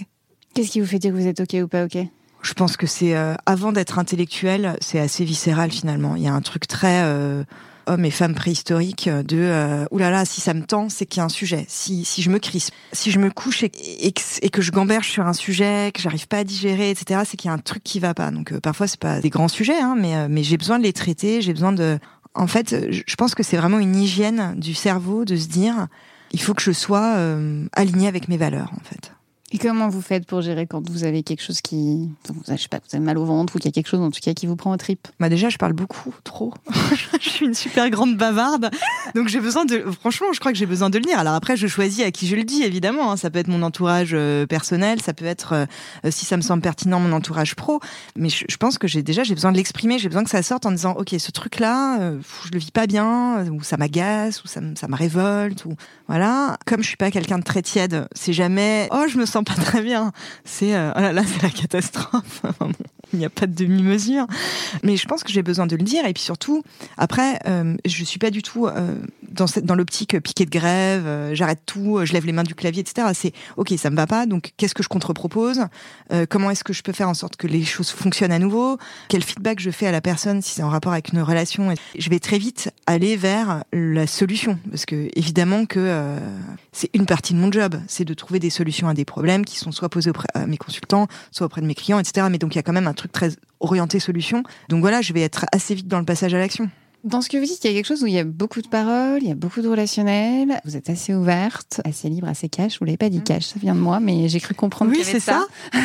Qu'est-ce 0.53 0.72
qui 0.72 0.80
vous 0.80 0.88
fait 0.88 0.99
dire 0.99 1.12
que 1.12 1.18
vous 1.18 1.28
êtes 1.28 1.39
ok 1.39 1.64
ou 1.64 1.68
pas 1.68 1.86
ok? 1.86 1.97
Je 2.41 2.53
pense 2.53 2.78
que 2.78 2.86
c'est 2.86 3.16
euh, 3.16 3.34
avant 3.47 3.72
d'être 3.72 3.97
intellectuel, 3.97 4.78
c'est 4.80 4.99
assez 4.99 5.26
viscéral 5.26 5.72
finalement. 5.72 6.16
Il 6.16 6.24
y 6.24 6.28
a 6.28 6.34
un 6.34 6.41
truc 6.41 6.68
très 6.68 7.01
euh, 7.03 7.43
hommes 7.88 8.06
et 8.06 8.12
femmes 8.12 8.36
préhistoriques 8.36 9.10
de 9.10 9.38
euh, 9.38 9.86
oulala 9.92 10.26
si 10.26 10.42
ça 10.42 10.54
me 10.54 10.64
tend 10.64 10.90
c'est 10.90 11.06
qu'il 11.06 11.20
y 11.20 11.22
a 11.22 11.26
un 11.26 11.30
sujet. 11.30 11.66
Si 11.68 12.06
si 12.06 12.22
je 12.22 12.30
me 12.30 12.40
crispe 12.40 12.74
si 12.92 13.12
je 13.12 13.20
me 13.20 13.30
couche 13.30 13.64
et, 13.64 13.72
que 13.72 14.62
je 14.62 14.72
gamberge 14.72 15.10
sur 15.10 15.26
un 15.26 15.34
sujet 15.34 15.92
que 15.94 16.02
j'arrive 16.02 16.28
pas 16.28 16.40
à 16.40 16.44
digérer 16.44 16.90
etc 16.90 17.22
c'est 17.26 17.38
qu'il 17.38 17.50
y 17.50 17.52
a 17.52 17.54
un 17.54 17.60
truc 17.60 17.84
qui 17.84 18.00
va 18.00 18.14
pas. 18.14 18.32
Donc 18.32 18.52
euh, 18.52 18.60
parfois 18.60 18.88
c'est 18.88 19.00
pas 19.00 19.20
des 19.20 19.30
grands 19.30 19.48
sujets 19.48 19.80
hein, 19.80 19.96
mais 19.98 20.16
euh, 20.16 20.28
mais 20.30 20.44
j'ai 20.44 20.58
besoin 20.58 20.80
de 20.80 20.84
les 20.84 20.94
traiter. 20.94 21.42
J'ai 21.42 21.54
besoin 21.54 21.72
de 21.72 22.00
en 22.34 22.48
fait 22.48 22.76
je 22.92 23.16
pense 23.16 23.36
que 23.36 23.44
c'est 23.44 23.58
vraiment 23.58 23.80
une 23.80 23.96
hygiène 23.96 24.56
du 24.58 24.74
cerveau 24.74 25.26
de 25.26 25.36
se 25.36 25.48
dire 25.48 25.88
il 26.32 26.42
faut 26.42 26.54
que 26.54 26.62
je 26.62 26.72
sois 26.72 27.16
euh, 27.16 27.66
aligné 27.74 28.08
avec 28.08 28.28
mes 28.28 28.38
valeurs 28.38 28.72
en 28.74 28.84
fait 28.84 29.14
comment 29.58 29.89
vous 29.89 30.01
faites 30.01 30.26
pour 30.26 30.41
gérer 30.41 30.68
quand 30.68 30.88
vous 30.89 31.03
avez 31.03 31.24
quelque 31.24 31.41
chose 31.41 31.62
qui, 31.62 32.10
je 32.47 32.56
sais 32.56 32.68
pas, 32.68 32.78
vous 32.78 32.95
avez 32.95 33.03
mal 33.03 33.18
au 33.18 33.26
ventre 33.26 33.56
ou 33.56 33.60
qu'il 33.60 33.70
y 33.70 33.70
a 33.70 33.72
quelque 33.72 33.88
chose 33.88 34.01
en 34.01 34.12
tout 34.12 34.20
cas 34.22 34.34
qui 34.34 34.45
vous 34.45 34.56
prend 34.56 34.72
au 34.72 34.78
trip? 34.78 35.08
Bah 35.20 35.30
déjà, 35.30 35.49
je 35.49 35.58
parle 35.58 35.74
beaucoup, 35.74 36.14
trop. 36.24 36.53
je 37.22 37.30
suis 37.30 37.45
une 37.45 37.53
super 37.53 37.89
grande 37.89 38.18
bavarde, 38.18 38.70
donc 39.14 39.28
j'ai 39.28 39.39
besoin 39.39 39.66
de. 39.66 39.84
Franchement, 39.99 40.28
je 40.34 40.39
crois 40.39 40.51
que 40.51 40.58
j'ai 40.58 40.66
besoin 40.66 40.89
de 40.89 40.97
le 40.97 41.03
dire. 41.03 41.20
Alors 41.20 41.34
après, 41.34 41.58
je 41.58 41.68
choisis 41.68 42.03
à 42.03 42.12
qui 42.12 42.28
je 42.28 42.36
le 42.36 42.43
dis, 42.43 42.64
évidemment. 42.64 43.12
Hein. 43.12 43.18
Ça 43.18 43.30
peut 43.30 43.39
être 43.39 43.47
mon 43.47 43.62
entourage 43.62 44.12
euh, 44.14 44.45
personnel, 44.45 45.01
ça 45.01 45.14
peut 45.14 45.26
être, 45.26 45.53
euh, 45.53 46.12
si 46.12 46.26
ça 46.26 46.38
me 46.38 46.41
semble 46.41 46.62
pertinent, 46.62 46.99
mon 46.99 47.14
entourage 47.14 47.56
pro. 47.56 47.80
Mais 48.16 48.30
je, 48.30 48.58
pense 48.58 48.78
que 48.78 48.88
déjà, 48.99 49.24
j'ai 49.24 49.36
besoin 49.36 49.51
de 49.51 49.58
l'exprimer. 49.58 49.99
J'ai 49.99 50.10
besoin 50.10 50.24
que 50.24 50.30
ça 50.30 50.43
sorte 50.43 50.66
en 50.66 50.72
disant, 50.72 50.93
ok, 50.97 51.16
ce 51.18 51.32
truc-là, 51.32 51.99
euh, 51.99 52.20
je 52.45 52.51
le 52.51 52.60
vis 52.60 52.72
pas 52.72 52.88
bien, 52.88 53.45
ou 53.49 53.64
ça 53.64 53.78
m'agace, 53.78 54.43
ou 54.43 54.47
ça, 54.47 54.62
ça 54.76 54.88
me 54.88 54.95
révolte, 54.95 55.66
ou 55.66 55.76
voilà. 56.08 56.58
Comme 56.66 56.82
je 56.82 56.88
suis 56.88 56.97
pas 56.97 57.12
quelqu'un 57.12 57.39
de 57.39 57.43
très 57.43 57.62
tiède, 57.62 58.08
c'est 58.16 58.34
jamais, 58.34 58.88
oh, 58.91 59.06
je 59.08 59.18
me 59.18 59.26
sens 59.26 59.43
pas 59.46 59.56
très 59.56 59.82
bien. 59.82 60.12
C'est 60.43 60.76
euh, 60.76 60.91
oh 60.96 61.00
là 61.00 61.14
là, 61.14 61.24
c'est 61.26 61.41
la 61.43 61.50
catastrophe. 61.50 62.41
Il 63.16 63.20
n'y 63.20 63.26
a 63.26 63.30
pas 63.30 63.47
de 63.47 63.53
demi-mesure. 63.53 64.28
Mais 64.84 64.97
je 64.97 65.07
pense 65.07 65.24
que 65.24 65.32
j'ai 65.32 65.41
besoin 65.41 65.68
de 65.68 65.76
le 65.76 65.84
dire. 65.84 66.05
Et 66.05 66.13
puis 66.13 66.22
surtout, 66.22 66.63
après, 66.97 67.39
euh, 67.47 67.76
je 67.86 68.03
suis 68.03 68.20
pas 68.20 68.30
du 68.30 68.41
tout 68.41 68.68
euh, 68.68 68.95
dans, 69.30 69.45
dans 69.63 69.76
l'optique 69.76 70.20
piqué 70.20 70.45
de 70.45 70.49
grève, 70.49 71.07
euh, 71.07 71.34
j'arrête 71.34 71.61
tout, 71.66 72.01
je 72.03 72.13
lève 72.13 72.26
les 72.26 72.34
mains 72.34 72.43
du 72.43 72.55
clavier, 72.55 72.82
etc. 72.82 73.07
C'est 73.13 73.32
ok, 73.57 73.74
ça 73.78 73.89
me 73.89 73.95
va 73.95 74.05
pas. 74.05 74.26
Donc 74.26 74.51
qu'est-ce 74.57 74.76
que 74.76 74.84
je 74.84 74.89
contre-propose? 74.89 75.61
Comment 76.30 76.51
est-ce 76.51 76.63
que 76.63 76.74
je 76.74 76.84
peux 76.84 76.91
faire 76.91 77.09
en 77.09 77.13
sorte 77.13 77.36
que 77.36 77.47
les 77.47 77.63
choses 77.63 77.89
fonctionnent 77.89 78.32
à 78.32 78.39
nouveau? 78.39 78.78
Quel 79.07 79.24
feedback 79.24 79.59
je 79.59 79.72
fais 79.72 79.88
à 79.88 79.91
la 79.91 80.01
personne 80.01 80.41
si 80.41 80.53
c'est 80.53 80.63
en 80.63 80.70
rapport 80.70 80.91
avec 80.91 81.09
une 81.13 81.22
relation? 81.22 81.74
Je 81.97 82.09
vais 82.09 82.20
très 82.20 82.38
vite 82.38 82.72
aller 82.86 83.16
vers 83.16 83.63
la 83.74 84.07
solution 84.07 84.59
parce 84.70 84.86
que 84.86 85.09
évidemment 85.16 85.66
que 85.66 86.20
c'est 86.72 86.89
une 86.93 87.05
partie 87.05 87.34
de 87.34 87.39
mon 87.39 87.51
job, 87.51 87.76
c'est 87.88 88.05
de 88.05 88.13
trouver 88.13 88.39
des 88.39 88.49
solutions 88.49 88.88
à 88.88 88.93
des 88.93 89.05
problèmes 89.05 89.45
qui 89.45 89.57
sont 89.57 89.72
soit 89.72 89.89
posés 89.89 90.09
auprès 90.09 90.28
de 90.36 90.45
mes 90.45 90.57
consultants, 90.57 91.07
soit 91.32 91.45
auprès 91.45 91.61
de 91.61 91.68
mes 91.68 91.76
clients, 91.76 91.99
etc. 91.99 92.28
Mais 92.30 92.38
donc 92.38 92.53
il 92.53 92.57
y 92.57 92.59
a 92.59 92.63
quand 92.63 92.74
même 92.74 92.88
un 92.88 92.93
truc 92.93 93.05
très 93.08 93.32
orienté 93.60 93.99
solution. 93.99 94.43
Donc 94.70 94.82
voilà, 94.82 95.01
je 95.01 95.14
vais 95.14 95.22
être 95.22 95.45
assez 95.51 95.76
vite 95.76 95.88
dans 95.88 95.99
le 95.99 96.06
passage 96.06 96.34
à 96.34 96.38
l'action. 96.38 96.70
Dans 97.03 97.22
ce 97.22 97.30
que 97.30 97.38
vous 97.38 97.45
dites, 97.45 97.64
il 97.64 97.68
y 97.68 97.70
a 97.70 97.74
quelque 97.74 97.86
chose 97.86 98.01
où 98.01 98.08
il 98.08 98.14
y 98.14 98.20
a 98.20 98.24
beaucoup 98.24 98.64
de 98.64 98.68
paroles, 98.68 99.22
il 99.22 99.28
y 99.28 99.32
a 99.32 99.36
beaucoup 99.36 99.62
de 99.62 99.68
relationnels. 99.68 100.60
Vous 100.66 100.76
êtes 100.76 100.89
assez 100.89 101.14
ouverte, 101.14 101.80
assez 101.86 102.10
libre, 102.10 102.28
assez 102.28 102.49
cash. 102.49 102.80
Vous 102.80 102.86
l'avez 102.86 102.97
pas 102.97 103.10
dit 103.10 103.20
mm. 103.20 103.24
cash, 103.24 103.43
ça 103.43 103.60
vient 103.60 103.76
de 103.76 103.80
moi, 103.80 103.99
mais 103.99 104.28
j'ai 104.28 104.39
cru 104.39 104.56
comprendre. 104.56 104.91
Oui, 104.91 105.01
c'est 105.03 105.20
ça. 105.20 105.45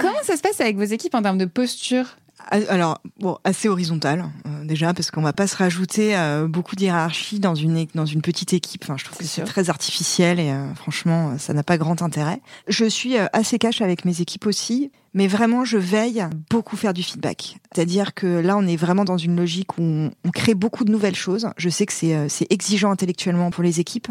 Comment 0.00 0.22
ça 0.24 0.36
se 0.36 0.42
passe 0.42 0.60
avec 0.60 0.76
vos 0.76 0.82
équipes 0.82 1.14
en 1.14 1.22
termes 1.22 1.38
de 1.38 1.44
posture? 1.44 2.16
Alors, 2.50 3.00
bon, 3.18 3.38
assez 3.44 3.68
horizontal 3.68 4.26
euh, 4.46 4.64
déjà 4.64 4.94
parce 4.94 5.10
qu'on 5.10 5.22
va 5.22 5.32
pas 5.32 5.46
se 5.46 5.56
rajouter 5.56 6.16
euh, 6.16 6.46
beaucoup 6.46 6.76
d'hierarchie 6.76 7.40
dans 7.40 7.54
une 7.54 7.86
dans 7.94 8.06
une 8.06 8.22
petite 8.22 8.52
équipe. 8.52 8.84
Enfin, 8.84 8.96
je 8.96 9.04
trouve 9.04 9.18
que 9.18 9.24
c'est 9.24 9.42
très 9.44 9.68
artificiel 9.68 10.38
et 10.38 10.50
euh, 10.50 10.74
franchement, 10.74 11.38
ça 11.38 11.52
n'a 11.52 11.62
pas 11.62 11.76
grand 11.76 12.02
intérêt. 12.02 12.40
Je 12.68 12.84
suis 12.84 13.16
assez 13.32 13.58
cash 13.58 13.80
avec 13.80 14.04
mes 14.04 14.20
équipes 14.20 14.46
aussi, 14.46 14.92
mais 15.12 15.26
vraiment, 15.26 15.64
je 15.64 15.78
veille 15.78 16.20
à 16.20 16.30
beaucoup 16.50 16.76
faire 16.76 16.94
du 16.94 17.02
feedback. 17.02 17.58
C'est-à-dire 17.74 18.14
que 18.14 18.26
là, 18.26 18.56
on 18.56 18.66
est 18.66 18.76
vraiment 18.76 19.04
dans 19.04 19.18
une 19.18 19.36
logique 19.36 19.78
où 19.78 19.82
on, 19.82 20.10
on 20.24 20.30
crée 20.30 20.54
beaucoup 20.54 20.84
de 20.84 20.92
nouvelles 20.92 21.16
choses. 21.16 21.48
Je 21.56 21.68
sais 21.68 21.86
que 21.86 21.92
c'est 21.92 22.28
c'est 22.28 22.46
exigeant 22.50 22.90
intellectuellement 22.90 23.50
pour 23.50 23.64
les 23.64 23.80
équipes 23.80 24.08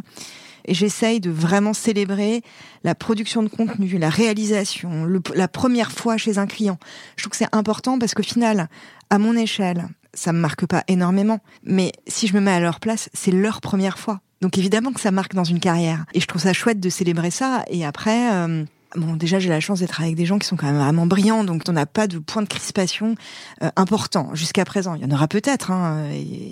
et 0.66 0.74
j'essaye 0.74 1.20
de 1.20 1.30
vraiment 1.30 1.74
célébrer 1.74 2.42
la 2.84 2.96
production 2.96 3.44
de 3.44 3.50
contenu, 3.50 3.98
la 3.98 4.10
réalisation, 4.10 5.08
la 5.34 5.48
première 5.48 5.92
fois 5.92 6.18
chez 6.18 6.38
un 6.38 6.48
client. 6.48 6.78
Je 7.16 7.24
trouve 7.24 7.32
que 7.32 7.38
c'est 7.38 7.56
important 7.56 8.00
parce 8.00 8.14
qu'au 8.14 8.24
final, 8.24 8.68
à 9.10 9.18
mon 9.18 9.36
échelle, 9.36 9.88
ça 10.14 10.34
me 10.34 10.40
marque 10.40 10.66
pas 10.66 10.84
énormément, 10.88 11.40
mais 11.64 11.92
si 12.08 12.28
je 12.28 12.34
me 12.34 12.42
mets 12.42 12.52
à 12.52 12.60
leur 12.60 12.80
place, 12.80 13.10
c'est 13.14 13.32
leur 13.32 13.62
première 13.62 14.00
fois. 14.00 14.22
Donc 14.42 14.58
évidemment 14.58 14.92
que 14.92 15.02
ça 15.02 15.12
marque 15.12 15.34
dans 15.34 15.44
une 15.44 15.60
carrière. 15.60 16.06
Et 16.14 16.20
je 16.20 16.28
trouve 16.28 16.42
ça 16.42 16.54
chouette 16.54 16.80
de 16.80 16.90
célébrer 16.90 17.32
ça. 17.32 17.64
Et 17.70 17.86
après, 17.86 18.34
euh, 18.34 18.66
Bon, 18.96 19.16
déjà, 19.16 19.40
j'ai 19.40 19.50
la 19.50 19.60
chance 19.60 19.80
d'être 19.80 20.00
avec 20.00 20.16
des 20.16 20.26
gens 20.26 20.40
qui 20.40 20.48
sont 20.48 20.56
quand 20.56 20.68
même 20.68 20.78
vraiment 20.78 21.06
brillants, 21.06 21.44
donc 21.44 21.64
on 21.68 21.74
n'a 21.74 21.86
pas 21.86 22.08
de 22.08 22.18
point 22.18 22.42
de 22.42 22.48
crispation 22.48 23.16
euh, 23.62 23.70
important 23.76 24.34
jusqu'à 24.34 24.64
présent. 24.64 24.96
Il 24.96 25.02
y 25.02 25.06
en 25.06 25.12
aura 25.12 25.28
peut-être, 25.28 25.72
hein, 25.72 26.10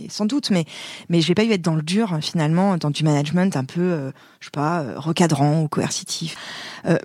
sans 0.10 0.26
doute, 0.26 0.50
mais 0.50 0.66
mais 1.10 1.22
j'ai 1.22 1.36
pas 1.36 1.44
eu 1.44 1.52
à 1.52 1.54
être 1.54 1.62
dans 1.62 1.76
le 1.76 1.82
dur 1.82 2.18
finalement, 2.22 2.78
dans 2.78 2.90
du 2.90 3.04
management 3.04 3.56
un 3.56 3.64
peu, 3.64 3.82
euh, 3.82 4.12
je 4.40 4.46
sais 4.46 4.52
pas, 4.52 4.82
euh, 4.82 5.00
recadrant 5.00 5.62
ou 5.62 5.68
coercitif. 5.68 6.36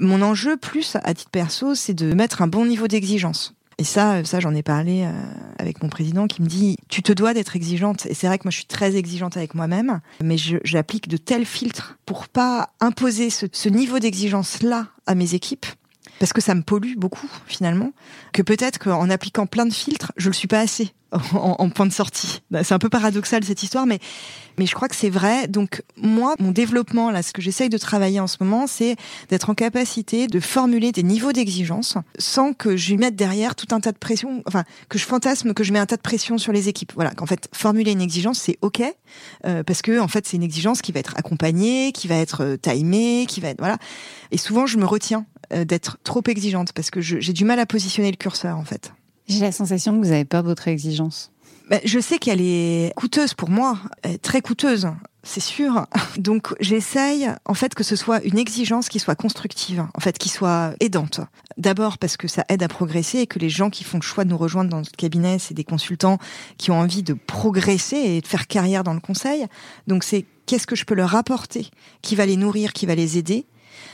mon 0.00 0.22
enjeu, 0.22 0.56
plus 0.56 0.96
à 1.02 1.14
titre 1.14 1.30
perso, 1.30 1.74
c'est 1.74 1.94
de 1.94 2.12
mettre 2.12 2.42
un 2.42 2.48
bon 2.48 2.66
niveau 2.66 2.88
d'exigence. 2.88 3.54
Et 3.80 3.84
ça, 3.84 4.24
ça 4.24 4.40
j'en 4.40 4.54
ai 4.56 4.64
parlé 4.64 5.04
euh, 5.04 5.12
avec 5.58 5.82
mon 5.84 5.88
président 5.88 6.26
qui 6.26 6.42
me 6.42 6.48
dit 6.48 6.76
tu 6.88 7.00
te 7.00 7.12
dois 7.12 7.32
d'être 7.32 7.54
exigeante. 7.54 8.06
Et 8.06 8.14
c'est 8.14 8.26
vrai 8.26 8.36
que 8.38 8.44
moi 8.44 8.50
je 8.50 8.56
suis 8.56 8.66
très 8.66 8.96
exigeante 8.96 9.36
avec 9.36 9.54
moi-même, 9.54 10.00
mais 10.22 10.36
j'applique 10.36 11.08
de 11.08 11.16
tels 11.16 11.46
filtres 11.46 11.96
pour 12.04 12.26
pas 12.26 12.70
imposer 12.80 13.30
ce, 13.30 13.46
ce 13.50 13.68
niveau 13.68 14.00
d'exigence 14.00 14.62
là 14.62 14.88
à 15.08 15.14
mes 15.14 15.34
équipes 15.34 15.66
parce 16.18 16.32
que 16.32 16.40
ça 16.40 16.54
me 16.54 16.62
pollue 16.62 16.96
beaucoup 16.96 17.30
finalement, 17.46 17.92
que 18.32 18.42
peut-être 18.42 18.78
qu'en 18.78 19.10
appliquant 19.10 19.46
plein 19.46 19.66
de 19.66 19.72
filtres, 19.72 20.12
je 20.16 20.28
le 20.28 20.34
suis 20.34 20.48
pas 20.48 20.60
assez 20.60 20.92
en, 21.32 21.70
point 21.70 21.86
de 21.86 21.92
sortie. 21.92 22.42
Bah, 22.50 22.62
c'est 22.64 22.74
un 22.74 22.78
peu 22.78 22.90
paradoxal 22.90 23.42
cette 23.42 23.62
histoire, 23.62 23.86
mais 23.86 23.98
mais 24.58 24.66
je 24.66 24.74
crois 24.74 24.88
que 24.88 24.96
c'est 24.96 25.08
vrai. 25.08 25.48
Donc 25.48 25.82
moi, 25.96 26.34
mon 26.38 26.50
développement 26.50 27.10
là, 27.10 27.22
ce 27.22 27.32
que 27.32 27.40
j'essaye 27.40 27.70
de 27.70 27.78
travailler 27.78 28.20
en 28.20 28.26
ce 28.26 28.36
moment, 28.40 28.66
c'est 28.66 28.96
d'être 29.30 29.48
en 29.48 29.54
capacité 29.54 30.26
de 30.26 30.40
formuler 30.40 30.92
des 30.92 31.02
niveaux 31.02 31.32
d'exigence 31.32 31.96
sans 32.18 32.52
que 32.52 32.76
je 32.76 32.94
mette 32.94 33.16
derrière 33.16 33.54
tout 33.54 33.74
un 33.74 33.80
tas 33.80 33.92
de 33.92 33.98
pression, 33.98 34.42
enfin 34.46 34.64
que 34.90 34.98
je 34.98 35.04
fantasme 35.04 35.54
que 35.54 35.64
je 35.64 35.72
mets 35.72 35.78
un 35.78 35.86
tas 35.86 35.96
de 35.96 36.02
pression 36.02 36.36
sur 36.36 36.52
les 36.52 36.68
équipes. 36.68 36.92
Voilà, 36.94 37.12
qu'en 37.12 37.26
fait 37.26 37.48
formuler 37.54 37.92
une 37.92 38.02
exigence 38.02 38.38
c'est 38.38 38.58
ok 38.60 38.82
euh, 39.46 39.62
parce 39.62 39.80
que 39.80 40.00
en 40.00 40.08
fait 40.08 40.26
c'est 40.26 40.36
une 40.36 40.42
exigence 40.42 40.82
qui 40.82 40.92
va 40.92 41.00
être 41.00 41.14
accompagnée, 41.16 41.92
qui 41.92 42.06
va 42.06 42.16
être 42.16 42.44
euh, 42.44 42.56
timée, 42.58 43.24
qui 43.26 43.40
va 43.40 43.48
être 43.48 43.60
voilà. 43.60 43.78
Et 44.30 44.36
souvent 44.36 44.66
je 44.66 44.76
me 44.76 44.84
retiens 44.84 45.24
d'être 45.50 45.98
trop 46.04 46.22
exigeante 46.26 46.72
parce 46.72 46.90
que 46.90 47.00
j'ai 47.00 47.32
du 47.32 47.44
mal 47.44 47.58
à 47.58 47.66
positionner 47.66 48.10
le 48.10 48.16
curseur 48.16 48.56
en 48.56 48.64
fait. 48.64 48.92
J'ai 49.28 49.40
la 49.40 49.52
sensation 49.52 49.98
que 49.98 50.04
vous 50.04 50.12
avez 50.12 50.24
peur 50.24 50.42
de 50.42 50.48
votre 50.48 50.68
exigence. 50.68 51.30
Bah, 51.70 51.78
je 51.84 52.00
sais 52.00 52.18
qu'elle 52.18 52.40
est 52.40 52.94
coûteuse 52.96 53.34
pour 53.34 53.50
moi, 53.50 53.78
très 54.22 54.40
coûteuse, 54.40 54.88
c'est 55.22 55.40
sûr. 55.40 55.86
Donc 56.18 56.54
j'essaye 56.60 57.28
en 57.44 57.54
fait 57.54 57.74
que 57.74 57.84
ce 57.84 57.96
soit 57.96 58.22
une 58.24 58.38
exigence 58.38 58.88
qui 58.88 58.98
soit 58.98 59.14
constructive, 59.14 59.86
en 59.94 60.00
fait 60.00 60.18
qui 60.18 60.28
soit 60.28 60.72
aidante. 60.80 61.20
D'abord 61.56 61.98
parce 61.98 62.16
que 62.16 62.28
ça 62.28 62.44
aide 62.48 62.62
à 62.62 62.68
progresser 62.68 63.18
et 63.18 63.26
que 63.26 63.38
les 63.38 63.50
gens 63.50 63.70
qui 63.70 63.84
font 63.84 63.98
le 63.98 64.02
choix 64.02 64.24
de 64.24 64.30
nous 64.30 64.38
rejoindre 64.38 64.70
dans 64.70 64.78
notre 64.78 64.96
cabinet, 64.96 65.38
c'est 65.38 65.54
des 65.54 65.64
consultants 65.64 66.18
qui 66.56 66.70
ont 66.70 66.78
envie 66.78 67.02
de 67.02 67.14
progresser 67.14 67.96
et 67.96 68.20
de 68.20 68.26
faire 68.26 68.46
carrière 68.46 68.84
dans 68.84 68.94
le 68.94 69.00
conseil. 69.00 69.46
Donc 69.86 70.04
c'est 70.04 70.24
qu'est-ce 70.46 70.66
que 70.66 70.76
je 70.76 70.84
peux 70.84 70.94
leur 70.94 71.14
apporter 71.14 71.68
qui 72.00 72.16
va 72.16 72.24
les 72.24 72.36
nourrir, 72.36 72.72
qui 72.72 72.86
va 72.86 72.94
les 72.94 73.18
aider 73.18 73.44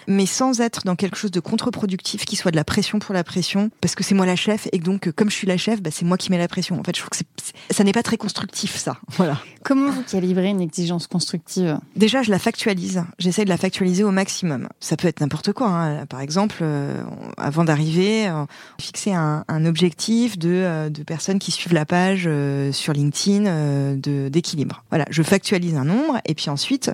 mais 0.06 0.26
sans 0.26 0.60
être 0.60 0.82
dans 0.84 0.96
quelque 0.96 1.16
chose 1.16 1.30
de 1.30 1.40
contre-productif 1.40 2.24
qui 2.24 2.36
soit 2.36 2.50
de 2.50 2.56
la 2.56 2.64
pression 2.64 2.98
pour 2.98 3.14
la 3.14 3.24
pression, 3.24 3.70
parce 3.80 3.94
que 3.94 4.04
c'est 4.04 4.14
moi 4.14 4.26
la 4.26 4.36
chef 4.36 4.68
et 4.72 4.78
donc 4.78 5.10
comme 5.12 5.30
je 5.30 5.36
suis 5.36 5.46
la 5.46 5.56
chef, 5.56 5.82
bah, 5.82 5.90
c'est 5.92 6.04
moi 6.04 6.16
qui 6.16 6.30
mets 6.30 6.38
la 6.38 6.48
pression. 6.48 6.78
En 6.78 6.84
fait, 6.84 6.96
je 6.96 7.00
trouve 7.00 7.10
que 7.10 7.24
ça 7.70 7.84
n'est 7.84 7.92
pas 7.92 8.02
très 8.02 8.16
constructif 8.16 8.76
ça. 8.76 8.98
Voilà. 9.16 9.38
Comment 9.62 9.90
vous 9.90 10.02
calibrez 10.02 10.48
une 10.48 10.60
exigence 10.60 11.06
constructive? 11.06 11.78
Déjà, 11.96 12.22
je 12.22 12.30
la 12.30 12.38
factualise. 12.38 13.04
J'essaie 13.18 13.44
de 13.44 13.48
la 13.48 13.56
factualiser 13.56 14.04
au 14.04 14.10
maximum. 14.10 14.68
Ça 14.80 14.96
peut 14.96 15.08
être 15.08 15.20
n'importe 15.20 15.52
quoi. 15.52 15.68
Hein. 15.68 16.06
Par 16.06 16.20
exemple, 16.20 16.58
euh, 16.60 17.02
avant 17.38 17.64
d'arriver, 17.64 18.28
euh, 18.28 18.44
fixer 18.78 19.12
un, 19.12 19.44
un, 19.48 19.64
objectif 19.64 20.38
de, 20.38 20.50
euh, 20.50 20.90
de 20.90 21.02
personnes 21.02 21.38
qui 21.38 21.50
suivent 21.50 21.72
la 21.72 21.86
page 21.86 22.24
euh, 22.26 22.72
sur 22.72 22.92
LinkedIn 22.92 23.94
de 23.96 24.28
d'équilibre. 24.28 24.84
Voilà, 24.90 25.06
je 25.10 25.22
factualise 25.22 25.76
un 25.76 25.84
nombre 25.84 26.18
et 26.26 26.34
puis 26.34 26.50
ensuite 26.50 26.90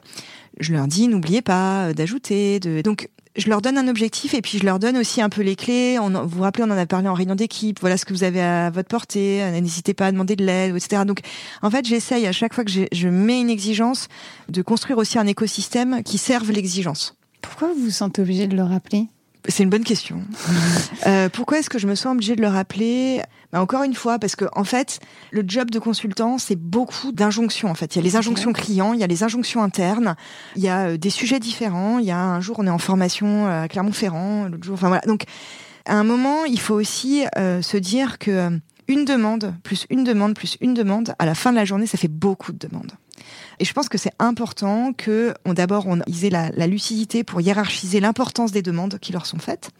je 0.59 0.73
leur 0.73 0.87
dis 0.87 1.09
n'oubliez 1.09 1.43
pas 1.43 1.93
d'ajouter. 1.95 2.61
De... 2.61 2.81
Donc 2.83 3.09
je 3.37 3.49
leur 3.49 3.63
donne 3.63 3.79
un 3.79 3.89
objectif 3.89 4.35
et 4.35 4.43
puis 4.43 4.59
je 4.59 4.65
leur 4.65 4.79
donne 4.79 4.97
aussi 4.97 5.23
un 5.23 5.29
peu 5.29 5.43
les 5.43 5.57
clés. 5.57 5.99
Vous 5.99 6.29
vous 6.29 6.43
rappelez, 6.43 6.65
on 6.65 6.71
en 6.71 6.79
a 6.79 6.87
parlé 6.87 7.09
en 7.09 7.15
réunion 7.15 7.37
d'équipe. 7.37 7.79
Voilà 7.81 7.97
ce 7.97 8.05
que 8.05 8.13
vous 8.13 8.25
avez 8.25 8.43
à 8.43 8.71
votre 8.71 8.89
portée. 8.89 9.43
N'hésitez 9.61 9.95
pas 9.95 10.07
à 10.07 10.13
demander 10.13 10.37
de 10.37 10.45
l'aide, 10.45 10.75
etc. 10.75 11.03
Donc, 11.07 11.21
en 11.63 11.71
fait, 11.71 11.87
j'essaye 11.87 12.27
à 12.27 12.33
chaque 12.33 12.55
fois 12.55 12.65
que 12.65 12.71
je 12.71 13.09
mets 13.09 13.41
une 13.41 13.51
exigence 13.51 14.09
de 14.49 14.63
construire 14.63 14.99
aussi 14.99 15.19
un 15.19 15.27
écosystème 15.27 16.03
qui 16.03 16.19
serve 16.19 16.51
l'exigence. 16.51 17.15
Pourquoi 17.41 17.69
vous 17.69 17.85
vous 17.85 17.91
sentez 17.91 18.23
obligé 18.23 18.47
de 18.47 18.57
le 18.57 18.65
rappeler? 18.65 19.07
C'est 19.49 19.62
une 19.62 19.70
bonne 19.70 19.84
question. 19.84 20.22
euh, 21.07 21.28
pourquoi 21.28 21.59
est-ce 21.59 21.70
que 21.70 21.78
je 21.78 21.86
me 21.86 21.95
sens 21.95 22.12
obligée 22.12 22.36
de 22.36 22.43
le 22.43 22.49
rappeler? 22.49 23.22
Bah 23.53 23.61
Encore 23.61 23.82
une 23.82 23.95
fois, 23.95 24.18
parce 24.18 24.36
que 24.36 24.45
en 24.53 24.64
fait, 24.64 25.01
le 25.30 25.43
job 25.47 25.70
de 25.70 25.78
consultant, 25.78 26.38
c'est 26.38 26.57
beaucoup 26.57 27.12
d'injonctions. 27.12 27.70
En 27.70 27.74
fait, 27.74 27.95
il 27.95 27.99
y 27.99 28.01
a 28.01 28.05
les 28.05 28.16
injonctions 28.16 28.53
clients, 28.53 28.93
il 28.93 29.01
y 29.01 29.05
a 29.05 29.07
les 29.07 29.22
injonctions 29.22 29.62
internes, 29.62 30.14
il 30.57 30.62
y 30.62 30.68
a 30.68 30.88
euh, 30.88 30.97
des 30.97 31.11
sujets 31.11 31.41
différents. 31.41 31.99
Il 31.99 32.07
y 32.07 32.11
a 32.11 32.18
un 32.18 32.41
jour, 32.41 32.57
on 32.59 32.66
est 32.66 32.70
en 32.70 32.78
formation 32.78 33.47
à 33.47 33.68
Clermont-Ferrand, 33.68 34.49
l'autre 34.49 34.64
jour, 34.64 34.74
enfin 34.74 34.88
voilà. 34.88 35.03
Donc, 35.07 35.24
à 35.86 35.95
un 35.95 36.05
moment, 36.05 36.45
il 36.45 36.61
faut 36.61 36.74
aussi 36.74 37.24
euh, 37.36 37.62
se 37.62 37.76
dire 37.76 38.18
que 38.18 38.30
euh, 38.30 38.51
une 38.88 39.05
demande 39.05 39.55
plus 39.62 39.86
une 39.91 40.05
demande 40.05 40.34
plus 40.34 40.57
une 40.61 40.74
demande, 40.74 41.14
à 41.18 41.26
la 41.26 41.34
fin 41.34 41.51
de 41.51 41.57
la 41.57 41.64
journée, 41.64 41.86
ça 41.86 41.99
fait 41.99 42.09
beaucoup 42.09 42.53
de 42.53 42.59
demandes. 42.59 42.93
Et 43.59 43.64
je 43.64 43.73
pense 43.73 43.89
que 43.89 43.99
c'est 43.99 44.12
important 44.18 44.93
que 44.93 45.35
on 45.45 45.55
d'abord 45.55 45.87
on 45.87 46.01
ait 46.01 46.31
la, 46.31 46.66
lucidité 46.66 47.25
pour 47.25 47.41
hiérarchiser 47.41 48.01
l'importance 48.01 48.53
des 48.53 48.62
demandes 48.62 48.99
qui 49.01 49.12
leur 49.12 49.27
sont 49.27 49.39
faites. 49.39 49.71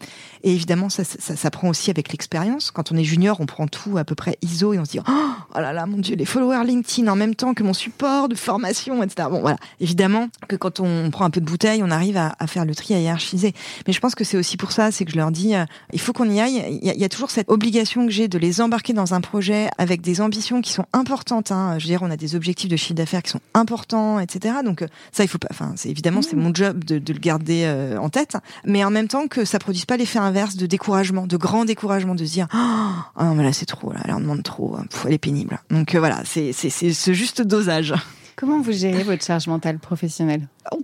Et 0.43 0.53
évidemment, 0.53 0.89
ça, 0.89 1.03
ça, 1.03 1.51
prend 1.51 1.69
aussi 1.69 1.89
avec 1.89 2.11
l'expérience. 2.11 2.71
Quand 2.71 2.91
on 2.91 2.97
est 2.97 3.03
junior, 3.03 3.39
on 3.39 3.45
prend 3.45 3.67
tout 3.67 3.97
à 3.97 4.03
peu 4.03 4.15
près 4.15 4.37
ISO 4.41 4.73
et 4.73 4.79
on 4.79 4.85
se 4.85 4.91
dit 4.91 4.99
oh, 4.99 5.11
oh 5.55 5.59
là 5.59 5.73
là, 5.73 5.85
mon 5.85 5.97
dieu, 5.97 6.15
les 6.15 6.25
followers 6.25 6.63
LinkedIn 6.65 7.07
en 7.07 7.15
même 7.15 7.35
temps 7.35 7.53
que 7.53 7.63
mon 7.63 7.73
support 7.73 8.27
de 8.27 8.35
formation, 8.35 9.01
etc. 9.03 9.29
Bon 9.31 9.41
voilà, 9.41 9.57
évidemment 9.79 10.27
que 10.47 10.55
quand 10.55 10.79
on 10.79 11.09
prend 11.11 11.25
un 11.25 11.29
peu 11.29 11.41
de 11.41 11.45
bouteille, 11.45 11.81
on 11.83 11.91
arrive 11.91 12.17
à, 12.17 12.35
faire 12.47 12.65
le 12.65 12.75
tri, 12.75 12.93
à 12.93 12.99
hiérarchiser. 12.99 13.53
Mais 13.87 13.93
je 13.93 13.99
pense 13.99 14.15
que 14.15 14.23
c'est 14.23 14.37
aussi 14.37 14.57
pour 14.57 14.71
ça, 14.71 14.91
c'est 14.91 15.05
que 15.05 15.11
je 15.11 15.17
leur 15.17 15.31
dis, 15.31 15.55
euh, 15.55 15.65
il 15.93 15.99
faut 15.99 16.13
qu'on 16.13 16.29
y 16.29 16.39
aille. 16.39 16.63
Il 16.69 16.85
y, 16.85 16.89
a, 16.89 16.93
il 16.93 17.01
y, 17.01 17.05
a, 17.05 17.09
toujours 17.09 17.31
cette 17.31 17.49
obligation 17.49 18.05
que 18.05 18.11
j'ai 18.11 18.27
de 18.27 18.37
les 18.37 18.61
embarquer 18.61 18.93
dans 18.93 19.13
un 19.13 19.21
projet 19.21 19.69
avec 19.77 20.01
des 20.01 20.21
ambitions 20.21 20.61
qui 20.61 20.71
sont 20.71 20.85
importantes. 20.93 21.51
Hein. 21.51 21.77
Je 21.79 21.85
veux 21.85 21.89
dire, 21.89 22.01
on 22.03 22.11
a 22.11 22.17
des 22.17 22.35
objectifs 22.35 22.69
de 22.69 22.75
chiffre 22.75 22.93
d'affaires 22.93 23.23
qui 23.23 23.30
sont 23.31 23.39
importants 23.53 23.71
important, 23.71 24.19
etc. 24.19 24.55
Donc 24.65 24.81
euh, 24.81 24.87
ça, 25.11 25.23
il 25.23 25.27
faut 25.27 25.37
pas. 25.37 25.47
Enfin, 25.49 25.73
c'est 25.75 25.89
évidemment 25.89 26.21
c'est 26.21 26.35
mmh. 26.35 26.41
mon 26.41 26.53
job 26.53 26.83
de, 26.83 26.99
de 26.99 27.13
le 27.13 27.19
garder 27.19 27.63
euh, 27.65 27.97
en 27.97 28.09
tête, 28.09 28.35
mais 28.65 28.83
en 28.83 28.91
même 28.91 29.07
temps 29.07 29.27
que 29.27 29.45
ça 29.45 29.59
produise 29.59 29.85
pas 29.85 29.97
l'effet 29.97 30.19
inverse 30.19 30.57
de 30.57 30.65
découragement, 30.65 31.25
de 31.25 31.37
grand 31.37 31.63
découragement, 31.63 32.15
de 32.15 32.25
se 32.25 32.31
dire 32.31 32.47
oh 32.53 33.23
non 33.23 33.35
mais 33.35 33.43
là 33.43 33.53
c'est 33.53 33.65
trop, 33.65 33.93
là, 33.93 34.01
elle 34.03 34.13
en 34.13 34.19
demande 34.19 34.43
trop, 34.43 34.75
hein, 34.75 34.85
elle 35.05 35.13
est 35.13 35.17
pénible. 35.17 35.59
Donc 35.69 35.95
euh, 35.95 35.99
voilà, 35.99 36.21
c'est 36.25 36.51
ce 36.51 37.13
juste 37.13 37.41
dosage. 37.41 37.93
Comment 38.35 38.61
vous 38.61 38.71
gérez 38.71 39.03
votre 39.03 39.23
charge 39.23 39.47
mentale 39.47 39.77
professionnelle? 39.77 40.47
Oh, 40.71 40.81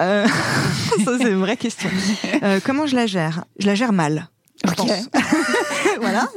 euh, 0.00 0.26
Ça 1.04 1.18
c'est 1.18 1.30
une 1.30 1.40
vraie 1.40 1.56
question. 1.56 1.88
Comment 2.64 2.86
je 2.86 2.96
la 2.96 3.06
gère? 3.06 3.44
Je 3.58 3.66
la 3.66 3.74
gère 3.74 3.92
mal. 3.92 4.28
Ok. 4.66 4.90
voilà. 6.00 6.28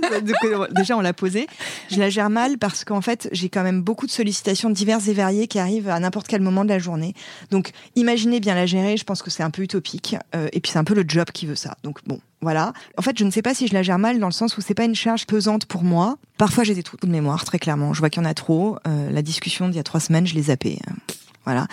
déjà, 0.72 0.97
on 0.97 1.01
l'a 1.01 1.14
posé. 1.14 1.47
Je 1.91 1.99
la 1.99 2.09
gère 2.09 2.30
mal 2.30 2.57
parce 2.57 2.84
qu'en 2.84 3.01
fait, 3.01 3.30
j'ai 3.32 3.49
quand 3.49 3.64
même 3.64 3.82
beaucoup 3.82 4.05
de 4.05 4.11
sollicitations 4.11 4.70
diverses 4.70 5.07
et 5.07 5.14
variées 5.14 5.47
qui 5.47 5.59
arrivent 5.59 5.89
à 5.89 5.99
n'importe 5.99 6.28
quel 6.28 6.41
moment 6.41 6.64
de 6.64 6.70
la 6.70 6.80
journée. 6.80 7.14
Donc, 7.51 7.72
imaginez 7.95 8.39
bien 8.39 8.55
la 8.55 8.66
gérer. 8.66 8.97
Je 8.97 9.03
pense 9.03 9.22
que 9.22 9.32
c'est 9.32 9.43
un 9.43 9.49
peu 9.49 9.64
utopique. 9.64 10.16
Euh, 10.36 10.47
et 10.53 10.59
puis, 10.59 10.72
c'est 10.72 10.80
un 10.80 10.84
peu 10.84 10.95
le 10.95 11.05
job 11.07 11.28
qui 11.34 11.45
veut 11.45 11.55
ça. 11.55 11.76
Donc, 11.84 11.99
bon, 12.05 12.20
voilà. 12.41 12.74
En 12.97 13.01
fait, 13.01 13.18
je 13.18 13.24
ne 13.24 13.32
sais 13.32 13.41
pas 13.41 13.53
si 13.53 13.68
je 13.68 13.74
la 13.74 13.84
gère 13.84 13.99
mal 13.99 14.20
dans 14.20 14.28
le 14.28 14.34
sens 14.34 14.57
où 14.57 14.61
c'est 14.61 14.74
pas 14.74 14.86
une 14.86 14.95
charge 14.95 15.26
pesante 15.26 15.66
pour 15.66 15.84
moi. 15.84 16.18
Parfois, 16.38 16.64
j'ai 16.64 16.76
des 16.76 16.84
trous 16.84 16.97
de 17.01 17.07
mémoire, 17.07 17.45
très 17.45 17.59
clairement. 17.59 17.93
Je 17.93 17.99
vois 17.99 18.09
qu'il 18.09 18.22
y 18.22 18.26
en 18.26 18.30
a 18.30 18.34
trop. 18.34 18.78
Euh, 18.88 19.09
la 19.11 19.22
discussion 19.22 19.68
d'il 19.70 19.78
y 19.78 19.80
a 19.80 19.84
trois 19.84 19.99
semaines, 19.99 20.28
je 20.28 20.36
l'ai 20.36 20.43
zappée. 20.43 20.80
Voilà. 21.45 21.68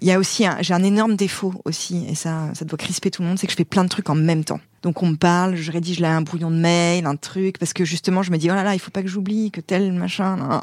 Il 0.00 0.08
y 0.08 0.12
a 0.12 0.18
aussi, 0.18 0.44
j'ai 0.60 0.74
un 0.74 0.82
énorme 0.82 1.16
défaut 1.16 1.54
aussi, 1.64 2.06
et 2.08 2.14
ça, 2.14 2.50
ça 2.54 2.64
doit 2.64 2.78
crisper 2.78 3.10
tout 3.10 3.22
le 3.22 3.28
monde, 3.28 3.38
c'est 3.38 3.46
que 3.46 3.52
je 3.52 3.56
fais 3.56 3.64
plein 3.64 3.84
de 3.84 3.88
trucs 3.88 4.08
en 4.10 4.14
même 4.14 4.44
temps. 4.44 4.60
Donc 4.82 5.02
on 5.02 5.08
me 5.08 5.16
parle, 5.16 5.56
je 5.56 5.72
rédige 5.72 6.00
là 6.00 6.16
un 6.16 6.22
brouillon 6.22 6.50
de 6.50 6.56
mail, 6.56 7.06
un 7.06 7.16
truc, 7.16 7.58
parce 7.58 7.72
que 7.72 7.84
justement 7.84 8.22
je 8.22 8.30
me 8.30 8.38
dis 8.38 8.50
oh 8.50 8.54
là 8.54 8.62
là, 8.62 8.74
il 8.74 8.78
faut 8.78 8.90
pas 8.90 9.02
que 9.02 9.08
j'oublie 9.08 9.50
que 9.50 9.60
tel 9.60 9.92
machin. 9.92 10.60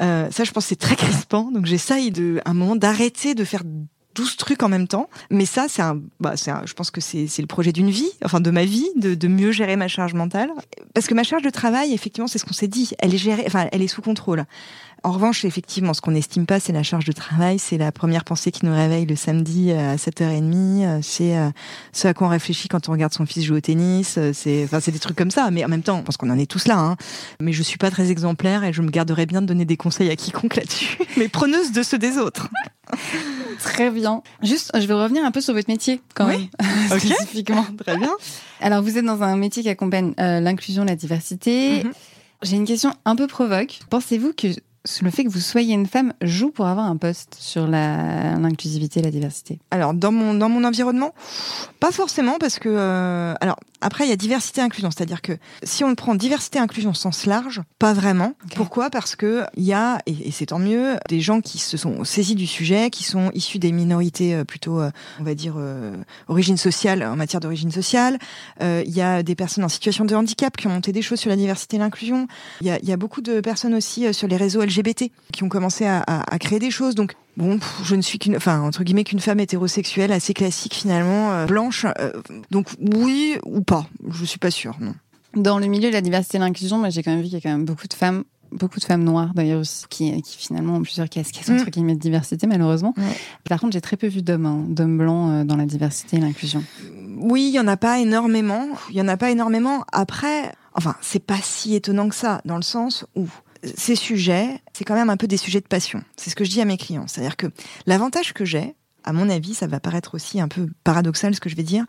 Euh, 0.00 0.28
ça, 0.30 0.44
je 0.44 0.52
pense 0.52 0.66
c'est 0.66 0.76
très 0.76 0.96
crispant. 0.96 1.50
Donc 1.50 1.66
j'essaye 1.66 2.10
de, 2.10 2.40
un 2.44 2.54
moment 2.54 2.76
d'arrêter 2.76 3.34
de 3.34 3.44
faire 3.44 3.62
12 4.14 4.36
trucs 4.36 4.62
en 4.62 4.68
même 4.68 4.88
temps. 4.88 5.08
Mais 5.30 5.46
ça, 5.46 5.66
c'est 5.68 5.82
un, 5.82 6.00
bah, 6.18 6.36
c'est 6.36 6.52
je 6.64 6.74
pense 6.74 6.90
que 6.90 7.00
c'est, 7.00 7.28
c'est 7.28 7.42
le 7.42 7.46
projet 7.46 7.72
d'une 7.72 7.90
vie, 7.90 8.10
enfin 8.24 8.40
de 8.40 8.50
ma 8.50 8.64
vie, 8.64 8.88
de, 8.96 9.14
de 9.14 9.28
mieux 9.28 9.52
gérer 9.52 9.76
ma 9.76 9.88
charge 9.88 10.14
mentale. 10.14 10.50
Parce 10.92 11.06
que 11.06 11.14
ma 11.14 11.22
charge 11.22 11.42
de 11.42 11.50
travail, 11.50 11.92
effectivement, 11.92 12.26
c'est 12.26 12.38
ce 12.38 12.44
qu'on 12.44 12.52
s'est 12.52 12.68
dit. 12.68 12.90
Elle 12.98 13.14
est 13.14 13.18
gérée, 13.18 13.44
enfin, 13.46 13.68
elle 13.70 13.82
est 13.82 13.88
sous 13.88 14.02
contrôle. 14.02 14.44
En 15.04 15.12
revanche, 15.12 15.44
effectivement, 15.44 15.94
ce 15.94 16.00
qu'on 16.00 16.10
n'estime 16.10 16.46
pas, 16.46 16.60
c'est 16.60 16.72
la 16.72 16.82
charge 16.82 17.04
de 17.04 17.12
travail. 17.12 17.58
C'est 17.58 17.78
la 17.78 17.92
première 17.92 18.24
pensée 18.24 18.50
qui 18.50 18.66
nous 18.66 18.74
réveille 18.74 19.06
le 19.06 19.16
samedi 19.16 19.72
à 19.72 19.96
7h30. 19.96 21.02
C'est 21.02 21.36
euh, 21.36 21.50
ce 21.92 22.08
à 22.08 22.14
quoi 22.14 22.26
on 22.26 22.30
réfléchit 22.30 22.68
quand 22.68 22.88
on 22.88 22.92
regarde 22.92 23.12
son 23.12 23.24
fils 23.26 23.44
jouer 23.44 23.58
au 23.58 23.60
tennis. 23.60 24.18
C'est, 24.32 24.64
enfin, 24.64 24.80
des 24.90 24.98
trucs 24.98 25.16
comme 25.16 25.30
ça. 25.30 25.50
Mais 25.50 25.64
en 25.64 25.68
même 25.68 25.82
temps, 25.82 26.02
pense 26.02 26.16
qu'on 26.16 26.30
en 26.30 26.38
est 26.38 26.50
tous 26.50 26.66
là. 26.66 26.78
Hein. 26.78 26.96
Mais 27.40 27.52
je 27.52 27.62
suis 27.62 27.76
pas 27.76 27.90
très 27.90 28.10
exemplaire 28.10 28.64
et 28.64 28.72
je 28.72 28.80
me 28.80 28.90
garderais 28.90 29.26
bien 29.26 29.42
de 29.42 29.46
donner 29.46 29.66
des 29.66 29.76
conseils 29.76 30.10
à 30.10 30.16
quiconque 30.16 30.56
là-dessus. 30.56 30.98
Mais 31.16 31.28
preneuse 31.28 31.72
de 31.72 31.82
ceux 31.82 31.98
des 31.98 32.16
autres. 32.16 32.48
Très 33.60 33.90
bien. 33.90 34.22
Juste, 34.42 34.70
je 34.74 34.86
vais 34.86 34.94
revenir 34.94 35.24
un 35.24 35.30
peu 35.30 35.40
sur 35.40 35.52
votre 35.52 35.68
métier 35.68 36.00
quand 36.14 36.28
oui. 36.28 36.48
même, 36.60 36.98
spécifiquement. 36.98 37.66
Très 37.84 37.98
bien. 37.98 38.12
Alors, 38.60 38.82
vous 38.82 38.96
êtes 38.96 39.04
dans 39.04 39.22
un 39.22 39.36
métier 39.36 39.62
qui 39.62 39.68
accompagne 39.68 40.14
euh, 40.18 40.40
l'inclusion, 40.40 40.84
la 40.84 40.96
diversité. 40.96 41.84
Mm 41.84 41.88
-hmm. 41.88 41.92
J'ai 42.42 42.56
une 42.56 42.66
question 42.66 42.92
un 43.04 43.16
peu 43.16 43.26
provoque. 43.26 43.80
Pensez-vous 43.90 44.32
que 44.32 44.48
le 45.02 45.10
fait 45.10 45.24
que 45.24 45.28
vous 45.28 45.40
soyez 45.40 45.74
une 45.74 45.86
femme 45.86 46.12
joue 46.22 46.50
pour 46.50 46.66
avoir 46.66 46.86
un 46.86 46.96
poste 46.96 47.36
sur 47.38 47.66
l'inclusivité 47.66 49.00
et 49.00 49.02
la 49.02 49.10
diversité? 49.10 49.58
Alors, 49.70 49.94
dans 49.94 50.12
mon, 50.12 50.34
dans 50.34 50.48
mon 50.48 50.64
environnement, 50.64 51.14
pas 51.80 51.92
forcément, 51.92 52.36
parce 52.38 52.58
que... 52.58 52.68
Euh, 52.68 53.34
alors, 53.40 53.56
après, 53.80 54.06
il 54.06 54.10
y 54.10 54.12
a 54.12 54.16
diversité 54.16 54.60
et 54.60 54.64
inclusion, 54.64 54.90
c'est-à-dire 54.90 55.22
que 55.22 55.32
si 55.62 55.84
on 55.84 55.94
prend 55.94 56.14
diversité 56.14 56.58
et 56.58 56.62
inclusion 56.62 56.90
au 56.90 56.94
sens 56.94 57.26
large, 57.26 57.62
pas 57.78 57.92
vraiment. 57.92 58.34
Okay. 58.44 58.56
Pourquoi? 58.56 58.90
Parce 58.90 59.16
que 59.16 59.44
il 59.56 59.64
y 59.64 59.72
a, 59.72 59.98
et, 60.06 60.30
c'est 60.32 60.46
tant 60.46 60.58
mieux, 60.58 60.96
des 61.08 61.20
gens 61.20 61.40
qui 61.40 61.58
se 61.58 61.76
sont 61.76 62.04
saisis 62.04 62.34
du 62.34 62.46
sujet, 62.46 62.90
qui 62.90 63.04
sont 63.04 63.30
issus 63.34 63.58
des 63.58 63.72
minorités 63.72 64.34
euh, 64.34 64.44
plutôt, 64.44 64.80
euh, 64.80 64.90
on 65.20 65.24
va 65.24 65.34
dire, 65.34 65.54
euh, 65.58 65.96
origine 66.28 66.56
sociale, 66.56 67.02
en 67.02 67.16
matière 67.16 67.40
d'origine 67.40 67.70
sociale. 67.70 68.18
Euh, 68.62 68.82
il 68.86 68.92
y 68.92 69.00
a 69.00 69.22
des 69.22 69.34
personnes 69.34 69.64
en 69.64 69.68
situation 69.68 70.04
de 70.04 70.14
handicap 70.14 70.56
qui 70.56 70.66
ont 70.66 70.70
monté 70.70 70.92
des 70.92 71.02
choses 71.02 71.20
sur 71.20 71.30
la 71.30 71.36
diversité 71.36 71.76
et 71.76 71.78
l'inclusion. 71.78 72.26
Il 72.60 72.66
y 72.66 72.70
a, 72.70 72.78
il 72.80 72.88
y 72.88 72.92
a 72.92 72.96
beaucoup 72.96 73.20
de 73.20 73.40
personnes 73.40 73.74
aussi 73.74 74.06
euh, 74.06 74.12
sur 74.12 74.28
les 74.28 74.36
réseaux 74.36 74.62
LGBT 74.62 75.10
qui 75.32 75.44
ont 75.44 75.48
commencé 75.48 75.86
à, 75.86 76.02
à, 76.06 76.34
à 76.34 76.38
créer 76.38 76.58
des 76.58 76.70
choses. 76.70 76.94
Donc, 76.94 77.14
bon, 77.38 77.58
je 77.84 77.94
ne 77.94 78.02
suis 78.02 78.18
qu'une, 78.18 78.36
enfin 78.36 78.60
entre 78.60 78.84
guillemets 78.84 79.04
qu'une 79.04 79.20
femme 79.20 79.40
hétérosexuelle 79.40 80.12
assez 80.12 80.34
classique 80.34 80.74
finalement, 80.74 81.32
euh, 81.32 81.46
blanche. 81.46 81.86
Euh, 81.98 82.12
donc 82.50 82.66
oui 82.78 83.36
ou 83.46 83.62
pas, 83.62 83.86
je 84.10 84.24
suis 84.24 84.38
pas 84.38 84.50
sûre, 84.50 84.76
non. 84.80 84.94
Dans 85.34 85.58
le 85.58 85.66
milieu 85.66 85.88
de 85.88 85.94
la 85.94 86.00
diversité 86.00 86.36
et 86.36 86.40
l'inclusion, 86.40 86.78
moi 86.78 86.90
j'ai 86.90 87.02
quand 87.02 87.12
même 87.12 87.20
vu 87.20 87.26
qu'il 87.26 87.34
y 87.34 87.36
a 87.36 87.40
quand 87.40 87.50
même 87.50 87.64
beaucoup 87.64 87.86
de 87.86 87.94
femmes, 87.94 88.24
beaucoup 88.50 88.80
de 88.80 88.84
femmes 88.84 89.04
noires 89.04 89.32
d'ailleurs 89.34 89.60
aussi, 89.60 89.84
qui, 89.88 90.20
qui 90.22 90.36
finalement 90.36 90.76
ont 90.76 90.82
plusieurs 90.82 91.08
casquettes 91.08 91.48
entre 91.48 91.70
guillemets 91.70 91.94
de 91.94 92.00
diversité 92.00 92.46
malheureusement. 92.46 92.92
Ouais. 92.96 93.04
Par 93.48 93.60
contre, 93.60 93.72
j'ai 93.72 93.80
très 93.80 93.96
peu 93.96 94.08
vu 94.08 94.20
d'hommes, 94.20 94.46
hein, 94.46 94.64
d'hommes 94.68 94.98
blancs 94.98 95.30
euh, 95.30 95.44
dans 95.44 95.56
la 95.56 95.66
diversité 95.66 96.16
et 96.16 96.20
l'inclusion. 96.20 96.64
Oui, 97.20 97.48
il 97.48 97.54
y 97.54 97.60
en 97.60 97.68
a 97.68 97.76
pas 97.76 97.98
énormément. 97.98 98.68
Il 98.90 98.96
y 98.96 99.00
en 99.00 99.08
a 99.08 99.16
pas 99.16 99.30
énormément. 99.30 99.84
Après, 99.92 100.52
enfin, 100.74 100.94
c'est 101.00 101.24
pas 101.24 101.38
si 101.42 101.74
étonnant 101.74 102.08
que 102.08 102.14
ça, 102.14 102.40
dans 102.44 102.56
le 102.56 102.62
sens 102.62 103.06
où 103.16 103.26
ces 103.62 103.96
sujets, 103.96 104.60
c'est 104.72 104.84
quand 104.84 104.94
même 104.94 105.10
un 105.10 105.16
peu 105.16 105.26
des 105.26 105.36
sujets 105.36 105.60
de 105.60 105.66
passion. 105.66 106.02
C'est 106.16 106.30
ce 106.30 106.36
que 106.36 106.44
je 106.44 106.50
dis 106.50 106.60
à 106.60 106.64
mes 106.64 106.76
clients. 106.76 107.06
C'est-à-dire 107.06 107.36
que 107.36 107.46
l'avantage 107.86 108.32
que 108.32 108.44
j'ai, 108.44 108.74
à 109.04 109.12
mon 109.12 109.28
avis, 109.30 109.54
ça 109.54 109.66
va 109.66 109.80
paraître 109.80 110.14
aussi 110.14 110.40
un 110.40 110.48
peu 110.48 110.68
paradoxal 110.84 111.34
ce 111.34 111.40
que 111.40 111.48
je 111.48 111.56
vais 111.56 111.62
dire, 111.62 111.84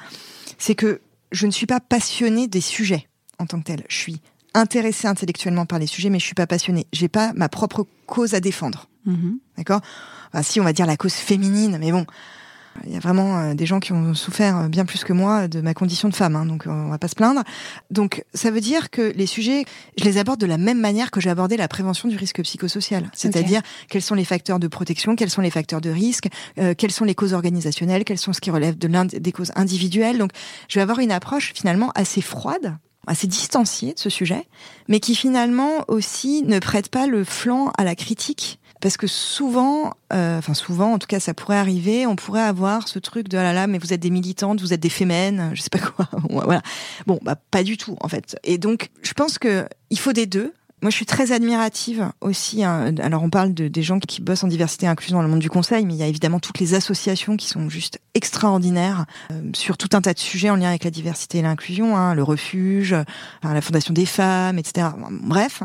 c'est 0.57 0.76
que 0.76 1.01
je 1.32 1.45
ne 1.45 1.51
suis 1.51 1.67
pas 1.67 1.80
passionnée 1.80 2.47
des 2.47 2.61
sujets 2.61 3.07
en 3.38 3.45
tant 3.45 3.59
que 3.59 3.65
tel. 3.65 3.84
Je 3.88 3.97
suis 3.97 4.22
intéressée 4.53 5.07
intellectuellement 5.07 5.65
par 5.65 5.80
les 5.80 5.88
sujets, 5.88 6.09
mais 6.09 6.20
je 6.20 6.26
suis 6.26 6.36
pas 6.36 6.47
passionnée. 6.47 6.88
J'ai 6.91 7.07
pas 7.07 7.34
ma 7.34 7.49
propre 7.49 7.86
cause 8.07 8.34
à 8.34 8.39
défendre. 8.39 8.88
-hmm. 9.05 9.38
D'accord? 9.57 9.82
Enfin, 10.34 10.43
Si 10.43 10.59
on 10.59 10.63
va 10.63 10.74
dire 10.74 10.86
la 10.86 10.97
cause 10.97 11.13
féminine, 11.13 11.78
mais 11.80 11.91
bon, 11.91 12.05
Il 12.86 12.93
y 12.93 12.95
a 12.95 12.99
vraiment 12.99 13.38
euh, 13.38 13.53
des 13.53 13.65
gens 13.65 13.80
qui 13.80 13.93
ont 13.93 14.13
souffert 14.13 14.70
bien 14.70 14.86
plus 14.86 15.03
que 15.03 15.13
moi 15.13 15.47
de 15.47 15.61
ma 15.61 15.74
condition 15.74 16.09
de 16.09 16.15
femme, 16.15 16.36
hein, 16.36 16.45
donc 16.45 16.63
on 16.65 16.89
va 16.89 16.97
pas 16.97 17.07
se 17.07 17.15
plaindre. 17.15 17.43
Donc 17.91 18.24
ça 18.34 18.51
veut 18.51 18.61
dire 18.61 18.89
que 18.89 19.13
les 19.15 19.26
sujets, 19.26 19.65
je 19.97 20.03
les 20.03 20.17
aborde 20.17 20.39
de 20.39 20.45
la 20.45 20.57
même 20.57 20.80
manière 20.80 21.11
que 21.11 21.20
j'ai 21.20 21.30
abordé 21.30 21.57
la 21.57 21.67
prévention 21.67 22.07
du 22.07 22.15
risque 22.15 22.41
psychosocial, 22.43 23.09
c'est-à-dire 23.13 23.61
quels 23.89 24.01
sont 24.01 24.15
les 24.15 24.26
facteurs 24.26 24.59
de 24.59 24.67
protection, 24.67 25.15
quels 25.15 25.30
sont 25.30 25.41
les 25.41 25.51
facteurs 25.51 25.82
de 25.82 25.89
risque, 25.89 26.30
euh, 26.57 26.74
quelles 26.78 26.91
sont 26.91 27.05
les 27.05 27.15
causes 27.15 27.34
organisationnelles, 27.34 28.03
quels 28.03 28.17
sont 28.17 28.34
ce 28.34 28.41
qui 28.41 28.51
relève 28.51 28.78
de 28.78 28.89
des 29.20 29.32
causes 29.32 29.51
individuelles. 29.55 30.17
Donc 30.17 30.32
je 30.67 30.76
vais 30.76 30.82
avoir 30.82 30.99
une 30.99 31.11
approche 31.11 31.53
finalement 31.53 31.91
assez 31.95 32.22
froide 32.22 32.78
assez 33.07 33.28
distanciée 33.28 33.93
de 33.93 33.99
ce 33.99 34.09
sujet, 34.09 34.45
mais 34.88 34.99
qui 34.99 35.15
finalement 35.15 35.84
aussi 35.88 36.43
ne 36.43 36.59
prête 36.59 36.89
pas 36.89 37.07
le 37.07 37.24
flanc 37.24 37.72
à 37.78 37.84
la 37.84 37.95
critique 37.95 38.59
parce 38.82 38.98
que 38.98 39.08
souvent, 39.08 39.94
euh, 40.14 40.38
enfin 40.38 40.54
souvent, 40.54 40.94
en 40.94 41.00
tout 41.00 41.08
cas, 41.08 41.20
ça 41.20 41.34
pourrait 41.34 41.58
arriver. 41.58 42.06
On 42.06 42.16
pourrait 42.16 42.42
avoir 42.42 42.88
ce 42.88 43.00
truc 43.00 43.28
de 43.28 43.38
ah 43.38 43.44
là 43.44 43.54
là, 43.54 43.68
mais 43.68 43.78
vous 43.78 43.94
êtes 43.94 44.00
des 44.00 44.10
militantes, 44.10 44.62
vous 44.62 44.74
êtes 44.74 44.80
des 44.80 44.90
fémènes, 44.90 45.52
je 45.54 45.62
sais 45.62 45.70
pas 45.70 45.80
quoi. 45.80 46.08
voilà. 46.30 46.62
Bon, 47.06 47.20
bah 47.22 47.36
pas 47.52 47.64
du 47.64 47.78
tout 47.78 47.98
en 48.02 48.08
fait. 48.08 48.38
Et 48.44 48.58
donc, 48.58 48.90
je 49.02 49.14
pense 49.14 49.38
que 49.38 49.68
il 49.90 50.00
faut 50.00 50.14
des 50.14 50.26
deux. 50.26 50.54
Moi, 50.82 50.92
je 50.92 50.96
suis 50.96 51.06
très 51.06 51.34
admirative 51.34 52.10
aussi. 52.22 52.64
Hein. 52.64 52.96
Alors, 53.00 53.22
on 53.22 53.30
parle 53.30 53.54
de, 53.54 53.68
des 53.68 53.84
gens 53.84 54.00
qui 54.00 54.22
bossent 54.22 54.46
en 54.46 54.48
diversité 54.48 54.86
et 54.86 54.90
inclusion 54.90 55.18
dans 55.18 55.24
le 55.24 55.28
monde 55.28 55.40
du 55.42 55.50
conseil, 55.50 55.86
mais 55.86 55.94
il 55.94 55.98
y 55.98 56.04
a 56.04 56.08
évidemment 56.08 56.40
toutes 56.40 56.60
les 56.60 56.74
associations 56.74 57.36
qui 57.36 57.50
sont 57.50 57.68
juste 57.68 58.00
extraordinaires 58.14 59.06
euh, 59.30 59.42
sur 59.54 59.78
tout 59.78 59.90
un 59.92 60.00
tas 60.00 60.14
de 60.14 60.20
sujets 60.20 60.50
en 60.50 60.56
lien 60.56 60.70
avec 60.70 60.86
la 60.86 60.90
diversité 60.90 61.40
et 61.40 61.42
l'inclusion, 61.42 61.98
hein, 61.98 62.16
le 62.16 62.24
refuge, 62.24 62.96
la 63.44 63.60
Fondation 63.60 63.94
des 63.94 64.06
femmes, 64.06 64.58
etc. 64.58 64.88
Bref, 65.12 65.64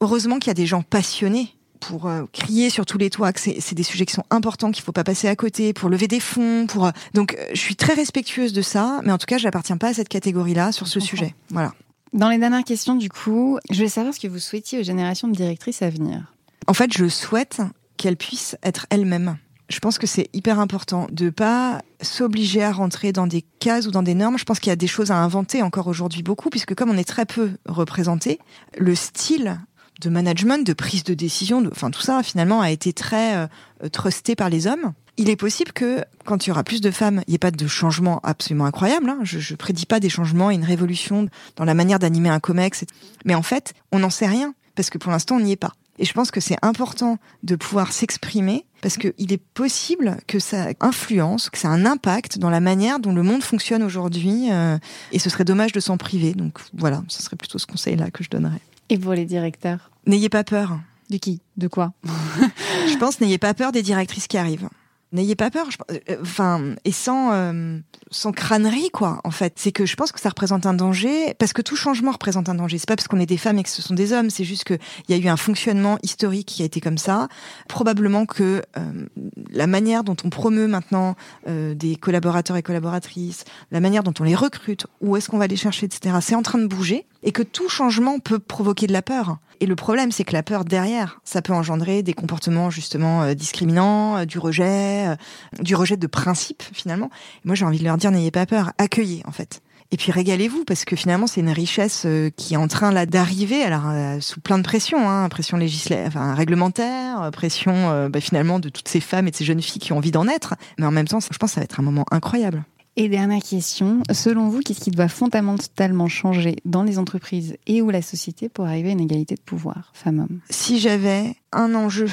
heureusement 0.00 0.40
qu'il 0.40 0.48
y 0.48 0.50
a 0.50 0.54
des 0.54 0.66
gens 0.66 0.82
passionnés 0.82 1.54
pour 1.80 2.06
euh, 2.06 2.24
crier 2.32 2.70
sur 2.70 2.86
tous 2.86 2.98
les 2.98 3.10
toits 3.10 3.32
que 3.32 3.40
c'est 3.40 3.74
des 3.74 3.82
sujets 3.82 4.06
qui 4.06 4.14
sont 4.14 4.24
importants, 4.30 4.70
qu'il 4.70 4.84
faut 4.84 4.92
pas 4.92 5.04
passer 5.04 5.28
à 5.28 5.36
côté, 5.36 5.72
pour 5.72 5.88
lever 5.88 6.08
des 6.08 6.20
fonds, 6.20 6.66
pour 6.66 6.86
euh, 6.86 6.90
donc 7.14 7.34
euh, 7.34 7.46
je 7.52 7.60
suis 7.60 7.76
très 7.76 7.94
respectueuse 7.94 8.52
de 8.52 8.62
ça, 8.62 9.00
mais 9.04 9.12
en 9.12 9.18
tout 9.18 9.26
cas, 9.26 9.38
je 9.38 9.44
n'appartiens 9.44 9.76
pas 9.76 9.88
à 9.88 9.94
cette 9.94 10.08
catégorie-là 10.08 10.72
sur 10.72 10.86
ce 10.86 11.00
sujet. 11.00 11.34
Voilà. 11.50 11.72
Dans 12.12 12.28
les 12.28 12.38
dernières 12.38 12.64
questions, 12.64 12.94
du 12.94 13.08
coup, 13.08 13.58
je 13.70 13.76
voulais 13.76 13.88
savoir 13.88 14.14
ce 14.14 14.20
que 14.20 14.28
vous 14.28 14.38
souhaitiez 14.38 14.80
aux 14.80 14.82
générations 14.82 15.28
de 15.28 15.34
directrices 15.34 15.82
à 15.82 15.90
venir. 15.90 16.32
En 16.66 16.74
fait, 16.74 16.92
je 16.92 17.08
souhaite 17.08 17.60
qu'elles 17.96 18.16
puissent 18.16 18.56
être 18.62 18.86
elles-mêmes. 18.90 19.36
Je 19.68 19.80
pense 19.80 19.98
que 19.98 20.06
c'est 20.06 20.30
hyper 20.32 20.60
important 20.60 21.06
de 21.12 21.28
pas 21.28 21.82
s'obliger 22.00 22.62
à 22.62 22.72
rentrer 22.72 23.12
dans 23.12 23.26
des 23.26 23.44
cases 23.58 23.86
ou 23.86 23.90
dans 23.90 24.02
des 24.02 24.14
normes. 24.14 24.38
Je 24.38 24.44
pense 24.44 24.60
qu'il 24.60 24.70
y 24.70 24.72
a 24.72 24.76
des 24.76 24.86
choses 24.86 25.10
à 25.10 25.16
inventer 25.16 25.62
encore 25.62 25.88
aujourd'hui 25.88 26.22
beaucoup, 26.22 26.48
puisque 26.48 26.74
comme 26.74 26.90
on 26.90 26.96
est 26.96 27.08
très 27.08 27.26
peu 27.26 27.50
représenté, 27.66 28.38
le 28.78 28.94
style 28.94 29.60
de 29.98 30.10
management, 30.10 30.66
de 30.66 30.72
prise 30.72 31.04
de 31.04 31.14
décision, 31.14 31.60
de, 31.60 31.70
enfin 31.70 31.90
tout 31.90 32.00
ça 32.00 32.22
finalement 32.22 32.60
a 32.60 32.70
été 32.70 32.92
très 32.92 33.36
euh, 33.36 33.88
trusté 33.90 34.36
par 34.36 34.48
les 34.48 34.66
hommes. 34.66 34.92
Il 35.16 35.28
est 35.30 35.36
possible 35.36 35.72
que 35.72 36.04
quand 36.24 36.46
il 36.46 36.50
y 36.50 36.52
aura 36.52 36.62
plus 36.62 36.80
de 36.80 36.92
femmes, 36.92 37.22
il 37.26 37.30
n'y 37.30 37.34
ait 37.34 37.38
pas 37.38 37.50
de 37.50 37.66
changement 37.66 38.20
absolument 38.22 38.66
incroyable. 38.66 39.10
Hein. 39.10 39.18
Je, 39.24 39.38
ne 39.38 39.56
prédis 39.56 39.86
pas 39.86 39.98
des 39.98 40.08
changements 40.08 40.50
et 40.50 40.54
une 40.54 40.64
révolution 40.64 41.28
dans 41.56 41.64
la 41.64 41.74
manière 41.74 41.98
d'animer 41.98 42.28
un 42.28 42.38
comex, 42.38 42.84
mais 43.24 43.34
en 43.34 43.42
fait, 43.42 43.74
on 43.90 43.98
n'en 43.98 44.10
sait 44.10 44.28
rien 44.28 44.54
parce 44.76 44.90
que 44.90 44.98
pour 44.98 45.10
l'instant, 45.10 45.36
on 45.36 45.40
n'y 45.40 45.52
est 45.52 45.56
pas. 45.56 45.72
Et 45.98 46.04
je 46.04 46.12
pense 46.12 46.30
que 46.30 46.40
c'est 46.40 46.56
important 46.62 47.18
de 47.42 47.56
pouvoir 47.56 47.92
s'exprimer 47.92 48.64
parce 48.80 48.96
qu'il 48.96 49.32
est 49.32 49.42
possible 49.54 50.18
que 50.28 50.38
ça 50.38 50.68
influence, 50.80 51.50
que 51.50 51.58
ça 51.58 51.68
a 51.68 51.72
un 51.72 51.84
impact 51.84 52.38
dans 52.38 52.50
la 52.50 52.60
manière 52.60 53.00
dont 53.00 53.12
le 53.12 53.24
monde 53.24 53.42
fonctionne 53.42 53.82
aujourd'hui. 53.82 54.52
Euh, 54.52 54.78
et 55.10 55.18
ce 55.18 55.28
serait 55.30 55.44
dommage 55.44 55.72
de 55.72 55.80
s'en 55.80 55.96
priver. 55.96 56.34
Donc 56.34 56.60
voilà, 56.72 57.02
ce 57.08 57.22
serait 57.22 57.36
plutôt 57.36 57.58
ce 57.58 57.66
conseil-là 57.66 58.12
que 58.12 58.22
je 58.22 58.30
donnerais. 58.30 58.60
Et 58.90 58.98
pour 58.98 59.12
les 59.12 59.24
directeurs 59.24 59.90
N'ayez 60.06 60.28
pas 60.28 60.44
peur. 60.44 60.78
De 61.10 61.16
qui? 61.16 61.40
De 61.56 61.68
quoi? 61.68 61.92
Je 62.04 62.96
pense 62.98 63.20
n'ayez 63.20 63.38
pas 63.38 63.54
peur 63.54 63.72
des 63.72 63.82
directrices 63.82 64.26
qui 64.26 64.38
arrivent. 64.38 64.68
N'ayez 65.10 65.36
pas 65.36 65.50
peur. 65.50 65.68
Euh, 65.90 65.98
enfin, 66.20 66.74
et 66.84 66.92
sans 66.92 67.32
euh, 67.32 67.78
sans 68.10 68.32
crânerie 68.32 68.90
quoi. 68.90 69.20
En 69.24 69.30
fait, 69.30 69.54
c'est 69.56 69.72
que 69.72 69.86
je 69.86 69.96
pense 69.96 70.12
que 70.12 70.20
ça 70.20 70.28
représente 70.28 70.66
un 70.66 70.74
danger 70.74 71.34
parce 71.38 71.54
que 71.54 71.62
tout 71.62 71.76
changement 71.76 72.12
représente 72.12 72.50
un 72.50 72.54
danger. 72.54 72.76
C'est 72.76 72.88
pas 72.88 72.96
parce 72.96 73.08
qu'on 73.08 73.18
est 73.18 73.26
des 73.26 73.38
femmes 73.38 73.58
et 73.58 73.62
que 73.62 73.70
ce 73.70 73.80
sont 73.80 73.94
des 73.94 74.12
hommes. 74.12 74.28
C'est 74.28 74.44
juste 74.44 74.64
que 74.64 74.74
il 75.08 75.16
y 75.16 75.18
a 75.18 75.24
eu 75.24 75.28
un 75.28 75.38
fonctionnement 75.38 75.98
historique 76.02 76.48
qui 76.48 76.62
a 76.62 76.66
été 76.66 76.80
comme 76.80 76.98
ça. 76.98 77.28
Probablement 77.68 78.26
que 78.26 78.62
euh, 78.76 79.06
la 79.50 79.66
manière 79.66 80.04
dont 80.04 80.16
on 80.24 80.30
promeut 80.30 80.68
maintenant 80.68 81.16
des 81.46 81.96
collaborateurs 81.96 82.56
et 82.56 82.62
collaboratrices, 82.62 83.44
la 83.70 83.80
manière 83.80 84.02
dont 84.02 84.12
on 84.20 84.24
les 84.24 84.34
recrute, 84.34 84.86
où 85.00 85.16
est-ce 85.16 85.28
qu'on 85.28 85.38
va 85.38 85.46
les 85.46 85.56
chercher, 85.56 85.86
etc. 85.86 86.16
C'est 86.20 86.34
en 86.34 86.42
train 86.42 86.58
de 86.58 86.66
bouger 86.66 87.06
et 87.22 87.32
que 87.32 87.42
tout 87.42 87.68
changement 87.68 88.18
peut 88.18 88.38
provoquer 88.38 88.86
de 88.86 88.92
la 88.92 89.02
peur. 89.02 89.38
Et 89.60 89.66
le 89.66 89.74
problème, 89.74 90.12
c'est 90.12 90.24
que 90.24 90.32
la 90.32 90.42
peur 90.42 90.64
derrière, 90.64 91.20
ça 91.24 91.42
peut 91.42 91.52
engendrer 91.52 92.02
des 92.02 92.14
comportements 92.14 92.70
justement 92.70 93.22
euh, 93.22 93.34
discriminants, 93.34 94.18
euh, 94.18 94.24
du 94.24 94.38
rejet, 94.38 95.08
euh, 95.08 95.16
du 95.60 95.74
rejet 95.74 95.96
de 95.96 96.06
principe 96.06 96.62
finalement. 96.72 97.10
moi, 97.44 97.54
j'ai 97.54 97.64
envie 97.64 97.78
de 97.78 97.84
leur 97.84 97.96
dire, 97.96 98.10
n'ayez 98.10 98.30
pas 98.30 98.46
peur, 98.46 98.72
accueillez 98.78 99.22
en 99.26 99.32
fait. 99.32 99.60
Et 99.90 99.96
puis 99.96 100.12
régalez-vous 100.12 100.64
parce 100.66 100.84
que 100.84 100.96
finalement 100.96 101.26
c'est 101.26 101.40
une 101.40 101.48
richesse 101.48 102.06
qui 102.36 102.52
est 102.52 102.58
en 102.58 102.68
train 102.68 102.92
là 102.92 103.06
d'arriver, 103.06 103.62
alors 103.62 103.90
sous 104.20 104.38
plein 104.38 104.58
de 104.58 104.62
pression, 104.62 105.08
hein, 105.08 105.26
pression 105.30 105.56
législative, 105.56 106.08
enfin 106.08 106.34
réglementaire, 106.34 107.30
pression 107.32 108.06
bah, 108.10 108.20
finalement 108.20 108.58
de 108.58 108.68
toutes 108.68 108.86
ces 108.86 109.00
femmes 109.00 109.28
et 109.28 109.30
de 109.30 109.36
ces 109.36 109.46
jeunes 109.46 109.62
filles 109.62 109.80
qui 109.80 109.94
ont 109.94 109.96
envie 109.96 110.10
d'en 110.10 110.28
être. 110.28 110.56
Mais 110.78 110.84
en 110.84 110.90
même 110.90 111.08
temps, 111.08 111.20
je 111.20 111.38
pense 111.38 111.52
que 111.52 111.54
ça 111.54 111.60
va 111.60 111.64
être 111.64 111.80
un 111.80 111.84
moment 111.84 112.04
incroyable. 112.10 112.64
Et 113.00 113.08
dernière 113.08 113.44
question, 113.44 114.02
selon 114.10 114.48
vous, 114.48 114.58
qu'est-ce 114.58 114.80
qui 114.80 114.90
doit 114.90 115.06
fondamentalement 115.06 116.08
changer 116.08 116.56
dans 116.64 116.82
les 116.82 116.98
entreprises 116.98 117.56
et 117.68 117.80
ou 117.80 117.90
la 117.90 118.02
société 118.02 118.48
pour 118.48 118.64
arriver 118.64 118.88
à 118.88 118.92
une 118.92 119.00
égalité 119.00 119.36
de 119.36 119.40
pouvoir, 119.40 119.92
femmes-hommes 119.94 120.40
Si 120.50 120.80
j'avais 120.80 121.36
un 121.52 121.76
enjeu 121.76 122.08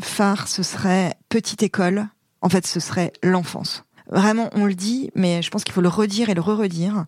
phare, 0.00 0.48
ce 0.48 0.64
serait 0.64 1.14
petite 1.28 1.62
école. 1.62 2.08
En 2.40 2.48
fait, 2.48 2.66
ce 2.66 2.80
serait 2.80 3.12
l'enfance. 3.22 3.84
Vraiment, 4.10 4.50
on 4.54 4.64
le 4.64 4.74
dit, 4.74 5.12
mais 5.14 5.40
je 5.40 5.50
pense 5.50 5.62
qu'il 5.62 5.72
faut 5.72 5.80
le 5.80 5.88
redire 5.88 6.28
et 6.30 6.34
le 6.34 6.40
re-redire. 6.40 7.04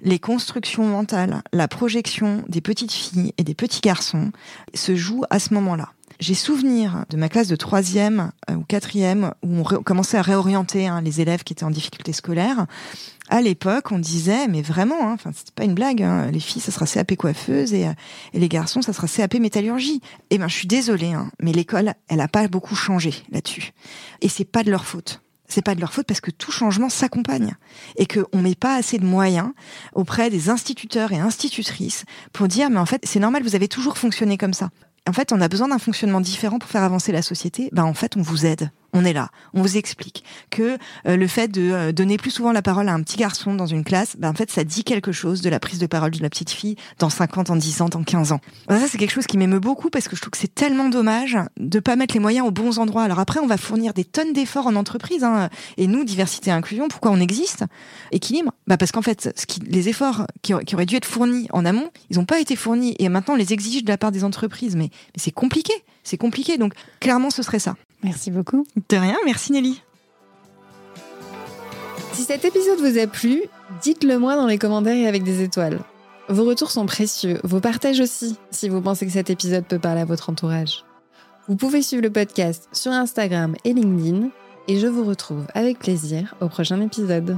Les 0.00 0.18
constructions 0.18 0.84
mentales, 0.84 1.42
la 1.52 1.68
projection 1.68 2.44
des 2.48 2.62
petites 2.62 2.92
filles 2.92 3.34
et 3.36 3.44
des 3.44 3.54
petits 3.54 3.82
garçons 3.82 4.32
se 4.72 4.96
jouent 4.96 5.24
à 5.28 5.38
ce 5.38 5.52
moment-là. 5.52 5.90
J'ai 6.20 6.34
souvenir 6.34 7.06
de 7.08 7.16
ma 7.16 7.30
classe 7.30 7.48
de 7.48 7.56
troisième 7.56 8.32
euh, 8.50 8.54
ou 8.54 8.62
quatrième 8.62 9.32
où 9.42 9.60
on 9.60 9.82
commençait 9.82 10.18
à 10.18 10.22
réorienter 10.22 10.86
hein, 10.86 11.00
les 11.00 11.22
élèves 11.22 11.44
qui 11.44 11.54
étaient 11.54 11.64
en 11.64 11.70
difficulté 11.70 12.12
scolaire. 12.12 12.66
À 13.30 13.40
l'époque, 13.40 13.90
on 13.90 13.98
disait, 13.98 14.46
mais 14.46 14.60
vraiment, 14.60 15.08
hein, 15.08 15.14
enfin, 15.14 15.30
c'était 15.34 15.52
pas 15.54 15.64
une 15.64 15.74
blague. 15.74 16.02
Hein, 16.02 16.30
les 16.30 16.40
filles, 16.40 16.60
ça 16.60 16.72
sera 16.72 16.84
CAP 16.84 17.16
coiffeuse 17.16 17.72
et, 17.72 17.86
euh, 17.86 17.92
et 18.34 18.38
les 18.38 18.50
garçons, 18.50 18.82
ça 18.82 18.92
sera 18.92 19.08
CAP 19.08 19.36
métallurgie. 19.36 20.02
Eh 20.28 20.36
ben, 20.36 20.46
je 20.46 20.54
suis 20.54 20.68
désolée, 20.68 21.14
mais 21.42 21.52
l'école, 21.52 21.94
elle 22.08 22.20
a 22.20 22.28
pas 22.28 22.46
beaucoup 22.48 22.76
changé 22.76 23.14
là-dessus. 23.32 23.72
Et 24.20 24.28
c'est 24.28 24.44
pas 24.44 24.62
de 24.62 24.70
leur 24.70 24.84
faute 24.84 25.22
c'est 25.52 25.62
pas 25.62 25.74
de 25.74 25.80
leur 25.80 25.92
faute 25.92 26.06
parce 26.06 26.20
que 26.20 26.30
tout 26.30 26.52
changement 26.52 26.88
s'accompagne 26.88 27.54
et 27.96 28.06
qu'on 28.06 28.40
met 28.40 28.54
pas 28.54 28.76
assez 28.76 28.98
de 28.98 29.04
moyens 29.04 29.50
auprès 29.94 30.30
des 30.30 30.48
instituteurs 30.48 31.10
et 31.10 31.18
institutrices 31.18 32.04
pour 32.32 32.46
dire 32.46 32.70
mais 32.70 32.78
en 32.78 32.86
fait 32.86 33.04
c'est 33.04 33.18
normal 33.18 33.42
vous 33.42 33.56
avez 33.56 33.66
toujours 33.66 33.98
fonctionné 33.98 34.38
comme 34.38 34.54
ça 34.54 34.70
en 35.08 35.12
fait, 35.12 35.32
on 35.32 35.40
a 35.40 35.48
besoin 35.48 35.68
d'un 35.68 35.78
fonctionnement 35.78 36.20
différent 36.20 36.58
pour 36.58 36.68
faire 36.68 36.82
avancer 36.82 37.12
la 37.12 37.22
société. 37.22 37.68
Ben, 37.72 37.84
en 37.84 37.94
fait, 37.94 38.16
on 38.16 38.22
vous 38.22 38.46
aide 38.46 38.70
on 38.92 39.04
est 39.04 39.12
là, 39.12 39.30
on 39.54 39.62
vous 39.62 39.76
explique 39.76 40.24
que 40.50 40.78
euh, 41.06 41.16
le 41.16 41.26
fait 41.26 41.48
de 41.48 41.70
euh, 41.70 41.92
donner 41.92 42.16
plus 42.16 42.30
souvent 42.30 42.52
la 42.52 42.62
parole 42.62 42.88
à 42.88 42.92
un 42.92 43.02
petit 43.02 43.16
garçon 43.16 43.54
dans 43.54 43.66
une 43.66 43.84
classe, 43.84 44.16
ben, 44.18 44.30
en 44.30 44.34
fait, 44.34 44.50
ça 44.50 44.64
dit 44.64 44.84
quelque 44.84 45.12
chose 45.12 45.40
de 45.42 45.50
la 45.50 45.60
prise 45.60 45.78
de 45.78 45.86
parole 45.86 46.10
de 46.10 46.22
la 46.22 46.30
petite 46.30 46.50
fille 46.50 46.76
dans 46.98 47.10
50 47.10 47.50
ans, 47.50 47.56
10 47.56 47.82
ans, 47.82 47.88
dans 47.88 48.02
15 48.02 48.32
ans. 48.32 48.40
Ben, 48.68 48.78
ça, 48.78 48.86
c'est 48.88 48.98
quelque 48.98 49.12
chose 49.12 49.26
qui 49.26 49.38
m'émeut 49.38 49.60
beaucoup 49.60 49.90
parce 49.90 50.08
que 50.08 50.16
je 50.16 50.20
trouve 50.20 50.30
que 50.30 50.38
c'est 50.38 50.54
tellement 50.54 50.88
dommage 50.88 51.38
de 51.58 51.78
pas 51.78 51.96
mettre 51.96 52.14
les 52.14 52.20
moyens 52.20 52.46
aux 52.46 52.50
bons 52.50 52.78
endroits. 52.78 53.04
Alors 53.04 53.18
après, 53.18 53.40
on 53.40 53.46
va 53.46 53.56
fournir 53.56 53.94
des 53.94 54.04
tonnes 54.04 54.32
d'efforts 54.32 54.66
en 54.66 54.76
entreprise, 54.76 55.24
hein, 55.24 55.48
et 55.76 55.86
nous, 55.86 56.04
diversité 56.04 56.50
et 56.50 56.52
inclusion, 56.52 56.88
pourquoi 56.88 57.10
on 57.10 57.20
existe? 57.20 57.64
Équilibre? 58.12 58.52
Ben, 58.66 58.76
Parce 58.76 58.92
qu'en 58.92 59.02
fait, 59.02 59.30
ce 59.36 59.46
qui, 59.46 59.60
les 59.60 59.88
efforts 59.88 60.26
qui, 60.42 60.54
auraient 60.54 60.86
dû 60.86 60.96
être 60.96 61.04
fournis 61.04 61.46
en 61.52 61.64
amont, 61.64 61.90
ils 62.10 62.18
n'ont 62.18 62.24
pas 62.24 62.40
été 62.40 62.56
fournis, 62.56 62.96
et 62.98 63.08
maintenant, 63.08 63.34
on 63.34 63.36
les 63.36 63.52
exige 63.52 63.84
de 63.84 63.88
la 63.88 63.98
part 63.98 64.12
des 64.12 64.24
entreprises. 64.24 64.76
mais, 64.76 64.90
mais 64.90 64.90
c'est 65.16 65.30
compliqué, 65.30 65.72
c'est 66.02 66.16
compliqué. 66.16 66.58
Donc, 66.58 66.74
clairement, 67.00 67.30
ce 67.30 67.42
serait 67.42 67.58
ça. 67.58 67.76
Merci 68.02 68.30
beaucoup. 68.30 68.66
De 68.88 68.96
rien, 68.96 69.16
merci 69.24 69.52
Nelly. 69.52 69.82
Si 72.12 72.22
cet 72.22 72.44
épisode 72.44 72.80
vous 72.80 72.98
a 72.98 73.06
plu, 73.06 73.42
dites-le 73.82 74.18
moi 74.18 74.36
dans 74.36 74.46
les 74.46 74.58
commentaires 74.58 74.96
et 74.96 75.06
avec 75.06 75.22
des 75.22 75.42
étoiles. 75.42 75.78
Vos 76.28 76.44
retours 76.44 76.70
sont 76.70 76.86
précieux, 76.86 77.40
vos 77.42 77.60
partages 77.60 78.00
aussi, 78.00 78.36
si 78.50 78.68
vous 78.68 78.80
pensez 78.80 79.06
que 79.06 79.12
cet 79.12 79.30
épisode 79.30 79.64
peut 79.64 79.78
parler 79.78 80.02
à 80.02 80.04
votre 80.04 80.30
entourage. 80.30 80.84
Vous 81.48 81.56
pouvez 81.56 81.82
suivre 81.82 82.02
le 82.02 82.10
podcast 82.10 82.68
sur 82.72 82.92
Instagram 82.92 83.56
et 83.64 83.72
LinkedIn, 83.72 84.28
et 84.68 84.78
je 84.78 84.86
vous 84.86 85.04
retrouve 85.04 85.46
avec 85.54 85.78
plaisir 85.78 86.36
au 86.40 86.48
prochain 86.48 86.80
épisode. 86.80 87.36